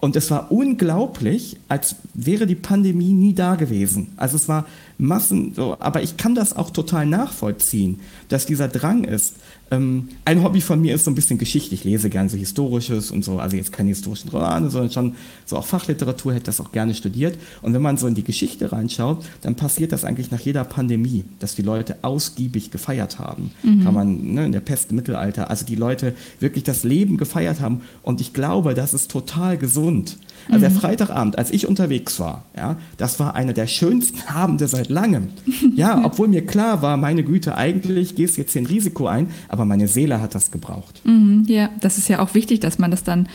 Und 0.00 0.14
es 0.14 0.30
war 0.30 0.52
unglaublich, 0.52 1.58
als 1.66 1.96
wäre 2.14 2.46
die 2.46 2.54
Pandemie 2.54 3.12
nie 3.12 3.34
da 3.34 3.56
gewesen. 3.56 4.12
Also 4.16 4.36
es 4.36 4.48
war 4.48 4.66
Massen, 4.96 5.54
aber 5.80 6.02
ich 6.02 6.16
kann 6.16 6.36
das 6.36 6.54
auch 6.54 6.70
total 6.70 7.04
nachvollziehen, 7.06 8.00
dass 8.28 8.46
dieser 8.46 8.68
Drang 8.68 9.02
ist. 9.04 9.34
Ähm, 9.70 10.08
ein 10.24 10.42
Hobby 10.42 10.60
von 10.60 10.80
mir 10.80 10.94
ist 10.94 11.04
so 11.04 11.10
ein 11.10 11.14
bisschen 11.14 11.38
Geschichte. 11.38 11.74
Ich 11.74 11.84
lese 11.84 12.08
gerne 12.08 12.28
so 12.28 12.36
Historisches 12.36 13.10
und 13.10 13.24
so, 13.24 13.38
also 13.38 13.56
jetzt 13.56 13.72
keine 13.72 13.90
historischen 13.90 14.30
Romane, 14.30 14.70
sondern 14.70 14.90
schon 14.90 15.14
so 15.44 15.56
auch 15.56 15.66
Fachliteratur, 15.66 16.34
hätte 16.34 16.46
das 16.46 16.60
auch 16.60 16.72
gerne 16.72 16.94
studiert. 16.94 17.38
Und 17.60 17.74
wenn 17.74 17.82
man 17.82 17.96
so 17.96 18.06
in 18.06 18.14
die 18.14 18.24
Geschichte 18.24 18.72
reinschaut, 18.72 19.24
dann 19.42 19.56
passiert 19.56 19.92
das 19.92 20.04
eigentlich 20.04 20.30
nach 20.30 20.40
jeder 20.40 20.64
Pandemie, 20.64 21.24
dass 21.38 21.54
die 21.54 21.62
Leute 21.62 21.96
ausgiebig 22.02 22.70
gefeiert 22.70 23.18
haben. 23.18 23.50
Mhm. 23.62 23.84
Kann 23.84 23.94
man 23.94 24.34
ne, 24.34 24.46
in 24.46 24.52
der 24.52 24.60
Pest 24.60 24.90
im 24.90 24.96
Mittelalter, 24.96 25.50
also 25.50 25.66
die 25.66 25.76
Leute 25.76 26.14
wirklich 26.40 26.64
das 26.64 26.84
Leben 26.84 27.16
gefeiert 27.16 27.60
haben. 27.60 27.82
Und 28.02 28.20
ich 28.20 28.32
glaube, 28.32 28.74
das 28.74 28.94
ist 28.94 29.10
total 29.10 29.58
gesund. 29.58 30.16
Also 30.46 30.58
mhm. 30.58 30.60
der 30.60 30.70
Freitagabend, 30.70 31.38
als 31.38 31.50
ich 31.50 31.66
unterwegs 31.66 32.20
war, 32.20 32.44
ja, 32.56 32.76
das 32.96 33.20
war 33.20 33.34
einer 33.34 33.52
der 33.52 33.66
schönsten 33.66 34.20
Abende 34.28 34.66
seit 34.68 34.88
langem. 34.88 35.28
Ja, 35.74 36.00
obwohl 36.04 36.28
mir 36.28 36.46
klar 36.46 36.80
war, 36.82 36.96
meine 36.96 37.22
Güte, 37.22 37.56
eigentlich 37.56 38.14
gehst 38.14 38.36
du 38.36 38.40
jetzt 38.40 38.52
hier 38.52 38.62
ein 38.62 38.66
Risiko 38.66 39.06
ein, 39.06 39.28
aber 39.58 39.66
meine 39.66 39.88
Seele 39.88 40.20
hat 40.20 40.34
das 40.34 40.50
gebraucht. 40.50 41.02
Mhm, 41.04 41.44
ja, 41.48 41.70
das 41.80 41.98
ist 41.98 42.08
ja 42.08 42.20
auch 42.20 42.34
wichtig, 42.34 42.60
dass 42.60 42.78
man 42.78 42.90
das 42.90 43.04
dann 43.04 43.28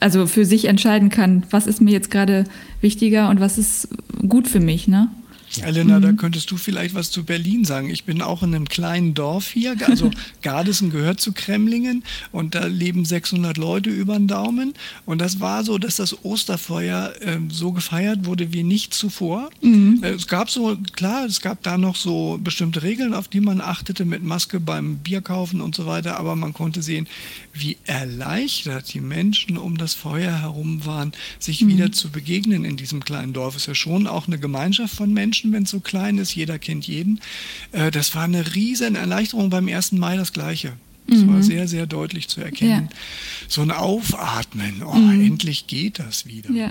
also 0.00 0.26
für 0.26 0.44
sich 0.44 0.66
entscheiden 0.66 1.08
kann, 1.08 1.44
was 1.50 1.66
ist 1.66 1.80
mir 1.80 1.90
jetzt 1.92 2.10
gerade 2.10 2.44
wichtiger 2.80 3.28
und 3.30 3.40
was 3.40 3.58
ist 3.58 3.88
gut 4.28 4.48
für 4.48 4.60
mich, 4.60 4.88
ne? 4.88 5.08
Ja. 5.56 5.66
Elena, 5.66 5.98
mhm. 5.98 6.02
da 6.02 6.12
könntest 6.12 6.50
du 6.50 6.56
vielleicht 6.56 6.94
was 6.94 7.10
zu 7.10 7.24
Berlin 7.24 7.64
sagen. 7.64 7.90
Ich 7.90 8.04
bin 8.04 8.22
auch 8.22 8.42
in 8.42 8.54
einem 8.54 8.68
kleinen 8.68 9.14
Dorf 9.14 9.50
hier, 9.50 9.76
also 9.86 10.10
Gardesen 10.42 10.90
gehört 10.90 11.20
zu 11.20 11.32
Kremlingen 11.32 12.04
und 12.30 12.54
da 12.54 12.66
leben 12.66 13.04
600 13.04 13.56
Leute 13.56 13.90
über 13.90 14.16
den 14.16 14.28
Daumen. 14.28 14.74
Und 15.04 15.20
das 15.20 15.40
war 15.40 15.64
so, 15.64 15.78
dass 15.78 15.96
das 15.96 16.24
Osterfeuer 16.24 17.12
äh, 17.20 17.38
so 17.50 17.72
gefeiert 17.72 18.24
wurde 18.24 18.52
wie 18.52 18.62
nicht 18.62 18.94
zuvor. 18.94 19.50
Mhm. 19.60 20.00
Äh, 20.02 20.10
es 20.10 20.26
gab 20.26 20.50
so, 20.50 20.76
klar, 20.94 21.26
es 21.26 21.40
gab 21.40 21.62
da 21.62 21.76
noch 21.76 21.96
so 21.96 22.38
bestimmte 22.42 22.82
Regeln, 22.82 23.14
auf 23.14 23.28
die 23.28 23.40
man 23.40 23.60
achtete 23.60 24.04
mit 24.04 24.22
Maske 24.22 24.60
beim 24.60 24.98
Bierkaufen 24.98 25.60
und 25.60 25.74
so 25.74 25.86
weiter, 25.86 26.18
aber 26.18 26.36
man 26.36 26.52
konnte 26.52 26.82
sehen, 26.82 27.06
wie 27.52 27.76
erleichtert 27.84 28.92
die 28.94 29.00
Menschen 29.00 29.58
um 29.58 29.76
das 29.76 29.94
Feuer 29.94 30.32
herum 30.40 30.86
waren, 30.86 31.12
sich 31.38 31.60
mhm. 31.60 31.68
wieder 31.68 31.92
zu 31.92 32.10
begegnen 32.10 32.64
in 32.64 32.76
diesem 32.76 33.04
kleinen 33.04 33.32
Dorf. 33.32 33.56
Es 33.56 33.62
ist 33.62 33.68
ja 33.68 33.74
schon 33.74 34.06
auch 34.06 34.26
eine 34.26 34.38
Gemeinschaft 34.38 34.94
von 34.94 35.12
Menschen 35.12 35.41
Menschen, 35.42 35.52
wenn 35.52 35.62
es 35.64 35.70
so 35.70 35.80
klein 35.80 36.18
ist, 36.18 36.34
jeder 36.34 36.58
kennt 36.58 36.86
jeden. 36.86 37.20
Äh, 37.72 37.90
das 37.90 38.14
war 38.14 38.24
eine 38.24 38.54
riesen 38.54 38.94
Erleichterung 38.94 39.50
beim 39.50 39.68
1. 39.68 39.92
Mai 39.92 40.16
das 40.16 40.32
Gleiche. 40.32 40.72
Das 41.06 41.20
mhm. 41.20 41.34
war 41.34 41.42
sehr, 41.42 41.66
sehr 41.66 41.86
deutlich 41.86 42.28
zu 42.28 42.40
erkennen. 42.40 42.88
Ja. 42.90 42.98
So 43.48 43.62
ein 43.62 43.72
Aufatmen, 43.72 44.82
oh, 44.84 44.94
mhm. 44.94 45.20
endlich 45.20 45.66
geht 45.66 45.98
das 45.98 46.26
wieder. 46.26 46.50
Ja. 46.52 46.68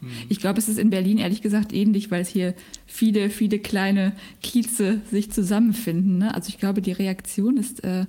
Mhm. 0.00 0.08
Ich 0.28 0.40
glaube, 0.40 0.58
es 0.58 0.68
ist 0.68 0.78
in 0.78 0.90
Berlin 0.90 1.18
ehrlich 1.18 1.42
gesagt 1.42 1.72
ähnlich, 1.72 2.10
weil 2.10 2.22
es 2.22 2.28
hier 2.28 2.54
viele, 2.86 3.30
viele 3.30 3.60
kleine 3.60 4.12
Kieze 4.42 5.00
sich 5.10 5.30
zusammenfinden. 5.30 6.18
Ne? 6.18 6.34
Also 6.34 6.48
ich 6.48 6.58
glaube, 6.58 6.82
die 6.82 6.92
Reaktion 6.92 7.56
ist 7.56 7.84
äh, 7.84 8.06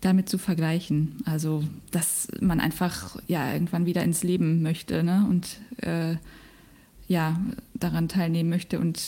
damit 0.00 0.28
zu 0.28 0.38
vergleichen. 0.38 1.16
Also, 1.24 1.64
dass 1.90 2.28
man 2.40 2.60
einfach 2.60 3.16
ja 3.26 3.52
irgendwann 3.52 3.86
wieder 3.86 4.04
ins 4.04 4.22
Leben 4.22 4.62
möchte 4.62 5.02
ne? 5.02 5.26
und 5.28 5.58
äh, 5.82 6.16
ja, 7.08 7.38
daran 7.74 8.08
teilnehmen 8.08 8.50
möchte 8.50 8.78
und 8.78 9.00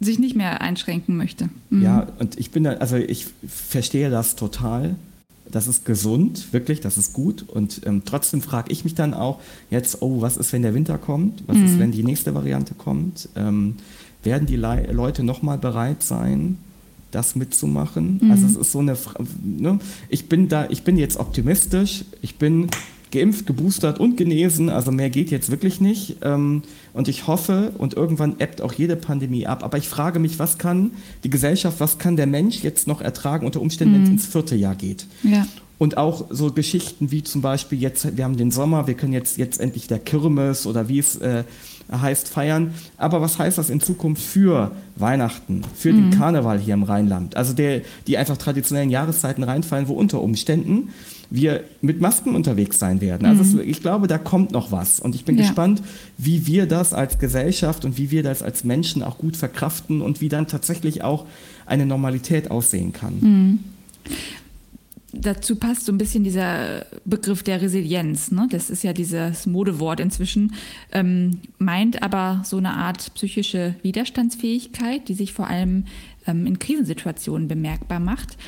sich 0.00 0.18
nicht 0.18 0.36
mehr 0.36 0.60
einschränken 0.60 1.16
möchte. 1.16 1.48
Mhm. 1.70 1.82
Ja, 1.82 2.06
und 2.18 2.38
ich 2.38 2.50
bin 2.50 2.64
da, 2.64 2.72
also 2.74 2.96
ich 2.96 3.26
verstehe 3.46 4.10
das 4.10 4.36
total. 4.36 4.96
Das 5.50 5.66
ist 5.66 5.84
gesund, 5.84 6.52
wirklich, 6.52 6.80
das 6.80 6.96
ist 6.96 7.12
gut. 7.12 7.42
Und 7.46 7.82
ähm, 7.84 8.02
trotzdem 8.04 8.40
frage 8.40 8.72
ich 8.72 8.84
mich 8.84 8.94
dann 8.94 9.12
auch 9.12 9.40
jetzt, 9.70 10.00
oh, 10.00 10.22
was 10.22 10.36
ist, 10.36 10.52
wenn 10.52 10.62
der 10.62 10.74
Winter 10.74 10.96
kommt? 10.98 11.44
Was 11.46 11.58
mhm. 11.58 11.64
ist, 11.66 11.78
wenn 11.78 11.92
die 11.92 12.02
nächste 12.02 12.34
Variante 12.34 12.74
kommt? 12.74 13.28
Ähm, 13.36 13.76
werden 14.22 14.46
die 14.46 14.56
Le 14.56 14.88
Leute 14.92 15.22
nochmal 15.24 15.58
bereit 15.58 16.02
sein, 16.02 16.58
das 17.10 17.36
mitzumachen? 17.36 18.20
Mhm. 18.22 18.30
Also 18.30 18.46
es 18.46 18.56
ist 18.56 18.72
so 18.72 18.78
eine, 18.78 18.96
ne? 19.42 19.78
ich 20.08 20.28
bin 20.28 20.48
da, 20.48 20.70
ich 20.70 20.84
bin 20.84 20.96
jetzt 20.96 21.18
optimistisch. 21.18 22.04
Ich 22.22 22.36
bin 22.36 22.68
geimpft, 23.12 23.46
geboostert 23.46 24.00
und 24.00 24.16
genesen. 24.16 24.68
Also 24.68 24.90
mehr 24.90 25.10
geht 25.10 25.30
jetzt 25.30 25.50
wirklich 25.50 25.80
nicht. 25.80 26.16
Ähm, 26.22 26.62
und 26.92 27.06
ich 27.06 27.28
hoffe, 27.28 27.72
und 27.78 27.94
irgendwann 27.94 28.40
ebbt 28.40 28.60
auch 28.60 28.72
jede 28.72 28.96
Pandemie 28.96 29.46
ab. 29.46 29.62
Aber 29.62 29.78
ich 29.78 29.88
frage 29.88 30.18
mich, 30.18 30.38
was 30.40 30.58
kann 30.58 30.90
die 31.22 31.30
Gesellschaft, 31.30 31.78
was 31.78 31.98
kann 31.98 32.16
der 32.16 32.26
Mensch 32.26 32.64
jetzt 32.64 32.88
noch 32.88 33.00
ertragen 33.00 33.46
unter 33.46 33.60
Umständen, 33.60 33.94
mhm. 33.94 33.98
wenn 33.98 34.04
es 34.04 34.10
ins 34.10 34.26
vierte 34.26 34.56
Jahr 34.56 34.74
geht? 34.74 35.06
Ja. 35.22 35.46
Und 35.78 35.96
auch 35.96 36.26
so 36.30 36.52
Geschichten 36.52 37.10
wie 37.10 37.22
zum 37.22 37.42
Beispiel 37.42 37.80
jetzt, 37.80 38.16
wir 38.16 38.24
haben 38.24 38.36
den 38.36 38.50
Sommer, 38.50 38.86
wir 38.86 38.94
können 38.94 39.12
jetzt, 39.12 39.36
jetzt 39.36 39.60
endlich 39.60 39.88
der 39.88 39.98
Kirmes 39.98 40.66
oder 40.66 40.88
wie 40.88 41.00
es 41.00 41.16
äh, 41.16 41.44
heißt 41.90 42.28
feiern. 42.28 42.72
Aber 42.96 43.20
was 43.20 43.38
heißt 43.38 43.58
das 43.58 43.68
in 43.68 43.80
Zukunft 43.80 44.22
für 44.22 44.70
Weihnachten, 44.96 45.62
für 45.74 45.92
mhm. 45.92 46.10
den 46.10 46.18
Karneval 46.18 46.60
hier 46.60 46.74
im 46.74 46.84
Rheinland? 46.84 47.36
Also 47.36 47.52
der, 47.52 47.82
die 48.06 48.16
einfach 48.16 48.36
traditionellen 48.36 48.90
Jahreszeiten 48.90 49.42
reinfallen, 49.42 49.88
wo 49.88 49.94
unter 49.94 50.22
Umständen 50.22 50.90
wir 51.32 51.64
mit 51.80 52.00
Masken 52.00 52.34
unterwegs 52.34 52.78
sein 52.78 53.00
werden. 53.00 53.26
Also 53.26 53.42
mhm. 53.42 53.60
es, 53.60 53.66
ich 53.66 53.80
glaube, 53.80 54.06
da 54.06 54.18
kommt 54.18 54.52
noch 54.52 54.70
was. 54.70 55.00
Und 55.00 55.14
ich 55.14 55.24
bin 55.24 55.36
ja. 55.38 55.44
gespannt, 55.44 55.82
wie 56.18 56.46
wir 56.46 56.66
das 56.66 56.92
als 56.92 57.18
Gesellschaft 57.18 57.84
und 57.84 57.96
wie 57.96 58.10
wir 58.10 58.22
das 58.22 58.42
als 58.42 58.64
Menschen 58.64 59.02
auch 59.02 59.18
gut 59.18 59.36
verkraften 59.36 60.02
und 60.02 60.20
wie 60.20 60.28
dann 60.28 60.46
tatsächlich 60.46 61.02
auch 61.02 61.26
eine 61.64 61.86
Normalität 61.86 62.50
aussehen 62.50 62.92
kann. 62.92 63.18
Mhm. 63.20 63.58
Dazu 65.14 65.56
passt 65.56 65.84
so 65.84 65.92
ein 65.92 65.98
bisschen 65.98 66.24
dieser 66.24 66.86
Begriff 67.04 67.42
der 67.42 67.60
Resilienz. 67.60 68.30
Ne? 68.30 68.46
Das 68.50 68.70
ist 68.70 68.82
ja 68.82 68.94
dieses 68.94 69.46
Modewort 69.46 70.00
inzwischen, 70.00 70.54
ähm, 70.90 71.40
meint 71.58 72.02
aber 72.02 72.42
so 72.44 72.56
eine 72.56 72.72
Art 72.72 73.12
psychische 73.14 73.74
Widerstandsfähigkeit, 73.82 75.08
die 75.08 75.14
sich 75.14 75.34
vor 75.34 75.48
allem 75.48 75.84
ähm, 76.26 76.46
in 76.46 76.58
Krisensituationen 76.58 77.46
bemerkbar 77.46 78.00
macht. 78.00 78.38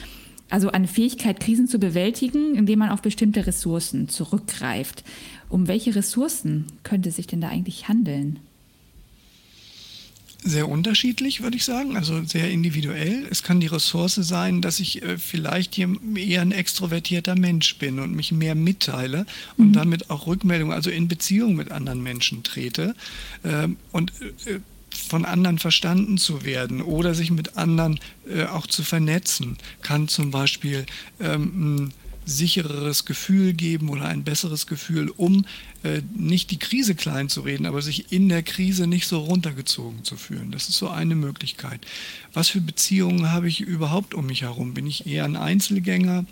Also 0.54 0.70
eine 0.70 0.86
Fähigkeit, 0.86 1.40
Krisen 1.40 1.66
zu 1.66 1.80
bewältigen, 1.80 2.54
indem 2.54 2.78
man 2.78 2.90
auf 2.90 3.02
bestimmte 3.02 3.44
Ressourcen 3.44 4.08
zurückgreift. 4.08 5.02
Um 5.48 5.66
welche 5.66 5.96
Ressourcen 5.96 6.66
könnte 6.84 7.10
sich 7.10 7.26
denn 7.26 7.40
da 7.40 7.48
eigentlich 7.48 7.88
handeln? 7.88 8.38
Sehr 10.44 10.68
unterschiedlich, 10.68 11.42
würde 11.42 11.56
ich 11.56 11.64
sagen, 11.64 11.96
also 11.96 12.22
sehr 12.22 12.52
individuell. 12.52 13.26
Es 13.32 13.42
kann 13.42 13.58
die 13.58 13.66
Ressource 13.66 14.14
sein, 14.14 14.62
dass 14.62 14.78
ich 14.78 15.02
äh, 15.02 15.18
vielleicht 15.18 15.76
eher 15.76 16.42
ein 16.42 16.52
extrovertierter 16.52 17.34
Mensch 17.34 17.76
bin 17.78 17.98
und 17.98 18.14
mich 18.14 18.30
mehr 18.30 18.54
mitteile 18.54 19.26
und 19.56 19.70
mhm. 19.70 19.72
damit 19.72 20.10
auch 20.10 20.28
Rückmeldung, 20.28 20.72
also 20.72 20.88
in 20.88 21.08
Beziehung 21.08 21.56
mit 21.56 21.72
anderen 21.72 22.00
Menschen 22.00 22.44
trete. 22.44 22.94
Ähm, 23.42 23.76
und 23.90 24.12
äh, 24.46 24.60
von 24.96 25.24
anderen 25.24 25.58
verstanden 25.58 26.18
zu 26.18 26.44
werden 26.44 26.80
oder 26.82 27.14
sich 27.14 27.30
mit 27.30 27.56
anderen 27.56 28.00
äh, 28.28 28.44
auch 28.44 28.66
zu 28.66 28.82
vernetzen, 28.82 29.58
kann 29.82 30.08
zum 30.08 30.30
Beispiel 30.30 30.86
ähm, 31.20 31.76
ein 31.84 31.94
sichereres 32.26 33.04
Gefühl 33.04 33.52
geben 33.52 33.88
oder 33.88 34.06
ein 34.06 34.24
besseres 34.24 34.66
Gefühl, 34.66 35.10
um 35.10 35.44
äh, 35.82 36.00
nicht 36.16 36.50
die 36.50 36.58
Krise 36.58 36.94
klein 36.94 37.28
zu 37.28 37.42
reden, 37.42 37.66
aber 37.66 37.82
sich 37.82 38.12
in 38.12 38.28
der 38.28 38.42
Krise 38.42 38.86
nicht 38.86 39.06
so 39.06 39.18
runtergezogen 39.18 40.04
zu 40.04 40.16
fühlen. 40.16 40.50
Das 40.50 40.68
ist 40.68 40.78
so 40.78 40.88
eine 40.88 41.14
Möglichkeit. 41.14 41.80
Was 42.32 42.48
für 42.48 42.60
Beziehungen 42.60 43.30
habe 43.30 43.48
ich 43.48 43.60
überhaupt 43.60 44.14
um 44.14 44.26
mich 44.26 44.42
herum? 44.42 44.74
Bin 44.74 44.86
ich 44.86 45.06
eher 45.06 45.24
ein 45.24 45.36
Einzelgänger? 45.36 46.24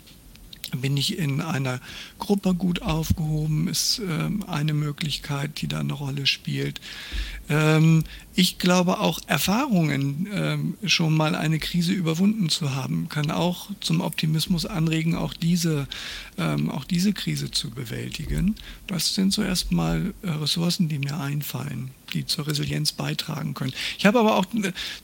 Bin 0.73 0.97
ich 0.97 1.17
in 1.17 1.41
einer 1.41 1.79
Gruppe 2.19 2.53
gut 2.55 2.81
aufgehoben, 2.81 3.67
ist 3.67 4.01
ähm, 4.07 4.43
eine 4.47 4.73
Möglichkeit, 4.73 5.61
die 5.61 5.67
da 5.67 5.79
eine 5.79 5.93
Rolle 5.93 6.25
spielt. 6.25 6.81
Ähm, 7.49 8.03
ich 8.35 8.57
glaube 8.57 8.99
auch 8.99 9.19
Erfahrungen, 9.27 10.27
ähm, 10.33 10.77
schon 10.85 11.15
mal 11.15 11.35
eine 11.35 11.59
Krise 11.59 11.91
überwunden 11.91 12.49
zu 12.49 12.73
haben, 12.73 13.07
kann 13.09 13.29
auch 13.29 13.69
zum 13.79 14.01
Optimismus 14.01 14.65
anregen, 14.65 15.15
auch 15.15 15.33
diese, 15.33 15.87
ähm, 16.37 16.69
auch 16.69 16.85
diese 16.85 17.13
Krise 17.13 17.51
zu 17.51 17.69
bewältigen. 17.69 18.55
Das 18.87 19.13
sind 19.13 19.33
so 19.33 19.43
erstmal 19.43 20.13
äh, 20.23 20.29
Ressourcen, 20.29 20.89
die 20.89 20.99
mir 20.99 21.19
einfallen, 21.19 21.91
die 22.13 22.25
zur 22.25 22.47
Resilienz 22.47 22.91
beitragen 22.91 23.53
können. 23.53 23.73
Ich 23.97 24.05
habe 24.05 24.19
aber 24.19 24.37
auch 24.37 24.45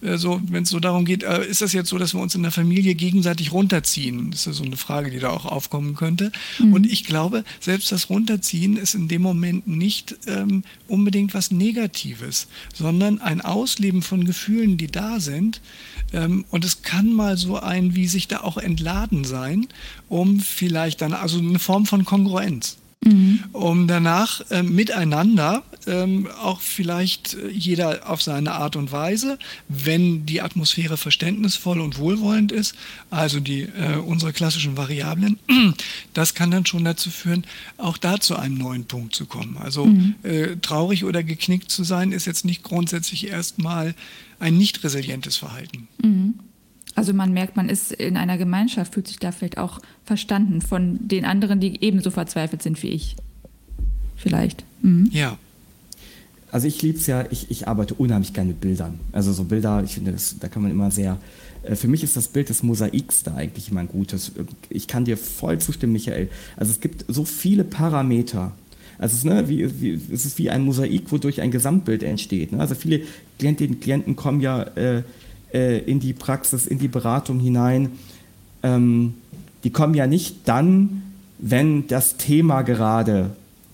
äh, 0.02 0.18
so, 0.18 0.42
wenn 0.48 0.64
es 0.64 0.70
so 0.70 0.80
darum 0.80 1.06
geht, 1.06 1.24
äh, 1.24 1.46
ist 1.46 1.62
das 1.62 1.74
jetzt 1.74 1.90
so, 1.90 1.98
dass 1.98 2.14
wir 2.14 2.22
uns 2.22 2.36
in 2.36 2.44
der 2.44 2.52
Familie 2.52 2.96
gegenseitig 2.96 3.52
runterziehen? 3.52 4.32
Das 4.32 4.48
ist 4.48 4.58
so 4.58 4.64
eine 4.64 4.78
Frage, 4.78 5.12
die 5.12 5.20
da 5.20 5.30
auch 5.30 5.46
aufkommen 5.46 5.96
könnte. 5.96 6.32
Mhm. 6.60 6.74
Und 6.74 6.86
ich 6.86 7.04
glaube, 7.04 7.44
selbst 7.60 7.92
das 7.92 8.10
Runterziehen 8.10 8.78
ist 8.78 8.96
in 8.96 9.08
dem 9.08 9.22
Moment 9.22 9.68
nicht 9.68 10.16
ähm, 10.28 10.64
unbedingt 10.88 11.34
was 11.34 11.52
Negatives, 11.52 12.48
sondern 12.74 13.22
ein 13.22 13.42
Ausleben 13.42 14.02
von 14.02 14.26
Gefühlen, 14.26 14.78
die 14.78 14.88
da 14.88 15.20
sind. 15.20 15.62
Ähm, 16.14 16.46
und 16.50 16.66
es 16.66 16.82
kann 16.82 17.14
mal 17.14 17.38
so 17.38 17.60
ein, 17.60 17.96
wie 17.96 18.08
sich 18.08 18.28
da 18.28 18.42
auch 18.42 18.58
entladen 18.58 19.24
sein, 19.24 19.68
um 20.08 20.40
vielleicht 20.40 21.02
dann, 21.02 21.14
also 21.14 21.38
eine 21.38 21.60
Form 21.60 21.86
von 21.86 22.06
Kongruenz. 22.06 22.79
Mhm. 23.04 23.44
um 23.52 23.88
danach 23.88 24.42
äh, 24.52 24.64
miteinander 24.64 25.64
ähm, 25.88 26.28
auch 26.42 26.62
vielleicht 26.62 27.34
äh, 27.34 27.50
jeder 27.50 28.10
auf 28.10 28.22
seine 28.22 28.54
Art 28.54 28.76
und 28.76 28.92
Weise, 28.92 29.40
wenn 29.68 30.26
die 30.26 30.42
Atmosphäre 30.42 30.98
verständnisvoll 30.98 31.80
und 31.80 31.98
wohlwollend 31.98 32.52
ist, 32.52 32.76
also 33.10 33.40
die 33.40 33.62
äh, 33.62 33.98
unsere 33.98 34.34
klassischen 34.34 34.78
Variablen, 34.78 35.40
das 36.14 36.34
kann 36.34 36.52
dann 36.52 36.66
schon 36.66 36.86
dazu 36.86 37.10
führen, 37.10 37.46
auch 37.78 37.98
da 37.98 38.20
zu 38.20 38.36
einem 38.36 38.58
neuen 38.58 38.86
Punkt 38.86 39.16
zu 39.16 39.26
kommen. 39.26 39.58
Also 39.58 39.86
mhm. 39.86 40.16
äh, 40.24 40.56
traurig 40.58 41.06
oder 41.06 41.24
geknickt 41.24 41.72
zu 41.72 41.84
sein, 41.84 42.12
ist 42.12 42.26
jetzt 42.26 42.46
nicht 42.46 42.64
grundsätzlich 42.64 43.28
erstmal 43.28 43.96
ein 44.40 44.58
nicht 44.58 44.84
resilientes 44.84 45.38
Verhalten. 45.38 45.88
Mhm. 46.02 46.40
Also 46.96 47.14
man 47.14 47.32
merkt, 47.32 47.56
man 47.56 47.70
ist 47.70 47.92
in 47.92 48.18
einer 48.18 48.38
Gemeinschaft, 48.38 48.94
fühlt 48.94 49.08
sich 49.08 49.20
da 49.20 49.32
vielleicht 49.32 49.58
auch 49.58 49.80
verstanden 50.06 50.62
von 50.62 51.08
den 51.08 51.26
anderen, 51.26 51.60
die 51.60 51.82
ebenso 51.84 52.12
verzweifelt 52.12 52.62
sind 52.62 52.82
wie 52.84 52.90
ich. 52.90 53.16
Vielleicht. 54.16 54.64
Mhm. 54.82 55.10
Ja. 55.12 55.38
Also 56.52 56.68
ich 56.68 56.82
liebe 56.82 56.98
es 56.98 57.08
ja, 57.08 57.26
ich, 57.30 57.52
ich 57.52 57.68
arbeite 57.68 57.94
unheimlich 57.94 58.34
gerne 58.34 58.50
mit 58.50 58.62
Bildern. 58.62 59.00
Also 59.12 59.32
so 59.34 59.44
Bilder, 59.44 59.84
ich 59.84 59.94
finde, 59.94 60.12
das, 60.12 60.36
da 60.40 60.48
kann 60.48 60.64
man 60.64 60.72
immer 60.72 60.90
sehr. 60.90 61.18
Äh, 61.64 61.76
für 61.76 61.88
mich 61.88 62.04
ist 62.04 62.18
das 62.18 62.28
Bild 62.28 62.50
des 62.50 62.64
Mosaiks 62.64 63.24
da 63.24 63.36
eigentlich 63.36 63.70
immer 63.70 63.82
ein 63.82 63.88
gutes. 63.88 64.32
Ich 64.70 64.88
kann 64.88 65.06
dir 65.06 65.16
voll 65.16 65.60
zustimmen, 65.60 65.94
Michael. 65.94 66.30
Also 66.58 66.72
es 66.72 66.80
gibt 66.80 67.06
so 67.08 67.24
viele 67.24 67.64
Parameter. 67.64 68.52
Also 68.98 69.14
es 69.14 69.20
ist, 69.20 69.26
ne, 69.26 69.48
wie, 69.48 69.82
wie, 69.82 70.02
es 70.14 70.26
ist 70.26 70.38
wie 70.40 70.50
ein 70.50 70.64
Mosaik, 70.64 71.12
wodurch 71.12 71.40
ein 71.42 71.52
Gesamtbild 71.52 72.04
entsteht. 72.04 72.52
Ne? 72.52 72.60
Also 72.60 72.76
viele 72.76 73.02
Klientinnen 73.38 73.76
und 73.76 73.82
Klienten 73.82 74.16
kommen 74.16 74.42
ja 74.42 74.64
äh, 74.64 75.04
äh, 75.54 75.80
in 75.80 76.00
die 76.00 76.14
Praxis, 76.14 76.68
in 76.68 76.80
die 76.80 76.88
Beratung 76.88 77.40
hinein. 77.40 77.90
Ähm, 78.64 79.14
die 79.64 79.72
kommen 79.72 79.94
ja 79.94 80.08
nicht 80.08 80.48
dann, 80.48 81.04
wenn 81.40 81.88
das 81.88 82.18
Thema 82.18 82.62
gerade 82.62 83.32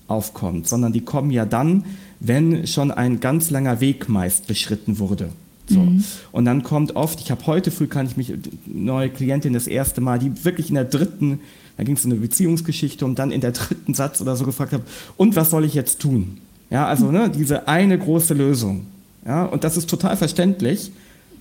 aufkommt, 0.08 0.68
sondern 0.68 0.94
die 0.94 1.02
kommen 1.02 1.32
ja 1.32 1.46
dann, 1.46 1.86
wenn 2.20 2.68
schon 2.68 2.92
ein 2.92 3.20
ganz 3.20 3.50
langer 3.50 3.82
Weg 3.82 4.08
meist 4.08 4.48
beschritten 4.48 5.00
wurde. 5.00 5.30
So. 5.68 5.80
Mhm. 5.80 6.04
Und 6.32 6.46
dann 6.46 6.64
kommt 6.64 6.96
oft, 6.96 7.20
ich 7.20 7.32
habe 7.32 7.46
heute 7.48 7.72
früh, 7.72 7.88
kann 7.88 8.06
ich 8.06 8.18
mich, 8.18 8.34
neue 8.66 9.10
Klientin 9.10 9.54
das 9.54 9.68
erste 9.68 10.02
Mal, 10.02 10.20
die 10.20 10.46
wirklich 10.46 10.70
in 10.70 10.76
der 10.76 10.86
dritten, 10.86 11.40
da 11.78 11.84
ging 11.84 11.96
es 11.96 12.06
um 12.06 12.12
eine 12.12 12.20
Beziehungsgeschichte 12.20 13.04
und 13.06 13.18
dann 13.18 13.32
in 13.32 13.42
der 13.42 13.52
dritten 13.52 13.94
Satz 13.94 14.22
oder 14.22 14.36
so 14.36 14.46
gefragt 14.46 14.74
habe, 14.74 14.84
und 15.18 15.36
was 15.36 15.50
soll 15.50 15.66
ich 15.66 15.74
jetzt 15.74 16.00
tun? 16.00 16.38
Ja, 16.70 16.88
also 16.88 17.12
ne, 17.12 17.30
diese 17.30 17.68
eine 17.68 17.98
große 17.98 18.34
Lösung. 18.34 18.86
Ja, 19.26 19.46
und 19.46 19.64
das 19.64 19.76
ist 19.76 19.90
total 19.90 20.18
verständlich. 20.18 20.92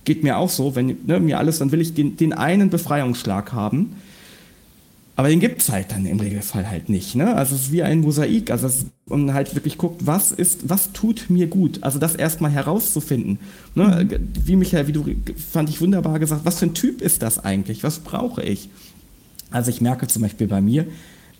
Geht 0.05 0.23
mir 0.23 0.37
auch 0.37 0.49
so, 0.49 0.75
wenn 0.75 0.97
ne, 1.05 1.19
mir 1.19 1.37
alles, 1.37 1.59
dann 1.59 1.71
will 1.71 1.81
ich 1.81 1.93
den, 1.93 2.15
den 2.15 2.33
einen 2.33 2.69
Befreiungsschlag 2.69 3.51
haben. 3.51 3.95
Aber 5.17 5.29
den 5.29 5.39
gibt 5.39 5.61
es 5.61 5.69
halt 5.69 5.91
dann 5.91 6.05
im 6.05 6.19
Regelfall 6.19 6.69
halt 6.69 6.89
nicht. 6.89 7.15
Ne? 7.15 7.35
Also 7.35 7.55
es 7.55 7.63
ist 7.63 7.71
wie 7.71 7.83
ein 7.83 8.01
Mosaik. 8.01 8.51
Also 8.51 8.69
und 9.07 9.33
halt 9.33 9.55
wirklich 9.55 9.77
guckt, 9.77 10.05
was 10.05 10.31
ist, 10.31 10.69
was 10.69 10.91
tut 10.91 11.29
mir 11.29 11.47
gut. 11.47 11.83
Also 11.83 11.99
das 11.99 12.15
erstmal 12.15 12.51
herauszufinden. 12.51 13.39
Ne? 13.75 14.07
Mhm. 14.09 14.29
Wie 14.45 14.55
Michael, 14.57 14.87
wie 14.87 14.91
du 14.91 15.05
fand 15.51 15.69
ich 15.69 15.79
wunderbar 15.79 16.19
gesagt, 16.19 16.41
was 16.43 16.59
für 16.59 16.65
ein 16.65 16.73
Typ 16.73 17.01
ist 17.01 17.21
das 17.21 17.39
eigentlich? 17.39 17.83
Was 17.83 17.99
brauche 17.99 18.43
ich? 18.43 18.69
Also 19.51 19.69
ich 19.69 19.79
merke 19.79 20.07
zum 20.07 20.21
Beispiel 20.21 20.47
bei 20.47 20.59
mir, 20.59 20.85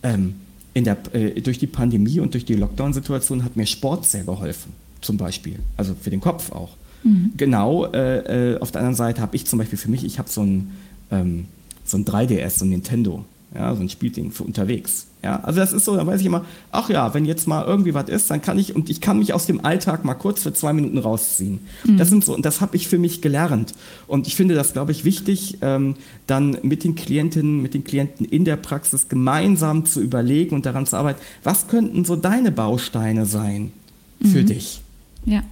ähm, 0.02 0.36
in 0.72 0.84
der, 0.84 0.96
äh, 1.12 1.40
durch 1.42 1.58
die 1.58 1.66
Pandemie 1.66 2.20
und 2.20 2.32
durch 2.32 2.46
die 2.46 2.54
Lockdown-Situation 2.54 3.44
hat 3.44 3.56
mir 3.56 3.66
Sport 3.66 4.06
sehr 4.06 4.24
geholfen. 4.24 4.72
Zum 5.02 5.18
Beispiel. 5.18 5.58
Also 5.76 5.94
für 6.00 6.10
den 6.10 6.20
Kopf 6.20 6.50
auch. 6.50 6.70
Mhm. 7.06 7.32
Genau, 7.36 7.86
äh, 7.86 8.54
äh, 8.54 8.60
auf 8.60 8.72
der 8.72 8.80
anderen 8.80 8.96
Seite 8.96 9.22
habe 9.22 9.36
ich 9.36 9.46
zum 9.46 9.58
Beispiel 9.58 9.78
für 9.78 9.90
mich, 9.90 10.04
ich 10.04 10.18
habe 10.18 10.28
so 10.28 10.42
ein, 10.42 10.72
ähm, 11.10 11.46
so 11.84 11.96
ein 11.96 12.04
3DS, 12.04 12.58
so 12.58 12.64
ein 12.64 12.70
Nintendo 12.70 13.24
ja, 13.56 13.74
so 13.74 13.80
ein 13.80 13.88
Spielding 13.88 14.30
für 14.30 14.44
unterwegs. 14.44 15.06
Ja, 15.22 15.40
also 15.40 15.58
das 15.58 15.72
ist 15.72 15.84
so, 15.84 15.96
da 15.96 16.06
weiß 16.06 16.20
ich 16.20 16.26
immer, 16.26 16.44
ach 16.70 16.88
ja, 16.88 17.14
wenn 17.14 17.24
jetzt 17.24 17.48
mal 17.48 17.64
irgendwie 17.64 17.94
was 17.94 18.08
ist, 18.08 18.30
dann 18.30 18.42
kann 18.42 18.58
ich, 18.58 18.76
und 18.76 18.90
ich 18.90 19.00
kann 19.00 19.18
mich 19.18 19.32
aus 19.32 19.46
dem 19.46 19.64
Alltag 19.64 20.04
mal 20.04 20.14
kurz 20.14 20.42
für 20.42 20.52
zwei 20.52 20.72
Minuten 20.72 20.98
rausziehen. 20.98 21.60
Mhm. 21.84 21.96
Das 21.96 22.08
sind 22.08 22.24
so, 22.24 22.34
und 22.34 22.44
das 22.44 22.60
habe 22.60 22.76
ich 22.76 22.88
für 22.88 22.98
mich 22.98 23.22
gelernt. 23.22 23.74
Und 24.06 24.26
ich 24.26 24.36
finde 24.36 24.54
das, 24.54 24.72
glaube 24.72 24.92
ich, 24.92 25.04
wichtig, 25.04 25.58
ähm, 25.62 25.94
dann 26.26 26.58
mit 26.62 26.84
den 26.84 26.94
Klientinnen, 26.94 27.62
mit 27.62 27.74
den 27.74 27.84
Klienten 27.84 28.26
in 28.26 28.44
der 28.44 28.56
Praxis 28.56 29.08
gemeinsam 29.08 29.86
zu 29.86 30.00
überlegen 30.00 30.54
und 30.54 30.66
daran 30.66 30.86
zu 30.86 30.96
arbeiten, 30.96 31.20
was 31.42 31.66
könnten 31.66 32.04
so 32.04 32.14
deine 32.14 32.52
Bausteine 32.52 33.26
sein 33.26 33.72
für 34.20 34.42
mhm. 34.42 34.46
dich? 34.46 34.80
Ja, 35.24 35.42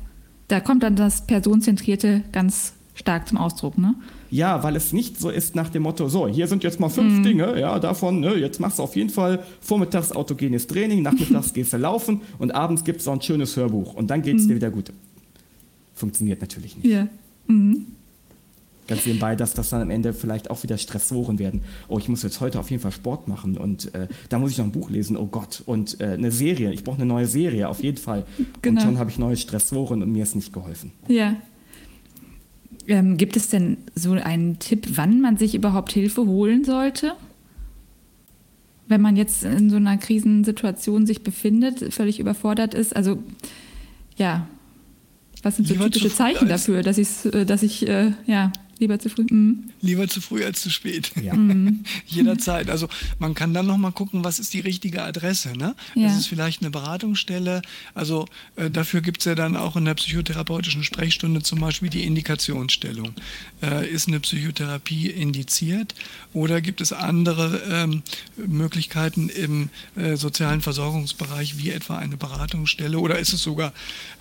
da 0.49 0.61
kommt 0.61 0.83
dann 0.83 0.97
das 0.97 1.27
Personenzentrierte 1.27 2.23
ganz 2.33 2.75
stark 2.95 3.29
zum 3.29 3.39
Ausdruck, 3.39 3.77
ne? 3.79 3.95
Ja, 4.31 4.63
weil 4.63 4.75
es 4.75 4.93
nicht 4.93 5.21
so 5.21 5.31
ist 5.31 5.55
nach 5.55 5.69
dem 5.69 5.85
Motto, 5.85 6.09
so, 6.09 6.27
hier 6.27 6.49
sind 6.49 6.65
jetzt 6.65 6.81
mal 6.81 6.89
fünf 6.89 7.19
mhm. 7.19 7.23
Dinge, 7.23 7.61
ja, 7.61 7.79
davon, 7.79 8.21
ne, 8.21 8.35
jetzt 8.35 8.59
machst 8.59 8.79
du 8.79 8.83
auf 8.83 8.97
jeden 8.97 9.11
Fall 9.11 9.45
vormittags 9.61 10.13
autogenes 10.13 10.67
Training, 10.67 11.03
nachmittags 11.03 11.53
gehst 11.55 11.73
du 11.73 11.77
laufen 11.77 12.21
und 12.39 12.53
abends 12.53 12.85
gibt 12.85 13.01
es 13.01 13.09
auch 13.09 13.13
ein 13.13 13.23
schönes 13.23 13.57
Hörbuch 13.57 13.95
und 13.95 14.09
dann 14.11 14.23
geht 14.23 14.37
es 14.37 14.45
mhm. 14.45 14.49
dir 14.49 14.55
wieder 14.57 14.71
gut. 14.71 14.93
Funktioniert 15.95 16.41
natürlich 16.41 16.77
nicht. 16.77 16.87
Ja. 16.87 17.07
Mhm. 17.47 17.87
Ganz 18.87 19.07
nebenbei, 19.07 19.35
dass 19.35 19.55
das 19.55 19.71
dann 19.71 19.81
am 19.81 19.91
Ende 19.91 20.13
vielleicht 20.13 20.51
auch 20.51 20.63
wieder 20.63 20.77
Stressoren 20.77 21.39
werden. 21.39 21.63
Oh, 21.89 21.99
ich 21.99 22.09
muss 22.09 22.23
jetzt 22.23 22.41
heute 22.41 22.61
auf 22.61 22.71
jeden 22.71 22.83
Fall 22.83 22.93
Sport 22.93 23.29
machen 23.29 23.57
und 23.57 23.95
äh, 23.95 24.09
da 24.29 24.39
muss 24.39 24.51
ich 24.51 24.59
noch 24.59 24.67
ein 24.67 24.73
Buch 24.73 24.91
lesen, 24.91 25.17
oh 25.17 25.27
Gott. 25.27 25.63
Und 25.65 26.01
äh, 26.01 26.09
eine 26.09 26.31
Serie, 26.31 26.73
ich 26.73 26.85
brauche 26.85 26.97
eine 26.97 27.07
neue 27.07 27.27
Serie, 27.27 27.69
auf 27.69 27.83
jeden 27.83 27.97
Fall. 27.97 28.27
Genau. 28.61 28.81
Und 28.81 28.87
schon 28.87 28.99
habe 28.99 29.11
ich 29.11 29.19
neue 29.19 29.37
Stressoren 29.37 30.03
und 30.03 30.13
mir 30.13 30.23
ist 30.23 30.35
nicht 30.35 30.53
geholfen. 30.53 30.93
Ja, 31.09 31.37
ähm, 32.87 33.17
gibt 33.17 33.37
es 33.37 33.49
denn 33.49 33.79
so 33.95 34.13
einen 34.13 34.59
Tipp, 34.59 34.87
wann 34.95 35.21
man 35.21 35.37
sich 35.37 35.55
überhaupt 35.55 35.93
Hilfe 35.93 36.27
holen 36.27 36.65
sollte? 36.65 37.13
Wenn 38.87 39.01
man 39.01 39.17
jetzt 39.17 39.45
in 39.45 39.71
so 39.71 39.77
einer 39.77 39.97
Krisensituation 39.97 41.07
sich 41.07 41.23
befindet, 41.23 41.95
völlig 41.95 42.21
überfordert 42.21 42.75
ist. 42.75 42.95
Also 42.95 43.19
ja, 44.17 44.47
was 45.43 45.57
sind 45.57 45.69
so 45.69 45.75
typische 45.75 46.11
Zeichen 46.11 46.49
dafür, 46.49 46.83
dass, 46.83 47.25
äh, 47.25 47.47
dass 47.47 47.63
ich 47.63 47.89
äh, 47.89 48.13
ja, 48.27 48.53
Lieber 48.79 48.99
zu 48.99 49.09
früh. 49.09 49.25
Mhm. 49.31 49.71
Lieber 49.81 50.09
zu 50.09 50.21
früh 50.21 50.45
als 50.45 50.63
zu 50.63 50.71
spät. 50.71 51.13
Ja. 51.23 51.35
Mhm. 51.45 51.85
Jederzeit. 52.07 52.71
Also 52.71 52.89
man 53.19 53.35
kann 53.35 53.53
dann 53.53 53.67
noch 53.67 53.77
mal 53.77 53.91
gucken, 53.91 54.25
was 54.25 54.39
ist 54.39 54.55
die 54.55 54.61
richtige 54.61 55.03
Adresse. 55.03 55.53
Ne? 55.57 55.75
Ja. 55.95 56.09
Das 56.09 56.17
ist 56.17 56.27
vielleicht 56.27 56.63
eine 56.63 56.71
Beratungsstelle. 56.71 57.61
Also 57.95 58.27
äh, 58.57 58.71
dafür 58.71 59.03
gibt 59.03 59.19
es 59.19 59.25
ja 59.27 59.35
dann 59.35 59.57
auch 59.57 59.77
in 59.77 59.85
der 59.85 59.95
psychotherapeutischen 59.95 60.85
Sprechstunde 60.85 61.43
zum 61.43 61.61
Beispiel 61.61 61.91
die 61.91 62.05
Indikationsstellung. 62.05 63.15
Äh, 63.63 63.89
ist 63.91 64.09
eine 64.09 64.21
Psychotherapie 64.21 65.11
indiziert 65.11 65.95
oder 66.33 66.61
gibt 66.61 66.81
es 66.81 66.93
andere 66.93 67.63
ähm, 67.71 68.03
Möglichkeiten 68.37 69.29
im 69.29 69.69
äh, 69.97 70.17
sozialen 70.17 70.61
Versorgungsbereich 70.61 71.59
wie 71.59 71.71
etwa 71.71 71.99
eine 71.99 72.17
Beratungsstelle 72.17 72.99
oder 72.99 73.19
ist 73.19 73.33
es 73.33 73.43
sogar 73.43 73.73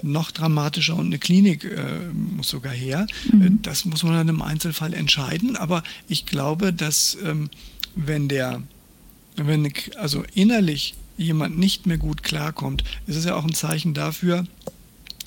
noch 0.02 0.32
dramatischer 0.32 0.96
und 0.96 1.08
eine 1.08 1.20
Klinik 1.20 1.64
äh, 1.64 2.00
muss 2.14 2.50
sogar 2.50 2.74
her? 2.74 3.08
Mhm. 3.32 3.42
Äh, 3.42 3.50
das 3.62 3.86
muss 3.86 4.04
man 4.04 4.14
dann 4.14 4.30
im 4.30 4.42
Einzelfall 4.54 4.94
entscheiden, 4.94 5.56
aber 5.56 5.84
ich 6.08 6.26
glaube, 6.28 6.74
dass 6.74 7.18
ähm, 7.24 7.50
wenn 7.96 8.28
der, 8.28 8.62
wenn 9.36 9.72
also 9.98 10.24
innerlich 10.36 10.94
jemand 11.18 11.58
nicht 11.58 11.88
mehr 11.88 11.98
gut 11.98 12.22
klarkommt, 12.22 12.84
ist 13.08 13.16
es 13.16 13.26
ja 13.26 13.36
auch 13.36 13.46
ein 13.46 13.54
Zeichen 13.54 13.94
dafür, 13.96 14.46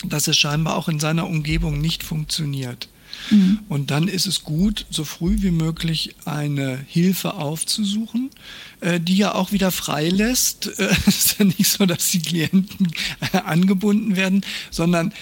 dass 0.05 0.29
es 0.29 0.37
scheinbar 0.37 0.77
auch 0.77 0.89
in 0.89 1.01
seiner 1.01 1.27
Umgebung 1.27 1.81
nicht 1.81 2.03
funktioniert. 2.03 2.89
Mhm. 3.31 3.61
Und 3.69 3.91
dann 3.91 4.09
ist 4.09 4.27
es 4.27 4.45
gut, 4.45 4.87
so 4.91 5.05
früh 5.05 5.37
wie 5.41 5.51
möglich 5.51 6.15
eine 6.25 6.79
Hilfe 6.87 7.35
aufzusuchen, 7.35 8.31
äh, 8.81 9.01
die 9.01 9.17
ja 9.17 9.35
auch 9.35 9.53
wieder 9.53 9.71
freilässt. 9.71 10.71
Es 10.77 10.79
äh, 10.79 11.09
ist 11.09 11.39
ja 11.39 11.45
nicht 11.45 11.67
so, 11.67 11.87
dass 11.87 12.11
die 12.11 12.21
Klienten 12.21 12.89
äh, 13.33 13.39
angebunden 13.39 14.17
werden, 14.17 14.45
sondern 14.71 15.13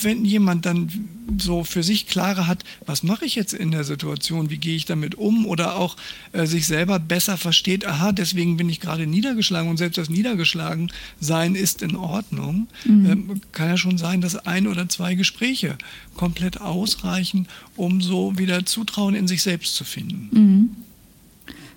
wenn 0.00 0.24
jemand 0.24 0.66
dann 0.66 1.08
so 1.38 1.64
für 1.64 1.82
sich 1.82 2.06
klarer 2.06 2.46
hat, 2.46 2.64
was 2.86 3.02
mache 3.02 3.24
ich 3.24 3.34
jetzt 3.34 3.52
in 3.52 3.70
der 3.70 3.84
Situation, 3.84 4.50
wie 4.50 4.58
gehe 4.58 4.76
ich 4.76 4.84
damit 4.84 5.14
um 5.14 5.46
oder 5.46 5.76
auch 5.76 5.96
sich 6.32 6.66
selber 6.66 6.98
besser 6.98 7.36
versteht, 7.36 7.86
aha, 7.86 8.12
deswegen 8.12 8.56
bin 8.56 8.68
ich 8.68 8.80
gerade 8.80 9.06
niedergeschlagen 9.06 9.70
und 9.70 9.76
selbst 9.76 9.98
das 9.98 10.10
Niedergeschlagen 10.10 10.90
sein 11.20 11.54
ist 11.54 11.82
in 11.82 11.96
Ordnung, 11.96 12.68
mhm. 12.84 13.02
Ähm, 13.06 13.40
kann 13.52 13.68
ja 13.68 13.76
schon 13.76 13.98
sein, 13.98 14.20
dass 14.20 14.36
ein 14.46 14.66
oder 14.66 14.88
zwei 14.88 15.14
Gespräche 15.14 15.76
komplett 16.14 16.60
ausreichen, 16.60 17.48
um 17.76 18.00
so 18.00 18.38
wieder 18.38 18.64
Zutrauen 18.64 19.14
in 19.14 19.26
sich 19.26 19.42
selbst 19.42 19.74
zu 19.74 19.84
finden. 19.84 20.28
Mhm. 20.32 20.76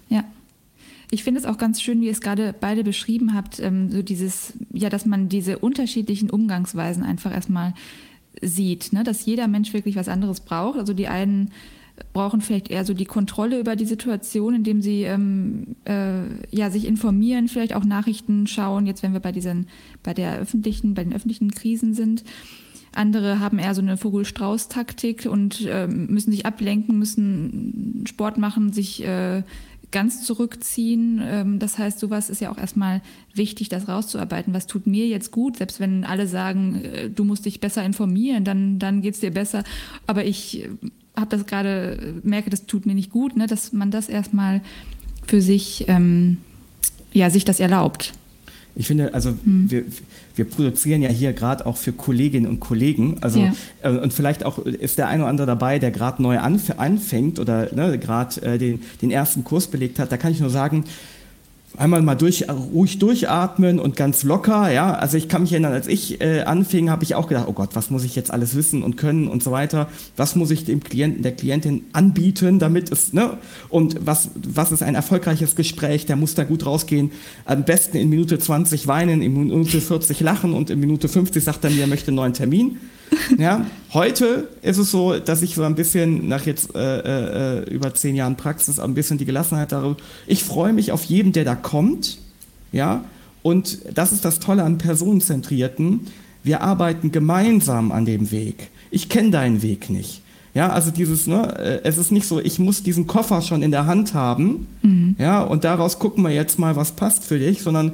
Ja. 0.10 0.24
Ich 1.12 1.24
finde 1.24 1.40
es 1.40 1.46
auch 1.46 1.58
ganz 1.58 1.82
schön, 1.82 2.02
wie 2.02 2.06
ihr 2.06 2.12
es 2.12 2.22
gerade 2.22 2.54
beide 2.60 2.84
beschrieben 2.84 3.34
habt, 3.34 3.60
ähm, 3.60 3.92
so 3.92 4.02
dieses, 4.02 4.54
ja, 4.74 4.90
dass 4.90 5.06
man 5.06 5.30
diese 5.30 5.60
unterschiedlichen 5.60 6.30
Umgangsweisen 6.30 7.04
einfach 7.04 7.32
erstmal 7.32 7.74
sieht, 8.42 8.94
ne? 8.94 9.04
dass 9.04 9.26
jeder 9.26 9.48
Mensch 9.48 9.74
wirklich 9.74 9.96
was 9.96 10.08
anderes 10.08 10.42
braucht. 10.42 10.80
Also 10.80 10.94
die 10.94 11.08
einen 11.08 11.52
brauchen 12.14 12.42
vielleicht 12.42 12.70
eher 12.70 12.86
so 12.86 12.94
die 12.94 13.06
Kontrolle 13.06 13.60
über 13.60 13.76
die 13.76 13.86
Situation, 13.86 14.56
indem 14.56 14.82
sie 14.82 15.04
ähm, 15.04 15.76
äh, 15.86 16.24
ja, 16.52 16.70
sich 16.70 16.86
informieren, 16.86 17.48
vielleicht 17.48 17.74
auch 17.74 17.86
Nachrichten 17.86 18.48
schauen, 18.48 18.86
jetzt 18.86 19.04
wenn 19.04 19.14
wir 19.14 19.20
bei 19.20 19.32
diesen, 19.32 19.68
bei 20.04 20.14
der 20.14 20.38
öffentlichen, 20.38 20.94
bei 20.94 21.04
den 21.04 21.14
öffentlichen 21.14 21.52
Krisen 21.52 21.94
sind. 21.94 22.24
Andere 22.94 23.40
haben 23.40 23.60
eher 23.60 23.76
so 23.76 23.82
eine 23.82 23.98
Vogel-Strauß-Taktik 23.98 25.26
und 25.30 25.66
äh, 25.66 25.88
müssen 25.88 26.32
sich 26.32 26.46
ablenken, 26.46 26.98
müssen 26.98 28.04
Sport 28.08 28.38
machen, 28.38 28.72
sich 28.72 29.06
äh, 29.06 29.44
ganz 29.92 30.24
zurückziehen. 30.24 31.22
Ähm, 31.24 31.60
das 31.60 31.78
heißt, 31.78 32.00
sowas 32.00 32.30
ist 32.30 32.42
ja 32.42 32.52
auch 32.52 32.58
erstmal 32.58 33.02
wichtig, 33.34 33.70
das 33.70 33.88
rauszuarbeiten. 33.88 34.54
Was 34.54 34.68
tut 34.68 34.88
mir 34.88 35.08
jetzt 35.08 35.32
gut? 35.32 35.58
Selbst 35.58 35.80
wenn 35.80 36.04
alle 36.04 36.28
sagen, 36.28 36.84
äh, 36.84 37.10
du 37.10 37.24
musst 37.24 37.46
dich 37.46 37.60
besser 37.60 37.84
informieren, 37.84 38.44
dann, 38.44 38.80
dann 38.80 39.02
geht 39.02 39.16
es 39.16 39.20
dir 39.20 39.32
besser. 39.32 39.64
Aber 40.08 40.26
ich 40.26 40.64
äh, 40.64 40.70
habe 41.16 41.30
das 41.30 41.46
gerade, 41.46 42.22
merke, 42.24 42.50
das 42.50 42.66
tut 42.66 42.86
mir 42.86 42.96
nicht 42.96 43.12
gut, 43.12 43.38
ne? 43.38 43.48
dass 43.48 43.74
man 43.74 43.92
das 43.92 44.10
erstmal 44.10 44.62
für 45.26 45.42
sich, 45.42 45.86
ähm, 45.88 46.38
ja, 47.14 47.30
sich 47.30 47.46
das 47.46 47.60
erlaubt. 47.60 48.14
Ich 48.76 48.88
finde, 48.88 49.14
also 49.14 49.30
hm. 49.30 49.72
wir, 49.72 49.84
wir 50.36 50.46
produzieren 50.46 51.02
ja 51.02 51.10
hier 51.10 51.32
gerade 51.32 51.66
auch 51.66 51.78
für 51.78 51.94
Kolleginnen 51.94 52.46
und 52.46 52.60
Kollegen. 52.60 53.18
Also 53.22 53.40
ja. 53.40 53.54
äh, 53.82 53.98
und 53.98 54.14
vielleicht 54.14 54.44
auch 54.46 54.60
ist 54.60 54.98
der 54.98 55.08
eine 55.08 55.24
oder 55.24 55.30
andere 55.30 55.48
dabei, 55.48 55.80
der 55.80 55.92
gerade 55.92 56.22
neu 56.22 56.38
anf 56.40 56.72
anfängt 56.78 57.40
oder 57.40 57.74
ne, 57.74 57.98
gerade 57.98 58.42
äh, 58.42 58.58
den, 58.58 58.82
den 59.02 59.12
ersten 59.12 59.46
Kurs 59.46 59.68
belegt 59.68 59.98
hat. 59.98 60.12
Da 60.12 60.18
kann 60.18 60.34
ich 60.34 60.42
nur 60.42 60.50
sagen, 60.50 60.84
einmal 61.78 62.02
mal 62.02 62.16
durch, 62.16 62.46
ruhig 62.50 63.00
durchatmen 63.00 63.80
und 63.80 63.96
ganz 63.96 64.24
locker, 64.24 64.72
ja. 64.72 64.94
Also 64.94 65.18
ich 65.18 65.28
kann 65.28 65.42
mich 65.44 65.52
erinnern, 65.52 65.74
als 65.74 65.88
ich 65.88 66.22
äh, 66.22 66.42
anfing, 66.42 66.90
habe 66.90 67.04
ich 67.04 67.16
auch 67.16 67.28
gedacht, 67.28 67.46
oh 67.48 67.54
Gott, 67.54 67.70
was 67.74 67.90
muss 67.90 68.04
ich 68.04 68.16
jetzt 68.16 68.32
alles 68.32 68.56
wissen 68.56 68.84
und 68.84 68.98
können 68.98 69.28
und 69.28 69.44
so 69.44 69.52
weiter. 69.52 69.88
Was 70.18 70.36
muss 70.36 70.52
ich 70.52 70.66
dem 70.66 70.84
Klienten, 70.84 71.24
der 71.24 71.34
Klientin 71.34 71.84
anbieten, 71.94 72.60
damit 72.60 72.92
es, 72.92 73.14
ne? 73.14 73.38
Und 73.70 74.06
was, 74.06 74.30
was 74.36 74.72
ist 74.72 74.84
ein 74.84 74.96
erfolgreiches 74.96 75.56
Gespräch? 75.56 76.06
Der 76.06 76.16
muss 76.16 76.36
da 76.36 76.44
gut 76.44 76.66
rausgehen. 76.66 77.12
Am 77.46 77.64
besten 77.64 77.98
in 77.98 78.10
Minute 78.10 78.40
20 78.40 78.88
weinen, 78.88 79.22
in 79.22 79.34
Minute 79.34 79.82
40 79.82 80.20
lachen 80.20 80.54
und 80.54 80.70
in 80.70 80.80
Minute 80.80 81.08
50 81.08 81.44
sagt 81.44 81.64
er 81.64 81.70
mir, 81.70 81.82
er 81.82 81.88
möchte 81.88 82.08
einen 82.08 82.18
neuen 82.18 82.34
Termin. 82.34 82.78
Ja, 83.38 83.66
heute 83.96 84.50
ist 84.62 84.78
es 84.78 84.92
so, 84.92 85.18
dass 85.18 85.42
ich 85.42 85.56
so 85.56 85.64
ein 85.64 85.74
bisschen 85.74 86.28
nach 86.28 86.46
jetzt 86.46 86.76
äh, 86.76 87.62
äh, 87.62 87.70
über 87.74 87.94
zehn 87.96 88.16
Jahren 88.16 88.36
Praxis 88.36 88.80
ein 88.80 88.94
bisschen 88.94 89.18
die 89.18 89.26
Gelassenheit 89.26 89.72
darüber. 89.72 89.98
Ich 90.28 90.44
freue 90.44 90.74
mich 90.74 90.92
auf 90.92 91.04
jeden, 91.06 91.32
der 91.32 91.46
da 91.46 91.56
kommt. 91.56 92.20
Ja, 92.72 93.06
und 93.42 93.80
das 93.94 94.12
ist 94.12 94.26
das 94.26 94.40
Tolle 94.40 94.64
an 94.64 94.78
Personenzentrierten. 94.78 96.02
Wir 96.44 96.62
arbeiten 96.62 97.12
gemeinsam 97.12 97.92
an 97.92 98.06
dem 98.06 98.32
Weg. 98.32 98.70
Ich 98.92 99.10
kenne 99.10 99.32
deinen 99.32 99.64
Weg 99.64 99.90
nicht. 99.90 100.22
Ja, 100.54 100.70
also 100.70 100.92
dieses, 100.92 101.28
ne, 101.28 101.58
äh, 101.58 101.82
es 101.84 101.98
ist 101.98 102.12
nicht 102.12 102.28
so, 102.28 102.40
ich 102.40 102.60
muss 102.60 102.84
diesen 102.84 103.08
Koffer 103.08 103.42
schon 103.42 103.62
in 103.62 103.72
der 103.72 103.88
Hand 103.88 104.14
haben, 104.14 104.68
mhm. 104.84 105.16
ja, 105.20 105.42
und 105.42 105.66
daraus 105.66 106.00
gucken 106.00 106.24
wir 106.24 106.32
jetzt 106.32 106.60
mal, 106.60 106.78
was 106.78 106.94
passt 106.94 107.26
für 107.26 107.38
dich, 107.38 107.62
sondern 107.62 107.92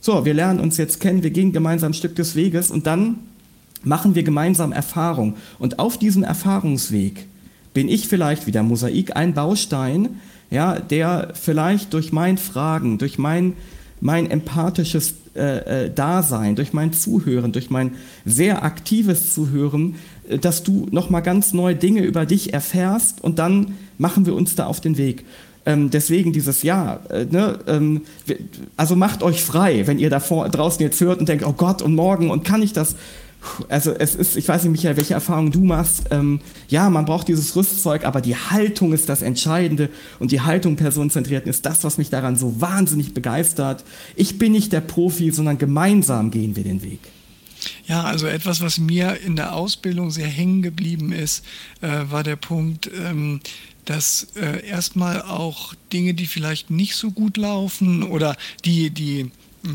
so, 0.00 0.24
wir 0.24 0.34
lernen 0.34 0.58
uns 0.58 0.76
jetzt 0.76 0.98
kennen, 0.98 1.22
wir 1.22 1.30
gehen 1.30 1.52
gemeinsam 1.52 1.90
ein 1.90 1.94
Stück 1.94 2.16
des 2.16 2.34
Weges 2.34 2.70
und 2.72 2.86
dann 2.86 3.18
machen 3.82 4.14
wir 4.14 4.22
gemeinsam 4.22 4.72
Erfahrung. 4.72 5.36
Und 5.58 5.78
auf 5.78 5.98
diesem 5.98 6.22
Erfahrungsweg 6.22 7.26
bin 7.72 7.88
ich 7.88 8.08
vielleicht 8.08 8.46
wie 8.46 8.52
der 8.52 8.62
Mosaik 8.62 9.16
ein 9.16 9.34
Baustein, 9.34 10.20
ja, 10.50 10.78
der 10.78 11.32
vielleicht 11.34 11.94
durch 11.94 12.12
mein 12.12 12.36
Fragen, 12.36 12.98
durch 12.98 13.18
mein, 13.18 13.54
mein 14.00 14.30
empathisches 14.30 15.14
äh, 15.36 15.84
äh, 15.84 15.90
Dasein, 15.94 16.56
durch 16.56 16.72
mein 16.72 16.92
Zuhören, 16.92 17.52
durch 17.52 17.70
mein 17.70 17.92
sehr 18.24 18.64
aktives 18.64 19.32
Zuhören, 19.32 19.94
äh, 20.28 20.38
dass 20.38 20.64
du 20.64 20.88
nochmal 20.90 21.22
ganz 21.22 21.52
neue 21.52 21.76
Dinge 21.76 22.02
über 22.02 22.26
dich 22.26 22.52
erfährst 22.52 23.22
und 23.22 23.38
dann 23.38 23.76
machen 23.96 24.26
wir 24.26 24.34
uns 24.34 24.56
da 24.56 24.66
auf 24.66 24.80
den 24.80 24.96
Weg. 24.96 25.24
Ähm, 25.66 25.90
deswegen 25.90 26.32
dieses 26.32 26.64
Jahr, 26.64 27.08
äh, 27.10 27.26
ne, 27.26 27.60
ähm, 27.68 28.02
also 28.76 28.96
macht 28.96 29.22
euch 29.22 29.44
frei, 29.44 29.86
wenn 29.86 30.00
ihr 30.00 30.10
da 30.10 30.18
draußen 30.18 30.82
jetzt 30.82 31.00
hört 31.00 31.20
und 31.20 31.28
denkt, 31.28 31.44
oh 31.46 31.52
Gott, 31.52 31.80
und 31.80 31.94
morgen 31.94 32.30
und 32.30 32.44
kann 32.44 32.62
ich 32.62 32.72
das? 32.72 32.96
Also 33.68 33.92
es 33.92 34.14
ist, 34.14 34.36
ich 34.36 34.46
weiß 34.46 34.64
nicht, 34.64 34.72
Michael, 34.72 34.96
welche 34.96 35.14
Erfahrungen 35.14 35.50
du 35.50 35.64
machst. 35.64 36.04
Ähm, 36.10 36.40
ja, 36.68 36.90
man 36.90 37.04
braucht 37.04 37.28
dieses 37.28 37.56
Rüstzeug, 37.56 38.04
aber 38.04 38.20
die 38.20 38.36
Haltung 38.36 38.92
ist 38.92 39.08
das 39.08 39.22
Entscheidende 39.22 39.88
und 40.18 40.32
die 40.32 40.40
Haltung 40.40 40.76
personenzentriert 40.76 41.46
ist 41.46 41.66
das, 41.66 41.84
was 41.84 41.98
mich 41.98 42.10
daran 42.10 42.36
so 42.36 42.60
wahnsinnig 42.60 43.14
begeistert. 43.14 43.84
Ich 44.16 44.38
bin 44.38 44.52
nicht 44.52 44.72
der 44.72 44.80
Profi, 44.80 45.30
sondern 45.30 45.58
gemeinsam 45.58 46.30
gehen 46.30 46.56
wir 46.56 46.64
den 46.64 46.82
Weg. 46.82 47.00
Ja, 47.86 48.04
also 48.04 48.26
etwas, 48.26 48.60
was 48.60 48.78
mir 48.78 49.20
in 49.20 49.36
der 49.36 49.54
Ausbildung 49.54 50.10
sehr 50.10 50.28
hängen 50.28 50.62
geblieben 50.62 51.12
ist, 51.12 51.44
äh, 51.82 51.88
war 52.10 52.22
der 52.22 52.36
Punkt, 52.36 52.90
ähm, 52.94 53.40
dass 53.84 54.28
äh, 54.36 54.66
erstmal 54.66 55.22
auch 55.22 55.74
Dinge, 55.92 56.14
die 56.14 56.26
vielleicht 56.26 56.70
nicht 56.70 56.94
so 56.94 57.10
gut 57.10 57.36
laufen 57.36 58.02
oder 58.02 58.36
die, 58.64 58.90
die 58.90 59.30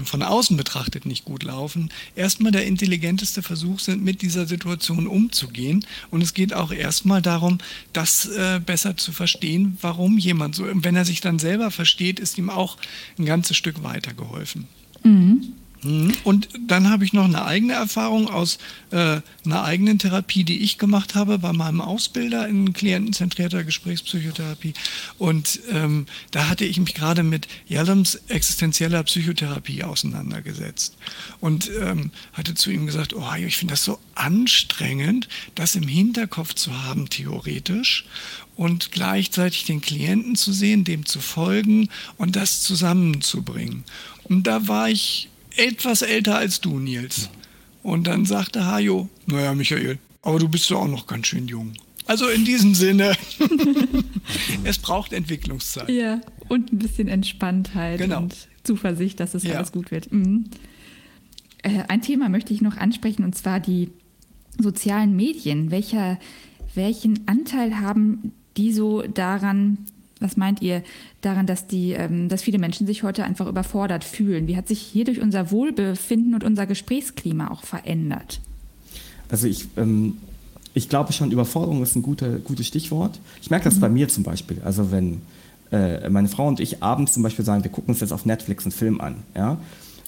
von 0.06 0.24
außen 0.24 0.58
betrachtet 0.58 1.06
nicht 1.06 1.26
gut 1.26 1.44
laufen, 1.44 1.92
erstmal 2.16 2.52
der 2.52 2.66
intelligenteste 2.66 3.42
Versuch 3.42 3.80
sind, 3.80 4.04
mit 4.04 4.22
dieser 4.22 4.48
Situation 4.48 5.08
umzugehen. 5.08 5.86
Und 6.10 6.22
es 6.22 6.34
geht 6.34 6.54
auch 6.54 6.72
erstmal 6.72 7.22
darum, 7.22 7.60
das 7.94 8.26
äh, 8.26 8.60
besser 8.66 8.98
zu 8.98 9.12
verstehen, 9.12 9.78
warum 9.82 10.18
jemand 10.18 10.56
so, 10.56 10.66
wenn 10.72 10.96
er 10.96 11.06
sich 11.06 11.22
dann 11.22 11.40
selber 11.40 11.72
versteht, 11.72 12.20
ist 12.20 12.38
ihm 12.38 12.50
auch 12.50 12.78
ein 13.20 13.26
ganzes 13.26 13.58
Stück 13.58 13.84
weitergeholfen. 13.84 14.68
Mhm. 15.04 15.54
Mhm. 15.86 16.14
Und 16.24 16.50
dann 16.68 16.90
habe 16.90 17.06
ich 17.06 17.14
noch 17.14 17.26
eine 17.26 17.46
eigene 17.46 17.74
Erfahrung 17.74 18.28
aus 18.28 18.58
äh, 18.92 19.22
einer 19.46 19.64
eigenen 19.64 20.00
Therapie, 20.00 20.44
die 20.44 20.64
ich 20.64 20.78
gemacht 20.78 21.14
habe 21.14 21.38
bei 21.38 21.54
meinem 21.54 21.80
Ausbilder 21.80 22.48
in 22.48 22.74
klientenzentrierter 22.74 23.64
Gesprächspsychotherapie. 23.64 24.74
Und 25.20 25.60
ähm, 25.72 26.08
da 26.32 26.50
hatte 26.50 26.66
ich 26.66 26.80
mich 26.80 26.96
gerade 26.96 27.24
mit 27.24 27.48
Yellams 27.70 28.16
existenzieller 28.28 29.04
Psychotherapie 29.04 29.84
auseinandergesetzt 29.84 30.98
und 31.40 31.70
ähm, 31.80 32.12
hatte 32.34 32.56
zu 32.56 32.72
ihm 32.72 32.88
gesagt, 32.88 33.14
oh, 33.14 33.34
ich 33.38 33.58
finde 33.58 33.74
das 33.74 33.84
so 33.84 34.00
anstrengend, 34.16 35.28
das 35.54 35.76
im 35.76 35.88
Hinterkopf 35.88 36.56
zu 36.56 36.84
haben, 36.84 37.10
theoretisch 37.10 38.06
und 38.56 38.92
gleichzeitig 38.92 39.66
den 39.66 39.82
Klienten 39.82 40.36
zu 40.36 40.52
sehen, 40.52 40.84
dem 40.84 41.06
zu 41.06 41.20
folgen 41.20 41.90
und 42.18 42.36
das 42.36 42.62
zusammenzubringen. 42.62 43.84
Und 44.24 44.48
da 44.48 44.68
war 44.68 44.90
ich 44.90 45.30
etwas 45.58 46.02
älter 46.02 46.38
als 46.38 46.62
du, 46.62 46.80
Nils. 46.80 47.30
Und 47.84 48.08
dann 48.08 48.26
sagte 48.26 48.66
Hajo, 48.66 49.10
naja, 49.28 49.54
Michael, 49.54 50.00
aber 50.22 50.40
du 50.40 50.48
bist 50.48 50.70
doch 50.72 50.82
auch 50.82 50.88
noch 50.88 51.08
ganz 51.08 51.28
schön 51.28 51.48
jung. 51.48 51.74
Also 52.08 52.28
in 52.30 52.46
diesem 52.46 52.76
Sinne, 52.76 53.16
es 54.64 54.78
braucht 54.78 55.14
Entwicklungszeit. 55.14 55.90
Ja, 55.90 56.22
und 56.48 56.72
ein 56.72 56.80
bisschen 56.80 57.08
Entspanntheit 57.08 58.00
genau. 58.00 58.22
und 58.22 58.36
Zuversicht, 58.64 59.20
dass 59.20 59.34
es 59.34 59.44
ja. 59.44 59.56
alles 59.56 59.72
gut 59.72 59.92
wird. 59.92 60.12
Mhm. 60.12 60.46
Äh, 61.64 61.84
ein 61.88 62.02
Thema 62.02 62.30
möchte 62.30 62.54
ich 62.54 62.62
noch 62.62 62.78
ansprechen, 62.78 63.24
und 63.24 63.36
zwar 63.36 63.60
die 63.60 63.90
sozialen 64.60 65.16
Medien. 65.16 65.72
Welcher, 65.72 66.20
welchen 66.74 67.28
Anteil 67.28 67.80
haben 67.80 68.34
die 68.58 68.72
so 68.72 69.02
daran, 69.02 69.80
was 70.26 70.38
meint 70.38 70.62
ihr 70.62 70.84
daran, 71.22 71.46
dass, 71.46 71.68
die, 71.68 71.92
ähm, 71.92 72.28
dass 72.30 72.42
viele 72.42 72.58
Menschen 72.58 72.88
sich 72.88 73.04
heute 73.04 73.24
einfach 73.24 73.48
überfordert 73.48 74.04
fühlen? 74.04 74.48
Wie 74.48 74.58
hat 74.58 74.68
sich 74.68 74.82
hier 74.82 75.06
durch 75.06 75.22
unser 75.22 75.52
Wohlbefinden 75.52 76.34
und 76.34 76.44
unser 76.44 76.66
Gesprächsklima 76.66 77.52
auch 77.52 77.64
verändert? 77.64 78.42
Also 79.30 79.48
ich, 79.48 79.68
ähm, 79.78 80.18
ich 80.74 80.90
glaube 80.90 81.14
schon, 81.14 81.32
Überforderung 81.32 81.82
ist 81.84 81.96
ein 81.96 82.02
guter, 82.02 82.40
gutes 82.40 82.68
Stichwort. 82.68 83.20
Ich 83.42 83.50
merke 83.50 83.66
das 83.66 83.76
mhm. 83.76 83.82
bei 83.82 83.90
mir 83.90 84.08
zum 84.10 84.24
Beispiel. 84.24 84.62
Also 84.66 84.92
wenn 84.92 85.22
äh, 85.72 86.10
meine 86.10 86.28
Frau 86.28 86.48
und 86.48 86.60
ich 86.60 86.84
abends 86.84 87.14
zum 87.14 87.24
Beispiel 87.24 87.46
sagen, 87.46 87.64
wir 87.64 87.72
gucken 87.72 87.94
uns 87.94 88.02
jetzt 88.02 88.12
auf 88.12 88.26
Netflix 88.26 88.66
einen 88.66 88.72
Film 88.72 89.02
an, 89.02 89.18
ja, 89.36 89.58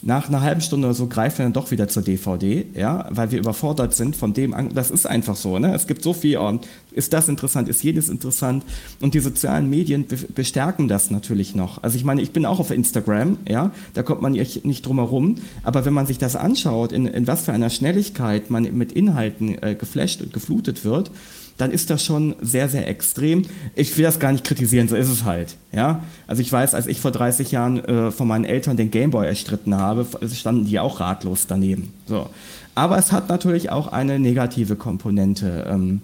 nach 0.03 0.29
einer 0.29 0.41
halben 0.41 0.62
Stunde 0.62 0.88
oder 0.88 0.93
so 0.93 1.07
greifen 1.07 1.39
wir 1.39 1.45
dann 1.45 1.53
doch 1.53 1.71
wieder 1.71 1.88
zur 1.88 2.03
DVD, 2.03 2.65
ja, 2.75 3.07
weil 3.10 3.31
wir 3.31 3.39
überfordert 3.39 3.95
sind 3.95 4.15
von 4.15 4.33
dem, 4.33 4.55
das 4.73 4.91
ist 4.91 5.07
einfach 5.07 5.36
so, 5.36 5.57
ne? 5.57 5.73
Es 5.73 5.88
gibt 5.88 6.03
so 6.03 6.13
viel, 6.13 6.38
oh, 6.38 6.60
ist 6.91 7.13
das 7.13 7.27
interessant, 7.29 7.67
ist 7.67 7.83
jedes 7.83 8.10
interessant 8.10 8.63
und 9.01 9.15
die 9.15 9.19
sozialen 9.19 9.69
Medien 9.69 10.05
bestärken 10.36 10.88
das 10.88 11.10
natürlich 11.10 11.55
noch. 11.55 11.81
Also 11.83 11.97
ich 11.97 12.03
meine, 12.03 12.21
ich 12.21 12.31
bin 12.31 12.45
auch 12.45 12.60
auf 12.60 12.69
Instagram, 12.69 13.39
ja, 13.47 13.71
da 13.95 14.03
kommt 14.03 14.21
man 14.21 14.33
nicht 14.33 14.86
drum 14.86 14.97
herum, 14.97 15.36
aber 15.63 15.83
wenn 15.86 15.93
man 15.93 16.05
sich 16.05 16.19
das 16.19 16.36
anschaut, 16.36 16.91
in, 16.91 17.07
in 17.07 17.25
was 17.25 17.41
für 17.41 17.53
einer 17.53 17.71
Schnelligkeit 17.71 18.51
man 18.51 18.63
mit 18.77 18.91
Inhalten 18.91 19.62
äh, 19.63 19.75
geflasht 19.75 20.21
und 20.21 20.31
geflutet 20.31 20.86
wird, 20.86 21.12
dann 21.57 21.71
ist 21.71 21.89
das 21.89 22.03
schon 22.03 22.35
sehr, 22.41 22.69
sehr 22.69 22.87
extrem. 22.87 23.43
Ich 23.75 23.97
will 23.97 24.03
das 24.03 24.19
gar 24.19 24.31
nicht 24.31 24.43
kritisieren, 24.43 24.87
so 24.87 24.95
ist 24.95 25.09
es 25.09 25.23
halt. 25.23 25.55
Ja? 25.71 26.03
Also 26.27 26.41
ich 26.41 26.51
weiß, 26.51 26.75
als 26.75 26.87
ich 26.87 27.01
vor 27.01 27.11
30 27.11 27.51
Jahren 27.51 27.83
äh, 27.83 28.11
von 28.11 28.27
meinen 28.27 28.45
Eltern 28.45 28.77
den 28.77 28.91
Gameboy 28.91 29.25
erstritten 29.25 29.75
habe, 29.75 30.05
standen 30.33 30.65
die 30.65 30.79
auch 30.79 30.99
ratlos 30.99 31.47
daneben. 31.47 31.93
So. 32.05 32.29
Aber 32.75 32.97
es 32.97 33.11
hat 33.11 33.27
natürlich 33.29 33.71
auch 33.71 33.87
eine 33.87 34.19
negative 34.19 34.75
Komponente. 34.75 35.65
Ähm, 35.67 36.01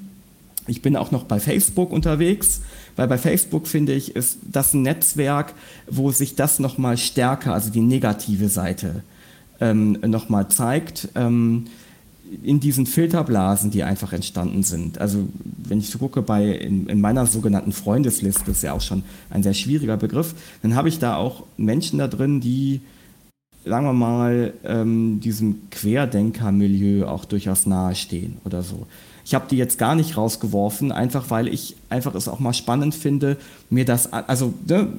ich 0.66 0.82
bin 0.82 0.96
auch 0.96 1.12
noch 1.12 1.26
bei 1.26 1.40
Facebook 1.40 1.92
unterwegs, 1.92 2.62
weil 2.96 3.08
bei 3.08 3.18
Facebook 3.18 3.68
finde 3.68 3.94
ich, 3.94 4.16
ist 4.16 4.40
das 4.44 4.74
ein 4.74 4.82
Netzwerk, 4.82 5.54
wo 5.88 6.12
sich 6.12 6.36
das 6.36 6.60
nochmal 6.60 6.98
stärker, 6.98 7.54
also 7.54 7.70
die 7.70 7.82
negative 7.82 8.50
Seite, 8.50 9.04
ähm, 9.60 10.00
nochmal 10.06 10.48
zeigt. 10.48 11.10
Ähm, 11.16 11.66
in 12.42 12.60
diesen 12.60 12.86
Filterblasen, 12.86 13.72
die 13.72 13.84
einfach 13.84 14.14
entstanden 14.14 14.64
sind. 14.64 15.00
Also 15.00 15.28
wenn 15.44 15.80
ich 15.80 15.90
so 15.90 15.98
gucke 15.98 16.22
bei 16.22 16.46
in, 16.46 16.88
in, 16.88 17.02
meiner 17.02 17.26
sogenannten 17.26 17.72
Freundesliste, 17.72 18.52
ist 18.52 18.64
ja 18.64 18.74
auch 18.74 18.82
schon 18.82 19.04
ein 19.30 19.44
sehr 19.44 19.54
schwieriger 19.54 19.98
Begriff, 19.98 20.34
dann 20.62 20.76
habe 20.76 20.90
ich 20.90 21.00
da 21.00 21.16
auch 21.18 21.44
Menschen 21.58 22.00
da 22.00 22.08
drin, 22.08 22.42
die, 22.42 22.82
sagen 23.66 23.86
wir 23.86 23.94
mal, 23.94 24.54
ähm, 24.64 25.20
diesem 25.20 25.70
Querdenker-Milieu 25.70 27.06
auch 27.08 27.26
durchaus 27.26 27.66
nahestehen 27.66 28.38
oder 28.46 28.64
so. 28.64 28.88
Ich 29.26 29.34
habe 29.34 29.46
die 29.50 29.56
jetzt 29.56 29.78
gar 29.78 29.96
nicht 29.96 30.18
rausgeworfen, 30.18 30.92
einfach 30.92 31.30
weil 31.30 31.48
ich 31.48 31.76
einfach 31.90 32.14
es 32.16 32.28
auch 32.28 32.40
mal 32.40 32.54
spannend 32.54 32.94
finde, 32.94 33.38
mir 33.70 33.86
das, 33.86 34.12
also 34.12 34.54
ne, 34.68 34.90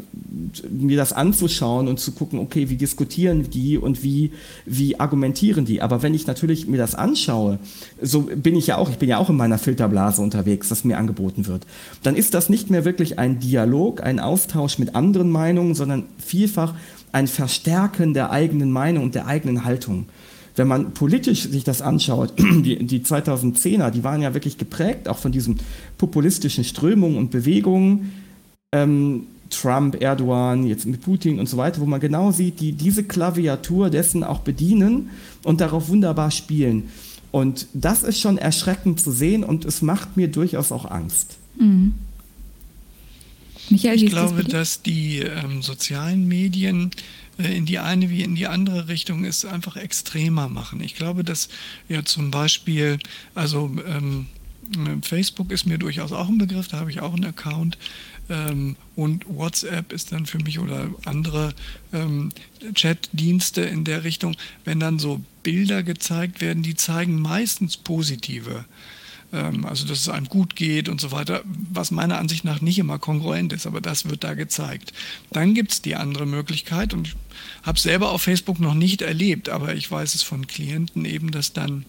mir 0.70 0.96
das 0.96 1.12
anzuschauen 1.12 1.88
und 1.88 2.00
zu 2.00 2.12
gucken, 2.12 2.38
okay, 2.38 2.70
wie 2.70 2.76
diskutieren 2.76 3.50
die 3.50 3.76
und 3.76 4.02
wie, 4.02 4.32
wie 4.64 4.98
argumentieren 4.98 5.66
die. 5.66 5.82
Aber 5.82 6.02
wenn 6.02 6.14
ich 6.14 6.26
natürlich 6.26 6.66
mir 6.66 6.78
das 6.78 6.94
anschaue, 6.94 7.58
so 8.00 8.22
bin 8.22 8.56
ich 8.56 8.68
ja 8.68 8.76
auch, 8.76 8.88
ich 8.88 8.96
bin 8.96 9.10
ja 9.10 9.18
auch 9.18 9.28
in 9.28 9.36
meiner 9.36 9.58
Filterblase 9.58 10.22
unterwegs, 10.22 10.70
das 10.70 10.84
mir 10.84 10.96
angeboten 10.96 11.46
wird, 11.46 11.66
dann 12.02 12.16
ist 12.16 12.32
das 12.32 12.48
nicht 12.48 12.70
mehr 12.70 12.84
wirklich 12.86 13.18
ein 13.18 13.40
Dialog, 13.40 14.02
ein 14.02 14.20
Austausch 14.20 14.78
mit 14.78 14.94
anderen 14.94 15.30
Meinungen, 15.30 15.74
sondern 15.74 16.04
vielfach 16.18 16.74
ein 17.12 17.26
Verstärken 17.26 18.14
der 18.14 18.30
eigenen 18.30 18.72
Meinung 18.72 19.04
und 19.04 19.14
der 19.14 19.26
eigenen 19.26 19.64
Haltung 19.64 20.06
wenn 20.56 20.68
man 20.68 20.92
politisch 20.92 21.42
sich 21.42 21.64
das 21.64 21.82
anschaut, 21.82 22.34
die, 22.38 22.84
die 22.84 23.00
2010er, 23.00 23.90
die 23.90 24.04
waren 24.04 24.22
ja 24.22 24.34
wirklich 24.34 24.58
geprägt 24.58 25.08
auch 25.08 25.18
von 25.18 25.32
diesen 25.32 25.58
populistischen 25.98 26.64
Strömungen 26.64 27.18
und 27.18 27.30
Bewegungen. 27.30 28.12
Ähm, 28.72 29.26
Trump, 29.50 30.00
Erdogan, 30.00 30.66
jetzt 30.66 30.86
mit 30.86 31.02
Putin 31.02 31.38
und 31.38 31.48
so 31.48 31.56
weiter, 31.56 31.80
wo 31.80 31.86
man 31.86 32.00
genau 32.00 32.32
sieht, 32.32 32.60
die 32.60 32.72
diese 32.72 33.04
Klaviatur 33.04 33.90
dessen 33.90 34.24
auch 34.24 34.40
bedienen 34.40 35.10
und 35.44 35.60
darauf 35.60 35.88
wunderbar 35.88 36.30
spielen. 36.30 36.88
Und 37.30 37.66
das 37.72 38.02
ist 38.02 38.20
schon 38.20 38.38
erschreckend 38.38 39.00
zu 39.00 39.12
sehen 39.12 39.44
und 39.44 39.64
es 39.64 39.82
macht 39.82 40.16
mir 40.16 40.28
durchaus 40.28 40.72
auch 40.72 40.90
Angst. 40.90 41.36
Mhm. 41.58 41.94
Michael, 43.70 44.02
ich 44.02 44.10
glaube, 44.10 44.42
das 44.44 44.52
dass 44.52 44.82
die 44.82 45.20
ähm, 45.20 45.62
sozialen 45.62 46.28
Medien 46.28 46.90
in 47.38 47.66
die 47.66 47.78
eine 47.78 48.10
wie 48.10 48.22
in 48.22 48.34
die 48.34 48.46
andere 48.46 48.88
Richtung 48.88 49.24
es 49.24 49.44
einfach 49.44 49.76
extremer 49.76 50.48
machen. 50.48 50.80
Ich 50.80 50.94
glaube, 50.94 51.24
dass 51.24 51.48
ja 51.88 52.04
zum 52.04 52.30
Beispiel, 52.30 52.98
also 53.34 53.70
ähm, 53.86 54.26
Facebook 55.02 55.50
ist 55.50 55.66
mir 55.66 55.78
durchaus 55.78 56.12
auch 56.12 56.28
ein 56.28 56.38
Begriff, 56.38 56.68
da 56.68 56.80
habe 56.80 56.90
ich 56.90 57.00
auch 57.00 57.14
einen 57.14 57.24
Account. 57.24 57.78
Ähm, 58.30 58.76
und 58.96 59.26
WhatsApp 59.28 59.92
ist 59.92 60.12
dann 60.12 60.26
für 60.26 60.38
mich 60.38 60.58
oder 60.58 60.88
andere 61.04 61.52
ähm, 61.92 62.30
Chatdienste 62.74 63.62
in 63.62 63.84
der 63.84 64.04
Richtung, 64.04 64.36
wenn 64.64 64.80
dann 64.80 64.98
so 64.98 65.20
Bilder 65.42 65.82
gezeigt 65.82 66.40
werden, 66.40 66.62
die 66.62 66.74
zeigen 66.74 67.20
meistens 67.20 67.76
positive 67.76 68.52
ähm, 68.60 68.64
also 69.32 69.86
dass 69.86 70.00
es 70.00 70.08
einem 70.08 70.28
gut 70.28 70.54
geht 70.54 70.88
und 70.88 71.00
so 71.00 71.10
weiter, 71.10 71.42
was 71.44 71.90
meiner 71.90 72.18
Ansicht 72.18 72.44
nach 72.44 72.60
nicht 72.60 72.78
immer 72.78 72.98
kongruent 72.98 73.52
ist, 73.52 73.66
aber 73.66 73.80
das 73.80 74.08
wird 74.08 74.22
da 74.22 74.34
gezeigt. 74.34 74.92
Dann 75.32 75.54
gibt 75.54 75.72
es 75.72 75.82
die 75.82 75.96
andere 75.96 76.26
Möglichkeit 76.26 76.94
und 76.94 77.08
ich 77.08 77.16
habe 77.64 77.78
selber 77.80 78.10
auf 78.10 78.22
Facebook 78.22 78.60
noch 78.60 78.74
nicht 78.74 79.02
erlebt, 79.02 79.48
aber 79.48 79.74
ich 79.74 79.90
weiß 79.90 80.14
es 80.14 80.22
von 80.22 80.46
Klienten 80.46 81.04
eben, 81.04 81.30
dass 81.32 81.52
dann 81.52 81.84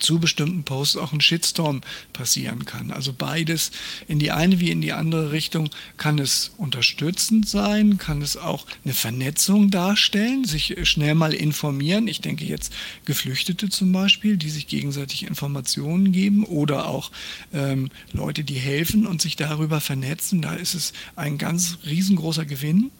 zu 0.00 0.18
bestimmten 0.18 0.64
Posts 0.64 0.96
auch 0.96 1.12
ein 1.12 1.20
Shitstorm 1.20 1.82
passieren 2.12 2.64
kann. 2.64 2.90
Also 2.90 3.12
beides 3.12 3.70
in 4.08 4.18
die 4.18 4.30
eine 4.30 4.60
wie 4.60 4.70
in 4.70 4.80
die 4.80 4.92
andere 4.92 5.32
Richtung 5.32 5.70
kann 5.96 6.18
es 6.18 6.52
unterstützend 6.56 7.48
sein, 7.48 7.98
kann 7.98 8.22
es 8.22 8.36
auch 8.36 8.66
eine 8.84 8.94
Vernetzung 8.94 9.70
darstellen, 9.70 10.44
sich 10.44 10.76
schnell 10.82 11.14
mal 11.14 11.32
informieren. 11.32 12.08
Ich 12.08 12.20
denke 12.20 12.44
jetzt 12.44 12.72
Geflüchtete 13.04 13.68
zum 13.68 13.92
Beispiel, 13.92 14.36
die 14.36 14.50
sich 14.50 14.66
gegenseitig 14.66 15.26
Informationen 15.26 16.12
geben 16.12 16.44
oder 16.44 16.86
auch 16.86 17.10
ähm, 17.52 17.90
Leute, 18.12 18.44
die 18.44 18.54
helfen 18.54 19.06
und 19.06 19.22
sich 19.22 19.36
darüber 19.36 19.80
vernetzen. 19.80 20.42
Da 20.42 20.54
ist 20.54 20.74
es 20.74 20.92
ein 21.16 21.38
ganz 21.38 21.78
riesengroßer 21.84 22.44
Gewinn. 22.44 22.90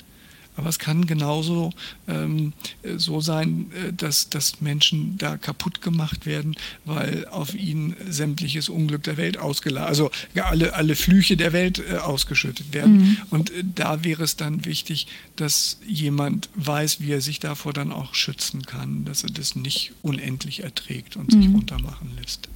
Aber 0.57 0.69
es 0.69 0.79
kann 0.79 1.07
genauso 1.07 1.73
ähm, 2.09 2.53
so 2.97 3.21
sein, 3.21 3.71
äh, 3.73 3.93
dass, 3.93 4.29
dass 4.29 4.61
Menschen 4.61 5.17
da 5.17 5.37
kaputt 5.37 5.81
gemacht 5.81 6.27
werden, 6.27 6.57
weil 6.85 7.27
auf 7.29 7.55
ihnen 7.55 7.97
sämtliches 8.09 8.69
Unglück 8.69 9.03
der 9.05 9.17
Welt 9.17 9.39
ausgeladen, 9.39 9.89
also 9.89 10.11
alle, 10.35 10.75
alle 10.75 10.97
Flüche 10.97 11.37
der 11.37 11.53
Welt 11.53 11.83
äh, 11.91 11.97
ausgeschüttet 11.97 12.75
werden. 12.75 12.99
Mhm. 12.99 13.17
Und 13.31 13.51
äh, 13.51 13.65
da 13.75 14.05
wäre 14.05 14.23
es 14.23 14.37
dann 14.37 14.65
wichtig, 14.65 15.07
dass 15.37 15.79
jemand 15.87 16.49
weiß, 16.57 17.01
wie 17.01 17.13
er 17.13 17.21
sich 17.21 17.41
davor 17.41 17.73
dann 17.73 17.93
auch 17.93 18.15
schützen 18.15 18.63
kann, 18.67 19.05
dass 19.05 19.23
er 19.23 19.31
das 19.31 19.55
nicht 19.55 19.93
unendlich 20.03 20.63
erträgt 20.63 21.17
und 21.17 21.33
mhm. 21.33 21.43
sich 21.43 21.53
runtermachen 21.53 22.11
lässt. 22.21 22.49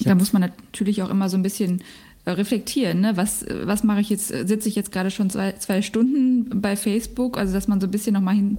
Da 0.00 0.14
muss 0.14 0.32
man 0.32 0.40
natürlich 0.40 1.02
auch 1.02 1.10
immer 1.10 1.28
so 1.28 1.36
ein 1.36 1.42
bisschen 1.42 1.82
reflektieren. 2.26 3.00
Ne? 3.00 3.16
Was, 3.16 3.44
was 3.64 3.82
mache 3.82 4.00
ich 4.00 4.10
jetzt? 4.10 4.28
Sitze 4.28 4.68
ich 4.68 4.74
jetzt 4.74 4.92
gerade 4.92 5.10
schon 5.10 5.30
zwei, 5.30 5.52
zwei 5.52 5.82
Stunden 5.82 6.60
bei 6.60 6.76
Facebook? 6.76 7.38
Also, 7.38 7.52
dass 7.52 7.68
man 7.68 7.80
so 7.80 7.86
ein 7.86 7.90
bisschen 7.90 8.14
nochmal 8.14 8.34
hin 8.34 8.58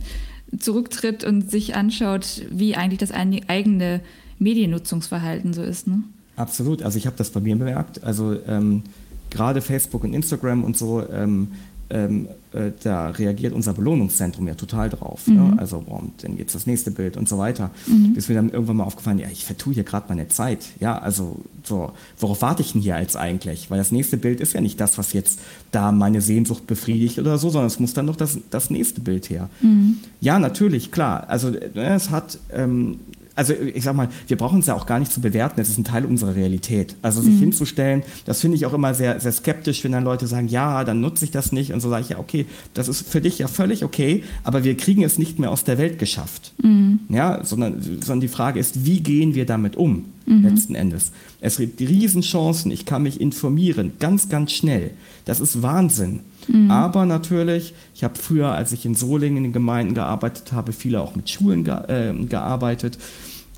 zurücktritt 0.60 1.24
und 1.24 1.50
sich 1.50 1.76
anschaut, 1.76 2.44
wie 2.50 2.76
eigentlich 2.76 3.00
das 3.00 3.12
eigene 3.12 4.02
Mediennutzungsverhalten 4.40 5.54
so 5.54 5.62
ist. 5.62 5.88
Ne? 5.88 6.04
Absolut. 6.36 6.84
Also, 6.84 6.98
ich 6.98 7.06
habe 7.06 7.18
das 7.18 7.30
bei 7.30 7.40
mir 7.40 7.56
bemerkt. 7.56 8.04
Also, 8.04 8.38
ähm, 8.48 8.84
gerade 9.30 9.62
Facebook 9.62 10.04
und 10.04 10.14
Instagram 10.14 10.64
und 10.64 10.78
so. 10.78 11.08
Ähm, 11.10 11.50
ähm, 11.92 12.28
äh, 12.54 12.72
da 12.84 13.10
reagiert 13.10 13.54
unser 13.54 13.74
Belohnungszentrum 13.74 14.48
ja 14.48 14.56
total 14.56 14.90
drauf. 14.90 15.28
Ne? 15.28 15.36
Mhm. 15.36 15.50
Ne? 15.52 15.60
Also, 15.60 15.82
boah, 15.82 16.02
dann 16.22 16.38
geht's 16.38 16.54
das 16.54 16.66
nächste 16.66 16.92
Bild 16.92 17.18
und 17.18 17.28
so 17.28 17.38
weiter. 17.38 17.72
Mhm. 17.88 18.14
Bis 18.14 18.30
mir 18.30 18.36
dann 18.36 18.50
irgendwann 18.50 18.78
mal 18.78 18.84
aufgefallen, 18.86 19.20
ja, 19.20 19.28
ich 19.32 19.46
vertue 19.46 19.74
hier 19.74 19.84
gerade 19.84 20.06
meine 20.10 20.28
Zeit. 20.28 20.66
Ja, 20.80 20.98
also, 20.98 21.40
so, 21.64 21.92
worauf 22.18 22.42
warte 22.42 22.62
ich 22.62 22.74
denn 22.74 22.82
hier 22.82 23.00
jetzt 23.00 23.18
eigentlich? 23.18 23.70
Weil 23.70 23.78
das 23.78 23.92
nächste 23.92 24.18
Bild 24.18 24.42
ist 24.42 24.54
ja 24.54 24.62
nicht 24.62 24.80
das, 24.80 24.98
was 24.98 25.14
jetzt 25.14 25.40
da 25.72 25.92
meine 25.92 26.22
Sehnsucht 26.22 26.68
befriedigt 26.68 27.20
oder 27.20 27.38
so, 27.38 27.50
sondern 27.50 27.68
es 27.68 27.80
muss 27.80 27.94
dann 27.94 28.06
noch 28.06 28.16
das, 28.16 28.38
das 28.50 28.70
nächste 28.70 29.02
Bild 29.02 29.30
her. 29.30 29.50
Mhm. 29.62 29.98
Ja, 30.22 30.40
natürlich, 30.40 30.92
klar. 30.92 31.30
Also, 31.30 31.50
ne, 31.50 31.94
es 31.94 32.10
hat, 32.10 32.40
ähm, 32.54 33.00
also 33.42 33.56
ich 33.56 33.84
sag 33.84 33.96
mal, 33.96 34.08
wir 34.28 34.38
brauchen 34.38 34.60
es 34.60 34.68
ja 34.68 34.76
auch 34.76 34.86
gar 34.86 35.00
nicht 35.00 35.12
zu 35.12 35.20
bewerten, 35.20 35.60
es 35.60 35.70
ist 35.70 35.80
ein 35.80 35.84
Teil 35.84 36.06
unserer 36.06 36.36
Realität. 36.36 36.96
Also 37.02 37.22
sich 37.22 37.34
mhm. 37.34 37.40
hinzustellen, 37.40 38.04
das 38.26 38.40
finde 38.40 38.56
ich 38.56 38.68
auch 38.68 38.74
immer 38.74 38.94
sehr, 38.94 39.20
sehr 39.20 39.32
skeptisch, 39.32 39.84
wenn 39.84 39.94
dann 39.94 40.04
Leute 40.04 40.28
sagen, 40.28 40.48
ja, 40.48 40.84
dann 40.84 41.02
nutze 41.02 41.26
ich 41.26 41.32
das 41.32 41.52
nicht 41.52 41.74
und 41.74 41.80
so 41.80 41.90
sage 41.90 42.04
ich, 42.04 42.10
ja, 42.10 42.20
okay, 42.20 42.46
das 42.76 42.88
ist 42.88 43.10
für 43.10 43.20
dich 43.20 43.40
ja 43.40 43.48
völlig 43.48 43.84
okay, 43.84 44.24
aber 44.44 44.64
wir 44.64 44.78
kriegen 44.78 45.04
es 45.04 45.18
nicht 45.18 45.40
mehr 45.40 45.50
aus 45.50 45.64
der 45.64 45.80
Welt 45.80 45.98
geschafft. 45.98 46.54
Mhm. 46.62 47.00
Ja, 47.10 47.44
sondern, 47.44 47.82
sondern 47.82 48.22
die 48.22 48.28
Frage 48.28 48.60
ist, 48.60 48.86
wie 48.86 49.00
gehen 49.00 49.34
wir 49.34 49.48
damit 49.48 49.76
um, 49.76 50.06
mhm. 50.28 50.44
letzten 50.44 50.76
Endes. 50.76 51.12
Es 51.40 51.58
gibt 51.58 51.82
Riesenchancen, 51.82 52.70
ich 52.70 52.86
kann 52.86 53.02
mich 53.02 53.20
informieren, 53.20 53.94
ganz, 54.00 54.30
ganz 54.30 54.52
schnell. 54.52 54.92
Das 55.26 55.40
ist 55.40 55.64
Wahnsinn. 55.64 56.20
Mhm. 56.48 56.72
Aber 56.72 57.06
natürlich, 57.06 57.74
ich 57.96 58.04
habe 58.04 58.16
früher, 58.16 58.52
als 58.52 58.72
ich 58.72 58.86
in 58.86 58.96
Solingen 58.96 59.38
in 59.38 59.44
den 59.44 59.54
Gemeinden 59.54 59.94
gearbeitet 59.94 60.52
habe, 60.52 60.74
viele 60.74 61.02
auch 61.02 61.16
mit 61.16 61.30
Schulen 61.30 61.64
ge 61.64 61.74
äh, 61.88 62.14
gearbeitet. 62.26 62.98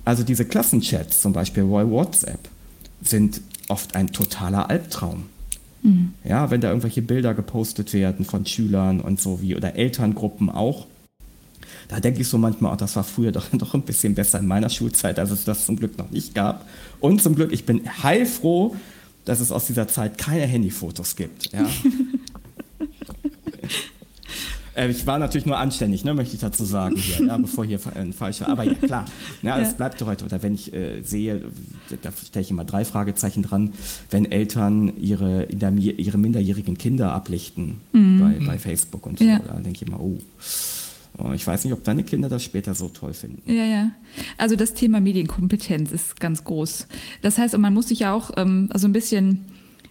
Also 0.06 0.24
diese 0.24 0.46
Klassenchats, 0.46 1.22
zum 1.22 1.34
Beispiel 1.34 1.64
bei 1.64 1.90
WhatsApp, 1.90 2.50
sind 3.02 3.42
oft 3.70 3.96
ein 3.96 4.12
totaler 4.12 4.70
Albtraum. 4.70 5.24
Mhm. 5.82 6.14
Ja, 6.24 6.52
wenn 6.52 6.62
da 6.62 6.70
irgendwelche 6.70 7.02
Bilder 7.02 7.34
gepostet 7.34 7.94
werden 7.94 8.26
von 8.26 8.46
Schülern 8.46 9.02
und 9.02 9.22
so 9.22 9.42
wie 9.42 9.56
oder 9.56 9.76
Elterngruppen 9.76 10.50
auch. 10.50 10.88
Da 11.90 12.00
denke 12.00 12.22
ich 12.22 12.28
so 12.28 12.38
manchmal, 12.38 12.74
oh, 12.74 12.76
das 12.76 12.96
war 12.96 13.04
früher 13.04 13.32
doch, 13.32 13.48
doch 13.54 13.74
ein 13.74 13.84
bisschen 13.84 14.16
besser 14.16 14.40
in 14.40 14.48
meiner 14.48 14.70
Schulzeit, 14.70 15.20
als 15.20 15.32
es 15.32 15.44
das 15.44 15.66
zum 15.66 15.76
Glück 15.76 15.98
noch 15.98 16.10
nicht 16.12 16.34
gab. 16.34 16.66
Und 17.00 17.22
zum 17.22 17.36
Glück, 17.36 17.52
ich 17.52 17.66
bin 17.66 17.82
heilfroh, 18.04 18.76
dass 19.26 19.40
es 19.40 19.52
aus 19.52 19.68
dieser 19.68 19.88
Zeit 19.88 20.18
keine 20.18 20.46
Handyfotos 20.46 21.16
gibt. 21.16 21.52
Ja. 21.54 21.66
Äh, 24.76 24.90
ich 24.90 25.06
war 25.06 25.20
natürlich 25.20 25.46
nur 25.46 25.58
anständig, 25.58 26.04
ne, 26.04 26.14
möchte 26.14 26.36
ich 26.36 26.42
dazu 26.42 26.66
sagen, 26.66 26.96
hier, 26.96 27.26
ja, 27.26 27.38
bevor 27.42 27.66
hier 27.66 27.80
ein 27.96 28.14
falscher. 28.14 28.50
Aber 28.50 28.64
ja, 28.64 28.74
klar, 28.74 29.06
ja, 29.42 29.60
es 29.60 29.76
bleibt 29.76 30.02
doch 30.02 30.08
heute. 30.08 30.26
Oder 30.26 30.42
wenn 30.44 30.54
ich 30.56 30.74
äh, 30.74 31.02
sehe, 31.02 31.42
da 32.02 32.12
stelle 32.12 32.44
ich 32.44 32.52
immer 32.52 32.66
drei 32.66 32.86
Fragezeichen 32.86 33.44
dran, 33.44 33.74
wenn 34.10 34.32
Eltern 34.32 34.94
ihre, 34.98 35.46
ihre 35.46 36.18
minderjährigen 36.18 36.78
Kinder 36.78 37.14
ablichten 37.14 37.82
mhm. 37.92 38.20
bei, 38.20 38.46
bei 38.46 38.60
Facebook 38.60 39.06
und 39.06 39.20
so, 39.20 39.26
ja. 39.26 39.40
da 39.40 39.54
denke 39.56 39.84
ich 39.84 39.88
immer, 39.88 40.00
oh. 40.00 40.18
oh. 41.18 41.32
Ich 41.34 41.46
weiß 41.46 41.64
nicht, 41.64 41.74
ob 41.74 41.84
deine 41.84 42.04
Kinder 42.04 42.30
das 42.30 42.44
später 42.44 42.74
so 42.74 42.90
toll 42.90 43.14
finden. 43.14 43.42
Ja, 43.52 43.66
ja. 43.66 43.92
Also 44.38 44.56
das 44.56 44.74
Thema 44.74 45.00
Medienkompetenz 45.00 45.92
ist 45.92 46.20
ganz 46.20 46.44
groß. 46.44 46.88
Das 47.22 47.38
heißt, 47.38 47.58
man 47.58 47.74
muss 47.74 47.90
sich 47.90 48.00
ja 48.00 48.14
auch 48.14 48.32
ähm, 48.38 48.70
so 48.74 48.88
ein 48.88 48.94
bisschen 48.94 49.46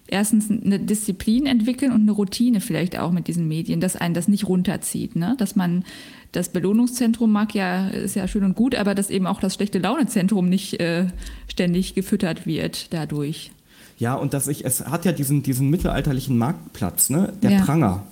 erstens 0.08 0.50
eine 0.50 0.78
Disziplin 0.78 1.46
entwickeln 1.46 1.92
und 1.92 2.02
eine 2.02 2.12
Routine 2.12 2.60
vielleicht 2.60 2.98
auch 2.98 3.12
mit 3.12 3.28
diesen 3.28 3.48
Medien, 3.48 3.80
dass 3.80 3.96
einen 3.96 4.14
das 4.14 4.28
nicht 4.28 4.48
runterzieht, 4.48 5.16
ne? 5.16 5.34
dass 5.38 5.56
man 5.56 5.84
das 6.32 6.48
Belohnungszentrum 6.48 7.30
mag 7.30 7.54
ja, 7.54 7.88
ist 7.88 8.16
ja 8.16 8.26
schön 8.26 8.44
und 8.44 8.56
gut, 8.56 8.74
aber 8.74 8.94
dass 8.94 9.10
eben 9.10 9.26
auch 9.26 9.40
das 9.40 9.54
schlechte 9.54 9.78
Launezentrum 9.78 10.48
nicht 10.48 10.80
äh, 10.80 11.06
ständig 11.48 11.94
gefüttert 11.94 12.46
wird 12.46 12.92
dadurch. 12.92 13.52
Ja, 13.98 14.14
und 14.14 14.34
dass 14.34 14.48
ich, 14.48 14.64
es 14.64 14.84
hat 14.86 15.04
ja 15.04 15.12
diesen, 15.12 15.42
diesen 15.42 15.70
mittelalterlichen 15.70 16.36
Marktplatz, 16.36 17.10
ne? 17.10 17.32
der 17.42 17.52
ja. 17.52 17.60
Pranger. 17.62 18.04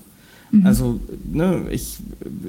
Mhm. 0.51 0.67
Also 0.67 1.01
ne, 1.33 1.63
ich 1.71 1.99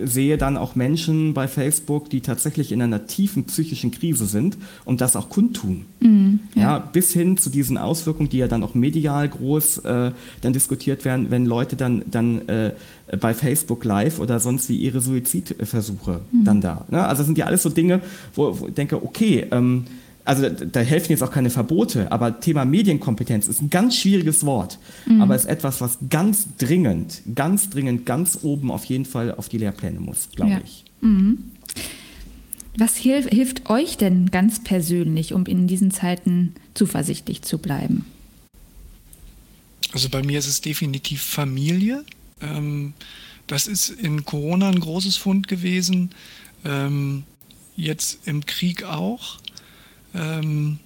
sehe 0.03 0.37
dann 0.37 0.57
auch 0.57 0.75
Menschen 0.75 1.33
bei 1.33 1.47
Facebook, 1.47 2.09
die 2.09 2.21
tatsächlich 2.21 2.71
in 2.71 2.81
einer 2.81 3.07
tiefen 3.07 3.45
psychischen 3.45 3.91
Krise 3.91 4.25
sind 4.25 4.57
und 4.85 5.01
das 5.01 5.15
auch 5.15 5.29
kundtun. 5.29 5.85
Mhm, 5.99 6.39
ja. 6.55 6.61
ja. 6.61 6.79
bis 6.79 7.13
hin 7.13 7.37
zu 7.37 7.49
diesen 7.49 7.77
Auswirkungen, 7.77 8.29
die 8.29 8.37
ja 8.37 8.47
dann 8.47 8.63
auch 8.63 8.73
medial 8.73 9.27
groß 9.29 9.79
äh, 9.79 10.11
dann 10.41 10.53
diskutiert 10.53 11.05
werden, 11.05 11.27
wenn 11.29 11.45
Leute 11.45 11.75
dann, 11.75 12.03
dann 12.09 12.47
äh, 12.47 12.73
bei 13.19 13.33
Facebook 13.33 13.83
Live 13.83 14.19
oder 14.19 14.39
sonst 14.39 14.69
wie 14.69 14.77
ihre 14.77 15.01
Suizidversuche 15.01 16.21
mhm. 16.31 16.43
dann 16.43 16.61
da. 16.61 16.85
Ne? 16.89 17.05
Also 17.05 17.21
das 17.21 17.27
sind 17.27 17.37
ja 17.37 17.45
alles 17.45 17.63
so 17.63 17.69
Dinge, 17.69 18.01
wo, 18.35 18.59
wo 18.59 18.67
ich 18.67 18.73
denke, 18.73 19.03
okay, 19.03 19.45
ähm, 19.51 19.85
also 20.25 20.49
da 20.49 20.79
helfen 20.81 21.11
jetzt 21.11 21.23
auch 21.23 21.31
keine 21.31 21.49
Verbote, 21.49 22.11
aber 22.11 22.39
Thema 22.39 22.65
Medienkompetenz 22.65 23.47
ist 23.47 23.61
ein 23.61 23.69
ganz 23.69 23.95
schwieriges 23.95 24.45
Wort, 24.45 24.79
mhm. 25.05 25.21
aber 25.21 25.35
ist 25.35 25.45
etwas, 25.45 25.81
was 25.81 25.97
ganz 26.09 26.47
dringend, 26.57 27.21
ganz 27.33 27.69
dringend, 27.69 28.05
ganz 28.05 28.39
oben 28.43 28.71
auf 28.71 28.85
jeden 28.85 29.05
Fall 29.05 29.33
auf 29.33 29.49
die 29.49 29.57
Lehrpläne 29.57 29.99
muss, 29.99 30.29
glaube 30.35 30.51
ja. 30.51 30.61
ich. 30.63 30.85
Mhm. 31.01 31.51
Was 32.77 32.95
hilf, 32.95 33.27
hilft 33.27 33.69
euch 33.69 33.97
denn 33.97 34.31
ganz 34.31 34.63
persönlich, 34.63 35.33
um 35.33 35.45
in 35.45 35.67
diesen 35.67 35.91
Zeiten 35.91 36.55
zuversichtlich 36.73 37.41
zu 37.41 37.57
bleiben? 37.57 38.05
Also 39.93 40.07
bei 40.09 40.23
mir 40.23 40.39
ist 40.39 40.47
es 40.47 40.61
definitiv 40.61 41.21
Familie. 41.21 42.05
Ähm, 42.41 42.93
das 43.47 43.67
ist 43.67 43.89
in 43.89 44.23
Corona 44.23 44.69
ein 44.69 44.79
großes 44.79 45.17
Fund 45.17 45.49
gewesen. 45.49 46.11
Ähm, 46.63 47.23
jetzt 47.75 48.25
im 48.25 48.45
Krieg 48.45 48.83
auch. 48.83 49.40
Ähm, 50.13 50.79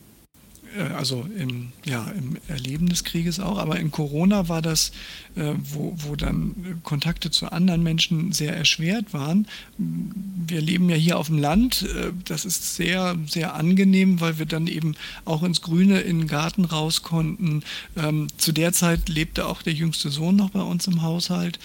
äh, 0.75 0.93
also 0.93 1.27
im, 1.37 1.71
ja, 1.85 2.05
im 2.17 2.37
Erleben 2.47 2.89
des 2.89 3.03
Krieges 3.03 3.39
auch, 3.39 3.57
aber 3.57 3.79
in 3.79 3.91
Corona 3.91 4.49
war 4.49 4.61
das, 4.61 4.91
äh, 5.35 5.53
wo, 5.57 5.93
wo 5.97 6.15
dann 6.15 6.79
Kontakte 6.83 7.31
zu 7.31 7.51
anderen 7.51 7.83
Menschen 7.83 8.31
sehr 8.31 8.55
erschwert 8.55 9.13
waren. 9.13 9.47
Wir 9.77 10.61
leben 10.61 10.89
ja 10.89 10.95
hier 10.95 11.17
auf 11.17 11.27
dem 11.27 11.37
Land, 11.37 11.83
äh, 11.83 12.11
das 12.25 12.45
ist 12.45 12.75
sehr, 12.75 13.15
sehr 13.27 13.55
angenehm, 13.55 14.21
weil 14.21 14.39
wir 14.39 14.45
dann 14.45 14.67
eben 14.67 14.95
auch 15.25 15.43
ins 15.43 15.61
Grüne, 15.61 16.01
in 16.01 16.19
den 16.19 16.27
Garten 16.27 16.65
raus 16.65 17.01
konnten. 17.01 17.63
Ähm, 17.95 18.27
zu 18.37 18.51
der 18.51 18.73
Zeit 18.73 19.09
lebte 19.09 19.47
auch 19.47 19.61
der 19.61 19.73
jüngste 19.73 20.09
Sohn 20.09 20.35
noch 20.35 20.51
bei 20.51 20.61
uns 20.61 20.87
im 20.87 21.01
Haushalt. 21.01 21.59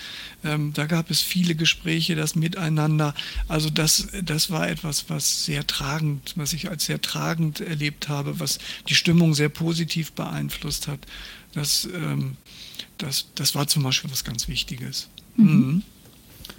Ähm, 0.44 0.72
da 0.72 0.86
gab 0.86 1.10
es 1.10 1.20
viele 1.20 1.54
Gespräche, 1.54 2.14
das 2.14 2.34
Miteinander. 2.34 3.14
Also 3.48 3.70
das, 3.70 4.08
das 4.22 4.50
war 4.50 4.68
etwas, 4.68 5.08
was 5.08 5.44
sehr 5.44 5.66
tragend, 5.66 6.32
was 6.36 6.52
ich 6.52 6.70
als 6.70 6.86
sehr 6.86 7.00
tragend 7.00 7.60
erlebt 7.60 8.08
habe, 8.08 8.40
was 8.40 8.58
die 8.88 8.94
Stimmung 8.94 9.34
sehr 9.34 9.48
positiv 9.48 10.12
beeinflusst 10.12 10.88
hat. 10.88 11.00
Das, 11.52 11.88
ähm, 11.94 12.36
das, 12.98 13.26
das 13.34 13.54
war 13.54 13.66
zum 13.66 13.82
Beispiel 13.82 14.10
was 14.10 14.24
ganz 14.24 14.48
Wichtiges. 14.48 15.08
Mhm. 15.36 15.46
Mhm. 15.46 15.82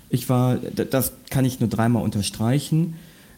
Ich 0.09 0.27
war, 0.29 0.57
das 0.57 1.13
kann 1.29 1.45
ich 1.45 1.59
nur 1.59 1.69
dreimal 1.69 2.03
unterstreichen. 2.03 2.95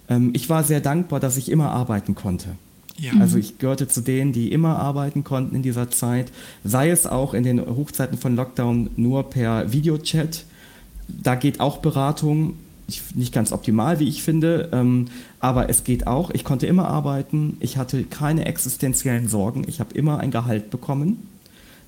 Ähm, 0.09 0.31
ich 0.33 0.49
war 0.49 0.63
sehr 0.63 0.81
dankbar, 0.81 1.19
dass 1.19 1.37
ich 1.37 1.49
immer 1.49 1.71
arbeiten 1.71 2.15
konnte. 2.15 2.57
Ja. 2.97 3.13
Also 3.19 3.37
ich 3.37 3.57
gehörte 3.57 3.87
zu 3.87 4.01
denen, 4.01 4.33
die 4.33 4.51
immer 4.51 4.77
arbeiten 4.77 5.23
konnten 5.23 5.55
in 5.55 5.63
dieser 5.63 5.89
Zeit, 5.89 6.31
sei 6.63 6.89
es 6.89 7.07
auch 7.07 7.33
in 7.33 7.43
den 7.43 7.59
Hochzeiten 7.59 8.17
von 8.17 8.35
Lockdown 8.35 8.91
nur 8.95 9.29
per 9.29 9.71
Videochat. 9.71 10.45
Da 11.07 11.35
geht 11.35 11.59
auch 11.59 11.77
Beratung, 11.77 12.55
nicht 13.15 13.33
ganz 13.33 13.51
optimal, 13.51 13.99
wie 13.99 14.07
ich 14.07 14.23
finde, 14.23 14.69
ähm, 14.71 15.07
aber 15.39 15.69
es 15.69 15.83
geht 15.83 16.05
auch. 16.05 16.31
Ich 16.31 16.43
konnte 16.43 16.67
immer 16.67 16.87
arbeiten, 16.87 17.57
ich 17.59 17.77
hatte 17.77 18.03
keine 18.03 18.45
existenziellen 18.45 19.27
Sorgen, 19.27 19.63
ich 19.67 19.79
habe 19.79 19.93
immer 19.95 20.19
ein 20.19 20.31
Gehalt 20.31 20.69
bekommen. 20.69 21.27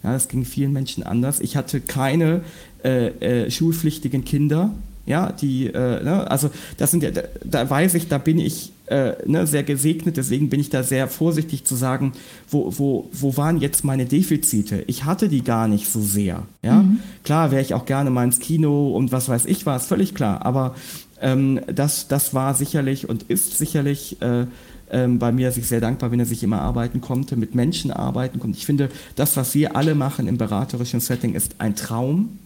Ja, 0.03 0.13
das 0.13 0.27
ging 0.27 0.45
vielen 0.45 0.71
Menschen 0.71 1.03
anders. 1.03 1.39
Ich 1.39 1.57
hatte 1.57 1.81
keine 1.81 2.41
äh, 2.83 3.07
äh, 3.07 3.51
schulpflichtigen 3.51 4.23
Kinder, 4.23 4.71
ja, 5.05 5.31
die, 5.31 5.67
äh, 5.67 6.03
ne, 6.03 6.29
also 6.29 6.49
das 6.77 6.91
sind 6.91 7.03
ja, 7.03 7.11
da, 7.11 7.21
da, 7.43 7.69
weiß 7.69 7.93
ich, 7.93 8.07
da 8.07 8.17
bin 8.17 8.39
ich 8.39 8.71
äh, 8.87 9.13
ne, 9.25 9.47
sehr 9.47 9.63
gesegnet, 9.63 10.17
deswegen 10.17 10.49
bin 10.49 10.59
ich 10.59 10.69
da 10.69 10.83
sehr 10.83 11.07
vorsichtig 11.07 11.65
zu 11.65 11.75
sagen, 11.75 12.13
wo, 12.49 12.71
wo, 12.77 13.09
wo 13.11 13.37
waren 13.37 13.59
jetzt 13.59 13.83
meine 13.83 14.05
Defizite? 14.05 14.83
Ich 14.87 15.05
hatte 15.05 15.29
die 15.29 15.43
gar 15.43 15.67
nicht 15.67 15.89
so 15.89 16.01
sehr. 16.01 16.43
Ja? 16.61 16.83
Mhm. 16.83 16.99
Klar 17.23 17.51
wäre 17.51 17.61
ich 17.61 17.73
auch 17.73 17.85
gerne 17.85 18.09
mal 18.09 18.23
ins 18.23 18.39
Kino 18.39 18.95
und 18.95 19.11
was 19.11 19.29
weiß 19.29 19.45
ich 19.45 19.65
was, 19.65 19.87
völlig 19.87 20.13
klar, 20.13 20.45
aber 20.45 20.75
ähm, 21.21 21.61
das, 21.67 22.07
das 22.07 22.33
war 22.33 22.53
sicherlich 22.53 23.09
und 23.09 23.23
ist 23.23 23.57
sicherlich 23.57 24.21
äh, 24.21 24.45
ähm, 24.91 25.19
bei 25.19 25.31
mir, 25.31 25.47
dass 25.47 25.57
ich 25.57 25.67
sehr 25.67 25.81
dankbar 25.81 26.09
bin, 26.09 26.19
dass 26.19 26.31
ich 26.31 26.43
immer 26.43 26.61
arbeiten 26.61 27.01
konnte, 27.01 27.35
mit 27.35 27.55
Menschen 27.55 27.91
arbeiten 27.91 28.39
konnte. 28.39 28.57
Ich 28.57 28.65
finde, 28.65 28.89
das, 29.15 29.35
was 29.37 29.55
wir 29.55 29.75
alle 29.75 29.95
machen 29.95 30.27
im 30.27 30.37
beraterischen 30.37 30.99
Setting, 30.99 31.33
ist 31.33 31.55
ein 31.57 31.75
Traum. 31.75 32.39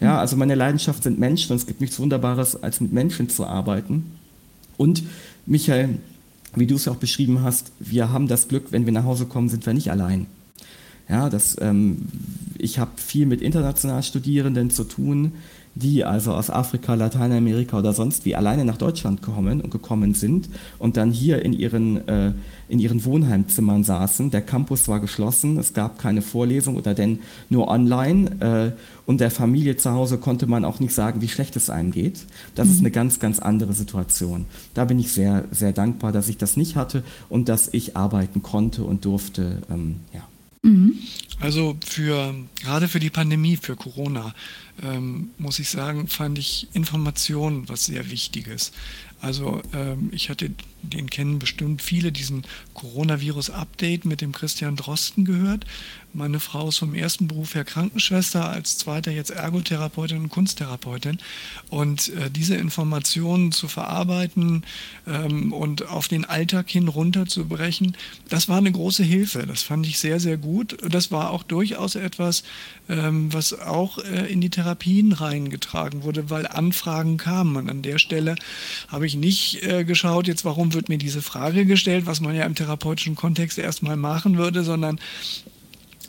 Ja, 0.00 0.18
also 0.18 0.36
meine 0.36 0.54
Leidenschaft 0.54 1.02
sind 1.02 1.18
Menschen 1.18 1.52
und 1.52 1.58
es 1.58 1.66
gibt 1.66 1.80
nichts 1.80 1.98
Wunderbares, 1.98 2.62
als 2.62 2.80
mit 2.80 2.92
Menschen 2.92 3.28
zu 3.28 3.46
arbeiten. 3.46 4.12
Und 4.76 5.02
Michael, 5.48 5.98
wie 6.54 6.66
du 6.66 6.74
es 6.74 6.86
auch 6.88 6.96
beschrieben 6.96 7.42
hast, 7.42 7.72
wir 7.80 8.10
haben 8.10 8.28
das 8.28 8.48
Glück, 8.48 8.70
wenn 8.70 8.84
wir 8.84 8.92
nach 8.92 9.04
Hause 9.04 9.24
kommen, 9.24 9.48
sind 9.48 9.64
wir 9.64 9.72
nicht 9.72 9.90
allein. 9.90 10.26
Ja, 11.08 11.30
das, 11.30 11.56
ähm, 11.58 12.08
ich 12.58 12.78
habe 12.78 12.90
viel 12.96 13.24
mit 13.24 13.40
internationalen 13.40 14.02
Studierenden 14.02 14.70
zu 14.70 14.84
tun, 14.84 15.32
die 15.78 16.04
also 16.04 16.32
aus 16.32 16.50
Afrika, 16.50 16.94
Lateinamerika 16.94 17.78
oder 17.78 17.92
sonst 17.92 18.24
wie 18.24 18.34
alleine 18.34 18.64
nach 18.64 18.76
Deutschland 18.76 19.22
kommen 19.22 19.60
und 19.60 19.70
gekommen 19.70 20.14
sind 20.14 20.48
und 20.78 20.96
dann 20.96 21.12
hier 21.12 21.42
in 21.42 21.52
ihren, 21.52 22.08
äh, 22.08 22.32
in 22.68 22.80
ihren 22.80 23.04
Wohnheimzimmern 23.04 23.84
saßen. 23.84 24.30
Der 24.30 24.42
Campus 24.42 24.88
war 24.88 25.00
geschlossen, 25.00 25.58
es 25.58 25.74
gab 25.74 25.98
keine 25.98 26.22
Vorlesung 26.22 26.76
oder 26.76 26.94
denn 26.94 27.20
nur 27.48 27.68
online. 27.68 28.74
Äh, 28.74 28.80
und 29.06 29.20
der 29.20 29.30
Familie 29.30 29.76
zu 29.76 29.90
Hause 29.92 30.18
konnte 30.18 30.46
man 30.46 30.64
auch 30.64 30.80
nicht 30.80 30.92
sagen, 30.94 31.22
wie 31.22 31.28
schlecht 31.28 31.56
es 31.56 31.70
einem 31.70 31.92
geht. 31.92 32.26
Das 32.54 32.66
mhm. 32.66 32.72
ist 32.74 32.80
eine 32.80 32.90
ganz, 32.90 33.20
ganz 33.20 33.38
andere 33.38 33.72
Situation. 33.72 34.46
Da 34.74 34.84
bin 34.84 34.98
ich 34.98 35.12
sehr, 35.12 35.44
sehr 35.50 35.72
dankbar, 35.72 36.12
dass 36.12 36.28
ich 36.28 36.36
das 36.36 36.56
nicht 36.56 36.76
hatte 36.76 37.02
und 37.28 37.48
dass 37.48 37.68
ich 37.72 37.96
arbeiten 37.96 38.42
konnte 38.42 38.82
und 38.82 39.04
durfte. 39.04 39.62
Ähm, 39.70 40.00
ja. 40.12 40.22
Mhm. 40.68 40.98
Also 41.40 41.76
für 41.86 42.34
gerade 42.60 42.88
für 42.88 43.00
die 43.00 43.10
Pandemie, 43.10 43.56
für 43.56 43.76
Corona, 43.76 44.34
ähm, 44.82 45.30
muss 45.38 45.58
ich 45.58 45.68
sagen, 45.68 46.08
fand 46.08 46.38
ich 46.38 46.68
Information 46.72 47.68
was 47.68 47.84
sehr 47.84 48.10
Wichtiges. 48.10 48.72
Also 49.20 49.62
ähm, 49.72 50.10
ich 50.12 50.30
hatte, 50.30 50.50
den 50.82 51.10
kennen 51.10 51.38
bestimmt 51.38 51.82
viele, 51.82 52.12
diesen 52.12 52.44
Coronavirus-Update 52.74 54.04
mit 54.04 54.20
dem 54.20 54.32
Christian 54.32 54.76
Drosten 54.76 55.24
gehört. 55.24 55.66
Meine 56.14 56.40
Frau 56.40 56.68
ist 56.68 56.78
vom 56.78 56.94
ersten 56.94 57.28
Beruf 57.28 57.54
her 57.54 57.64
Krankenschwester, 57.64 58.48
als 58.48 58.78
zweiter 58.78 59.10
jetzt 59.10 59.30
Ergotherapeutin 59.30 60.18
und 60.18 60.28
Kunsttherapeutin. 60.30 61.18
Und 61.68 62.08
äh, 62.14 62.30
diese 62.30 62.56
Informationen 62.56 63.52
zu 63.52 63.68
verarbeiten 63.68 64.64
ähm, 65.06 65.52
und 65.52 65.86
auf 65.86 66.08
den 66.08 66.24
Alltag 66.24 66.70
hin 66.70 66.88
runterzubrechen, 66.88 67.94
das 68.30 68.48
war 68.48 68.56
eine 68.56 68.72
große 68.72 69.04
Hilfe. 69.04 69.46
Das 69.46 69.62
fand 69.62 69.86
ich 69.86 69.98
sehr, 69.98 70.18
sehr 70.18 70.38
gut. 70.38 70.78
Das 70.88 71.10
war 71.12 71.30
auch 71.30 71.42
durchaus 71.42 71.94
etwas, 71.94 72.42
ähm, 72.88 73.32
was 73.32 73.58
auch 73.58 73.98
äh, 73.98 74.32
in 74.32 74.40
die 74.40 74.50
Therapien 74.50 75.12
reingetragen 75.12 76.04
wurde, 76.04 76.30
weil 76.30 76.46
Anfragen 76.46 77.18
kamen. 77.18 77.56
Und 77.56 77.68
an 77.68 77.82
der 77.82 77.98
Stelle 77.98 78.34
habe 78.88 79.06
ich 79.06 79.14
nicht 79.14 79.62
äh, 79.62 79.84
geschaut, 79.84 80.26
jetzt 80.26 80.46
warum 80.46 80.67
wird 80.74 80.88
mir 80.88 80.98
diese 80.98 81.22
Frage 81.22 81.66
gestellt, 81.66 82.06
was 82.06 82.20
man 82.20 82.34
ja 82.34 82.44
im 82.44 82.54
therapeutischen 82.54 83.14
Kontext 83.14 83.58
erstmal 83.58 83.96
machen 83.96 84.36
würde, 84.38 84.62
sondern 84.64 84.98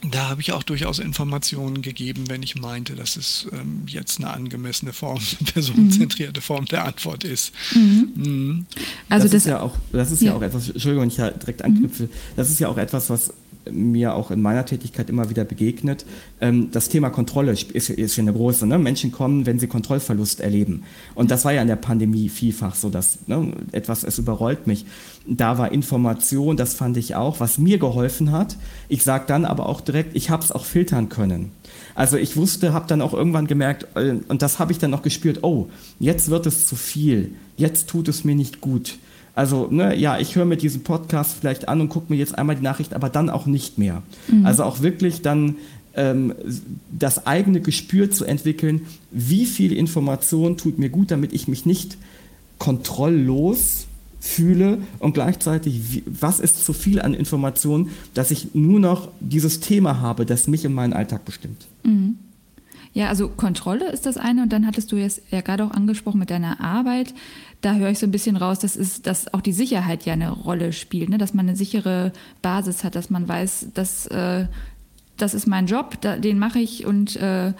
da 0.10 0.30
habe 0.30 0.40
ich 0.40 0.54
auch 0.54 0.64
durchaus 0.64 1.00
Informationen 1.00 1.82
gegeben, 1.82 2.30
wenn 2.30 2.42
ich 2.42 2.56
meinte, 2.56 2.96
dass 2.96 3.18
es 3.18 3.48
ähm, 3.52 3.84
jetzt 3.86 4.20
eine 4.20 4.32
angemessene 4.32 4.94
Form, 4.94 5.20
eine 5.20 5.52
personenzentrierte 5.54 6.40
Form 6.40 6.66
der 6.66 6.86
Antwort 6.86 7.26
ist. 7.26 7.52
Mhm. 7.76 8.12
Mhm. 8.16 8.66
Also 9.10 9.24
das, 9.24 9.32
das, 9.32 9.42
ist 9.42 9.48
ja 9.48 9.60
auch, 9.60 9.76
das 9.92 10.12
ist 10.12 10.22
ja, 10.22 10.32
ja 10.32 10.38
auch 10.38 10.42
etwas, 10.42 10.70
Entschuldigung, 10.70 11.08
ich 11.08 11.16
direkt 11.16 11.64
anknüpfe, 11.64 12.04
mhm. 12.04 12.10
das 12.38 12.50
ist 12.50 12.60
ja 12.60 12.70
auch 12.70 12.78
etwas, 12.78 13.10
was 13.10 13.34
mir 13.72 14.14
auch 14.14 14.32
in 14.32 14.42
meiner 14.42 14.66
Tätigkeit 14.66 15.10
immer 15.10 15.30
wieder 15.30 15.46
begegnet. 15.46 16.06
Ähm, 16.42 16.70
das 16.72 16.90
Thema 16.90 17.10
Kontrolle 17.10 17.52
ist, 17.52 17.90
ist 17.90 18.20
eine 18.20 18.34
große. 18.34 18.66
Ne? 18.68 18.78
Menschen 18.78 19.12
kommen, 19.12 19.46
wenn 19.46 19.60
sie 19.60 19.68
Kontrollverlust 19.68 20.42
erleben. 20.42 20.84
Und 21.16 21.32
das 21.32 21.46
war 21.46 21.54
ja 21.54 21.62
in 21.62 21.68
der 21.68 21.76
Pandemie 21.76 22.30
vielfach 22.30 22.76
so, 22.76 22.90
dass 22.90 23.20
ne, 23.28 23.54
etwas, 23.72 24.04
es 24.04 24.18
überrollt 24.18 24.68
mich. 24.68 24.86
Da 25.28 25.58
war 25.58 25.72
Information, 25.72 26.58
das 26.58 26.74
fand 26.74 26.98
ich 26.98 27.16
auch, 27.16 27.40
was 27.40 27.58
mir 27.58 27.78
geholfen 27.78 28.32
hat. 28.32 28.58
Ich 28.88 29.04
sage 29.04 29.26
dann 29.28 29.46
aber 29.46 29.68
auch 29.68 29.82
direkt, 29.82 30.16
ich 30.16 30.30
habe 30.30 30.44
es 30.44 30.52
auch 30.52 30.66
filtern 30.66 31.10
können. 31.10 31.52
Also 31.96 32.18
ich 32.18 32.38
wusste, 32.38 32.74
habe 32.74 32.88
dann 32.88 33.02
auch 33.02 33.14
irgendwann 33.14 33.48
gemerkt, 33.48 33.88
äh, 33.96 34.16
und 34.28 34.42
das 34.42 34.60
habe 34.60 34.72
ich 34.72 34.80
dann 34.80 34.94
auch 34.94 35.02
gespürt, 35.02 35.44
oh, 35.44 35.68
jetzt 36.00 36.30
wird 36.30 36.46
es 36.46 36.68
zu 36.68 36.76
viel, 36.76 37.34
jetzt 37.58 37.90
tut 37.90 38.08
es 38.08 38.24
mir 38.24 38.36
nicht 38.36 38.62
gut 38.62 38.98
also, 39.40 39.70
ne, 39.72 39.96
ja, 39.96 40.20
ich 40.20 40.36
höre 40.36 40.44
mir 40.44 40.58
diesen 40.58 40.84
Podcast 40.84 41.38
vielleicht 41.40 41.70
an 41.70 41.80
und 41.80 41.88
gucke 41.88 42.12
mir 42.12 42.20
jetzt 42.20 42.38
einmal 42.38 42.58
die 42.58 42.62
Nachricht, 42.62 42.94
aber 42.94 43.08
dann 43.08 43.30
auch 43.30 43.46
nicht 43.46 43.78
mehr. 43.78 44.04
Mhm. 44.28 44.46
Also 44.46 44.66
auch 44.66 44.82
wirklich 44.82 45.22
dann 45.22 45.56
ähm, 45.96 46.36
das 46.92 47.26
eigene 47.26 47.62
Gespür 47.62 48.12
zu 48.12 48.26
entwickeln, 48.26 48.82
wie 49.12 49.46
viel 49.46 49.72
Information 49.72 50.58
tut 50.58 50.78
mir 50.78 50.90
gut, 50.90 51.10
damit 51.10 51.32
ich 51.32 51.48
mich 51.48 51.66
nicht 51.66 51.98
kontrolllos 52.58 53.88
fühle 54.20 54.80
und 55.00 55.14
gleichzeitig, 55.14 56.04
was 56.06 56.42
ist 56.42 56.66
zu 56.66 56.74
viel 56.74 57.02
an 57.02 57.14
Informationen, 57.14 57.92
dass 58.14 58.32
ich 58.32 58.54
nur 58.56 58.82
noch 58.82 59.08
dieses 59.22 59.62
Thema 59.62 60.02
habe, 60.02 60.26
das 60.26 60.50
mich 60.50 60.66
in 60.66 60.74
meinen 60.74 60.92
Alltag 60.92 61.24
bestimmt. 61.24 61.66
Mhm. 61.84 62.18
Ja, 62.94 63.08
also 63.08 63.30
Kontrolle 63.30 63.92
ist 63.92 64.06
das 64.06 64.18
eine 64.18 64.44
und 64.44 64.52
dann 64.52 64.66
hattest 64.66 64.92
du 64.92 64.98
jetzt 64.98 65.22
ja 65.30 65.42
gerade 65.42 65.64
auch 65.64 65.72
angesprochen 65.72 66.20
mit 66.20 66.32
deiner 66.32 66.60
Arbeit. 66.60 67.14
Da 67.62 67.76
höre 67.76 67.90
ich 67.90 68.00
so 68.00 68.06
ein 68.08 68.12
bisschen 68.12 68.38
raus, 68.38 68.60
dass, 68.60 68.76
ist, 68.76 69.06
dass 69.06 69.34
auch 69.34 69.42
die 69.42 69.52
Sicherheit 69.54 70.06
ja 70.06 70.14
eine 70.14 70.32
Rolle 70.32 70.72
spielt, 70.72 71.10
ne? 71.10 71.18
dass 71.18 71.34
man 71.34 71.48
eine 71.48 71.58
sichere 71.58 72.14
Basis 72.42 72.84
hat, 72.84 72.96
dass 72.96 73.10
man 73.10 73.28
weiß, 73.28 73.68
dass 73.74 74.08
äh, 74.08 74.48
das 75.18 75.34
ist 75.34 75.48
mein 75.48 75.68
Job, 75.68 76.00
da, 76.02 76.18
den 76.18 76.40
mache 76.40 76.60
ich 76.60 76.86
und 76.86 77.16
äh, 77.18 77.54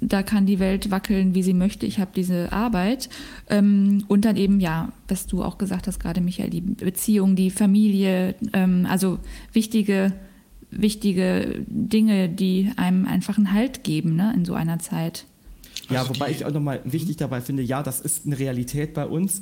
da 0.00 0.22
kann 0.22 0.46
die 0.46 0.58
Welt 0.58 0.90
wackeln, 0.90 1.34
wie 1.34 1.42
sie 1.42 1.54
möchte, 1.54 1.86
ich 1.86 1.98
habe 1.98 2.10
diese 2.14 2.52
Arbeit. 2.52 3.08
Ähm, 3.48 4.04
und 4.08 4.24
dann 4.24 4.36
eben, 4.36 4.60
ja, 4.60 4.92
was 5.08 5.26
du 5.26 5.42
auch 5.42 5.58
gesagt 5.58 5.86
hast 5.86 6.00
gerade, 6.00 6.20
Michael, 6.20 6.50
die 6.50 6.60
Beziehung, 6.60 7.36
die 7.36 7.50
Familie, 7.50 8.34
ähm, 8.52 8.86
also 8.88 9.18
wichtige, 9.52 10.12
wichtige 10.70 11.64
Dinge, 11.66 12.28
die 12.28 12.70
einem 12.76 13.06
einfach 13.06 13.36
einen 13.36 13.52
Halt 13.52 13.84
geben 13.84 14.16
ne, 14.16 14.32
in 14.34 14.44
so 14.44 14.54
einer 14.54 14.78
Zeit. 14.78 15.26
Ja, 15.92 16.00
also 16.00 16.14
wobei 16.14 16.30
ich 16.30 16.44
auch 16.44 16.52
nochmal 16.52 16.80
wichtig 16.84 17.16
dabei 17.16 17.40
finde, 17.40 17.62
ja, 17.62 17.82
das 17.82 18.00
ist 18.00 18.26
eine 18.26 18.38
Realität 18.38 18.94
bei 18.94 19.06
uns, 19.06 19.40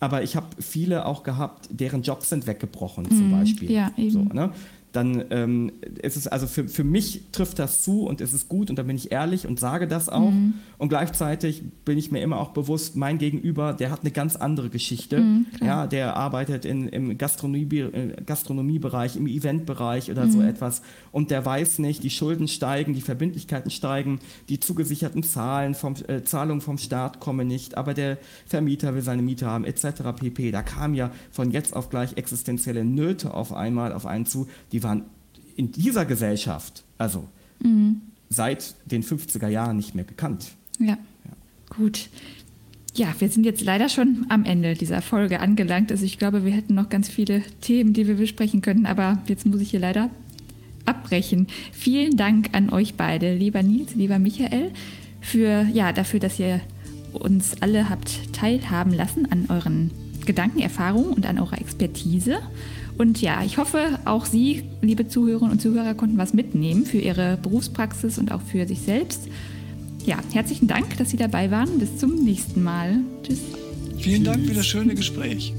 aber 0.00 0.22
ich 0.22 0.34
habe 0.34 0.48
viele 0.58 1.06
auch 1.06 1.22
gehabt, 1.22 1.68
deren 1.70 2.02
Jobs 2.02 2.28
sind 2.28 2.46
weggebrochen 2.46 3.08
zum 3.08 3.28
mhm, 3.28 3.38
Beispiel. 3.38 3.70
Ja, 3.70 3.92
eben. 3.96 4.10
So, 4.10 4.20
ne? 4.20 4.52
Dann 4.92 5.24
ähm, 5.30 5.72
ist 6.02 6.16
es 6.16 6.26
also 6.26 6.46
für, 6.46 6.68
für 6.68 6.84
mich 6.84 7.22
trifft 7.32 7.58
das 7.58 7.82
zu 7.82 8.06
und 8.06 8.20
es 8.20 8.32
ist 8.32 8.48
gut 8.48 8.68
und 8.68 8.78
da 8.78 8.82
bin 8.82 8.96
ich 8.96 9.10
ehrlich 9.10 9.46
und 9.46 9.58
sage 9.58 9.88
das 9.88 10.08
auch. 10.08 10.30
Mhm. 10.30 10.54
Und 10.78 10.90
gleichzeitig 10.90 11.62
bin 11.84 11.96
ich 11.96 12.10
mir 12.10 12.20
immer 12.20 12.38
auch 12.38 12.50
bewusst, 12.50 12.94
mein 12.94 13.18
Gegenüber, 13.18 13.72
der 13.72 13.90
hat 13.90 14.00
eine 14.00 14.10
ganz 14.10 14.36
andere 14.36 14.68
Geschichte. 14.68 15.20
Mhm, 15.20 15.46
ja, 15.62 15.86
der 15.86 16.16
arbeitet 16.16 16.64
in, 16.64 16.88
im 16.88 17.16
Gastronomie, 17.16 17.78
äh, 17.78 18.22
Gastronomiebereich, 18.24 19.16
im 19.16 19.26
Eventbereich 19.26 20.10
oder 20.10 20.26
mhm. 20.26 20.30
so 20.30 20.42
etwas 20.42 20.82
und 21.10 21.30
der 21.30 21.44
weiß 21.44 21.78
nicht, 21.78 22.02
die 22.02 22.10
Schulden 22.10 22.48
steigen, 22.48 22.92
die 22.92 23.00
Verbindlichkeiten 23.00 23.70
steigen, 23.70 24.18
die 24.48 24.60
zugesicherten 24.60 25.22
Zahlen 25.22 25.74
vom, 25.74 25.94
äh, 26.08 26.22
Zahlungen 26.22 26.60
vom 26.60 26.76
Staat 26.76 27.20
kommen 27.20 27.48
nicht, 27.48 27.76
aber 27.78 27.94
der 27.94 28.18
Vermieter 28.46 28.94
will 28.94 29.02
seine 29.02 29.22
Miete 29.22 29.46
haben, 29.46 29.64
etc. 29.64 30.02
pp. 30.16 30.50
Da 30.50 30.62
kam 30.62 30.94
ja 30.94 31.10
von 31.30 31.50
jetzt 31.50 31.74
auf 31.74 31.88
gleich 31.88 32.16
existenzielle 32.16 32.84
Nöte 32.84 33.32
auf 33.32 33.52
einmal 33.52 33.92
auf 33.92 34.04
einen 34.04 34.26
zu, 34.26 34.48
die 34.72 34.81
die 34.82 34.84
waren 34.84 35.04
in 35.54 35.70
dieser 35.70 36.04
Gesellschaft, 36.04 36.82
also 36.98 37.28
mhm. 37.62 38.00
seit 38.30 38.74
den 38.90 39.04
50er 39.04 39.48
Jahren 39.48 39.76
nicht 39.76 39.94
mehr 39.94 40.04
gekannt. 40.04 40.52
Ja. 40.78 40.86
ja. 40.86 40.96
Gut. 41.76 42.08
Ja, 42.94 43.14
wir 43.20 43.28
sind 43.28 43.44
jetzt 43.44 43.62
leider 43.62 43.88
schon 43.88 44.26
am 44.28 44.44
Ende 44.44 44.74
dieser 44.74 45.00
Folge 45.00 45.40
angelangt. 45.40 45.90
Also 45.90 46.04
ich 46.04 46.18
glaube, 46.18 46.44
wir 46.44 46.52
hätten 46.52 46.74
noch 46.74 46.88
ganz 46.88 47.08
viele 47.08 47.42
Themen, 47.60 47.94
die 47.94 48.06
wir 48.06 48.16
besprechen 48.16 48.60
könnten, 48.60 48.86
aber 48.86 49.22
jetzt 49.28 49.46
muss 49.46 49.60
ich 49.60 49.70
hier 49.70 49.80
leider 49.80 50.10
abbrechen. 50.84 51.46
Vielen 51.72 52.16
Dank 52.16 52.50
an 52.52 52.70
euch 52.70 52.94
beide, 52.94 53.34
lieber 53.34 53.62
Nils, 53.62 53.94
lieber 53.94 54.18
Michael, 54.18 54.72
für 55.20 55.66
ja, 55.72 55.92
dafür, 55.92 56.20
dass 56.20 56.38
ihr 56.38 56.60
uns 57.12 57.62
alle 57.62 57.88
habt 57.88 58.34
teilhaben 58.34 58.92
lassen 58.92 59.30
an 59.30 59.46
euren 59.48 59.90
Gedanken, 60.26 60.60
Erfahrungen 60.60 61.12
und 61.12 61.24
an 61.26 61.38
eurer 61.38 61.60
Expertise. 61.60 62.40
Und 62.98 63.20
ja, 63.20 63.42
ich 63.44 63.58
hoffe, 63.58 63.98
auch 64.04 64.26
Sie, 64.26 64.64
liebe 64.80 65.08
Zuhörerinnen 65.08 65.52
und 65.52 65.60
Zuhörer, 65.60 65.94
konnten 65.94 66.18
was 66.18 66.34
mitnehmen 66.34 66.84
für 66.84 66.98
Ihre 66.98 67.38
Berufspraxis 67.42 68.18
und 68.18 68.32
auch 68.32 68.42
für 68.42 68.66
sich 68.66 68.80
selbst. 68.80 69.28
Ja, 70.04 70.18
herzlichen 70.32 70.68
Dank, 70.68 70.96
dass 70.98 71.10
Sie 71.10 71.16
dabei 71.16 71.50
waren. 71.50 71.78
Bis 71.78 71.98
zum 71.98 72.16
nächsten 72.24 72.62
Mal. 72.62 72.96
Tschüss. 73.22 73.40
Vielen 73.98 74.24
Dank 74.24 74.46
für 74.46 74.54
das 74.54 74.66
schöne 74.66 74.94
Gespräch. 74.94 75.54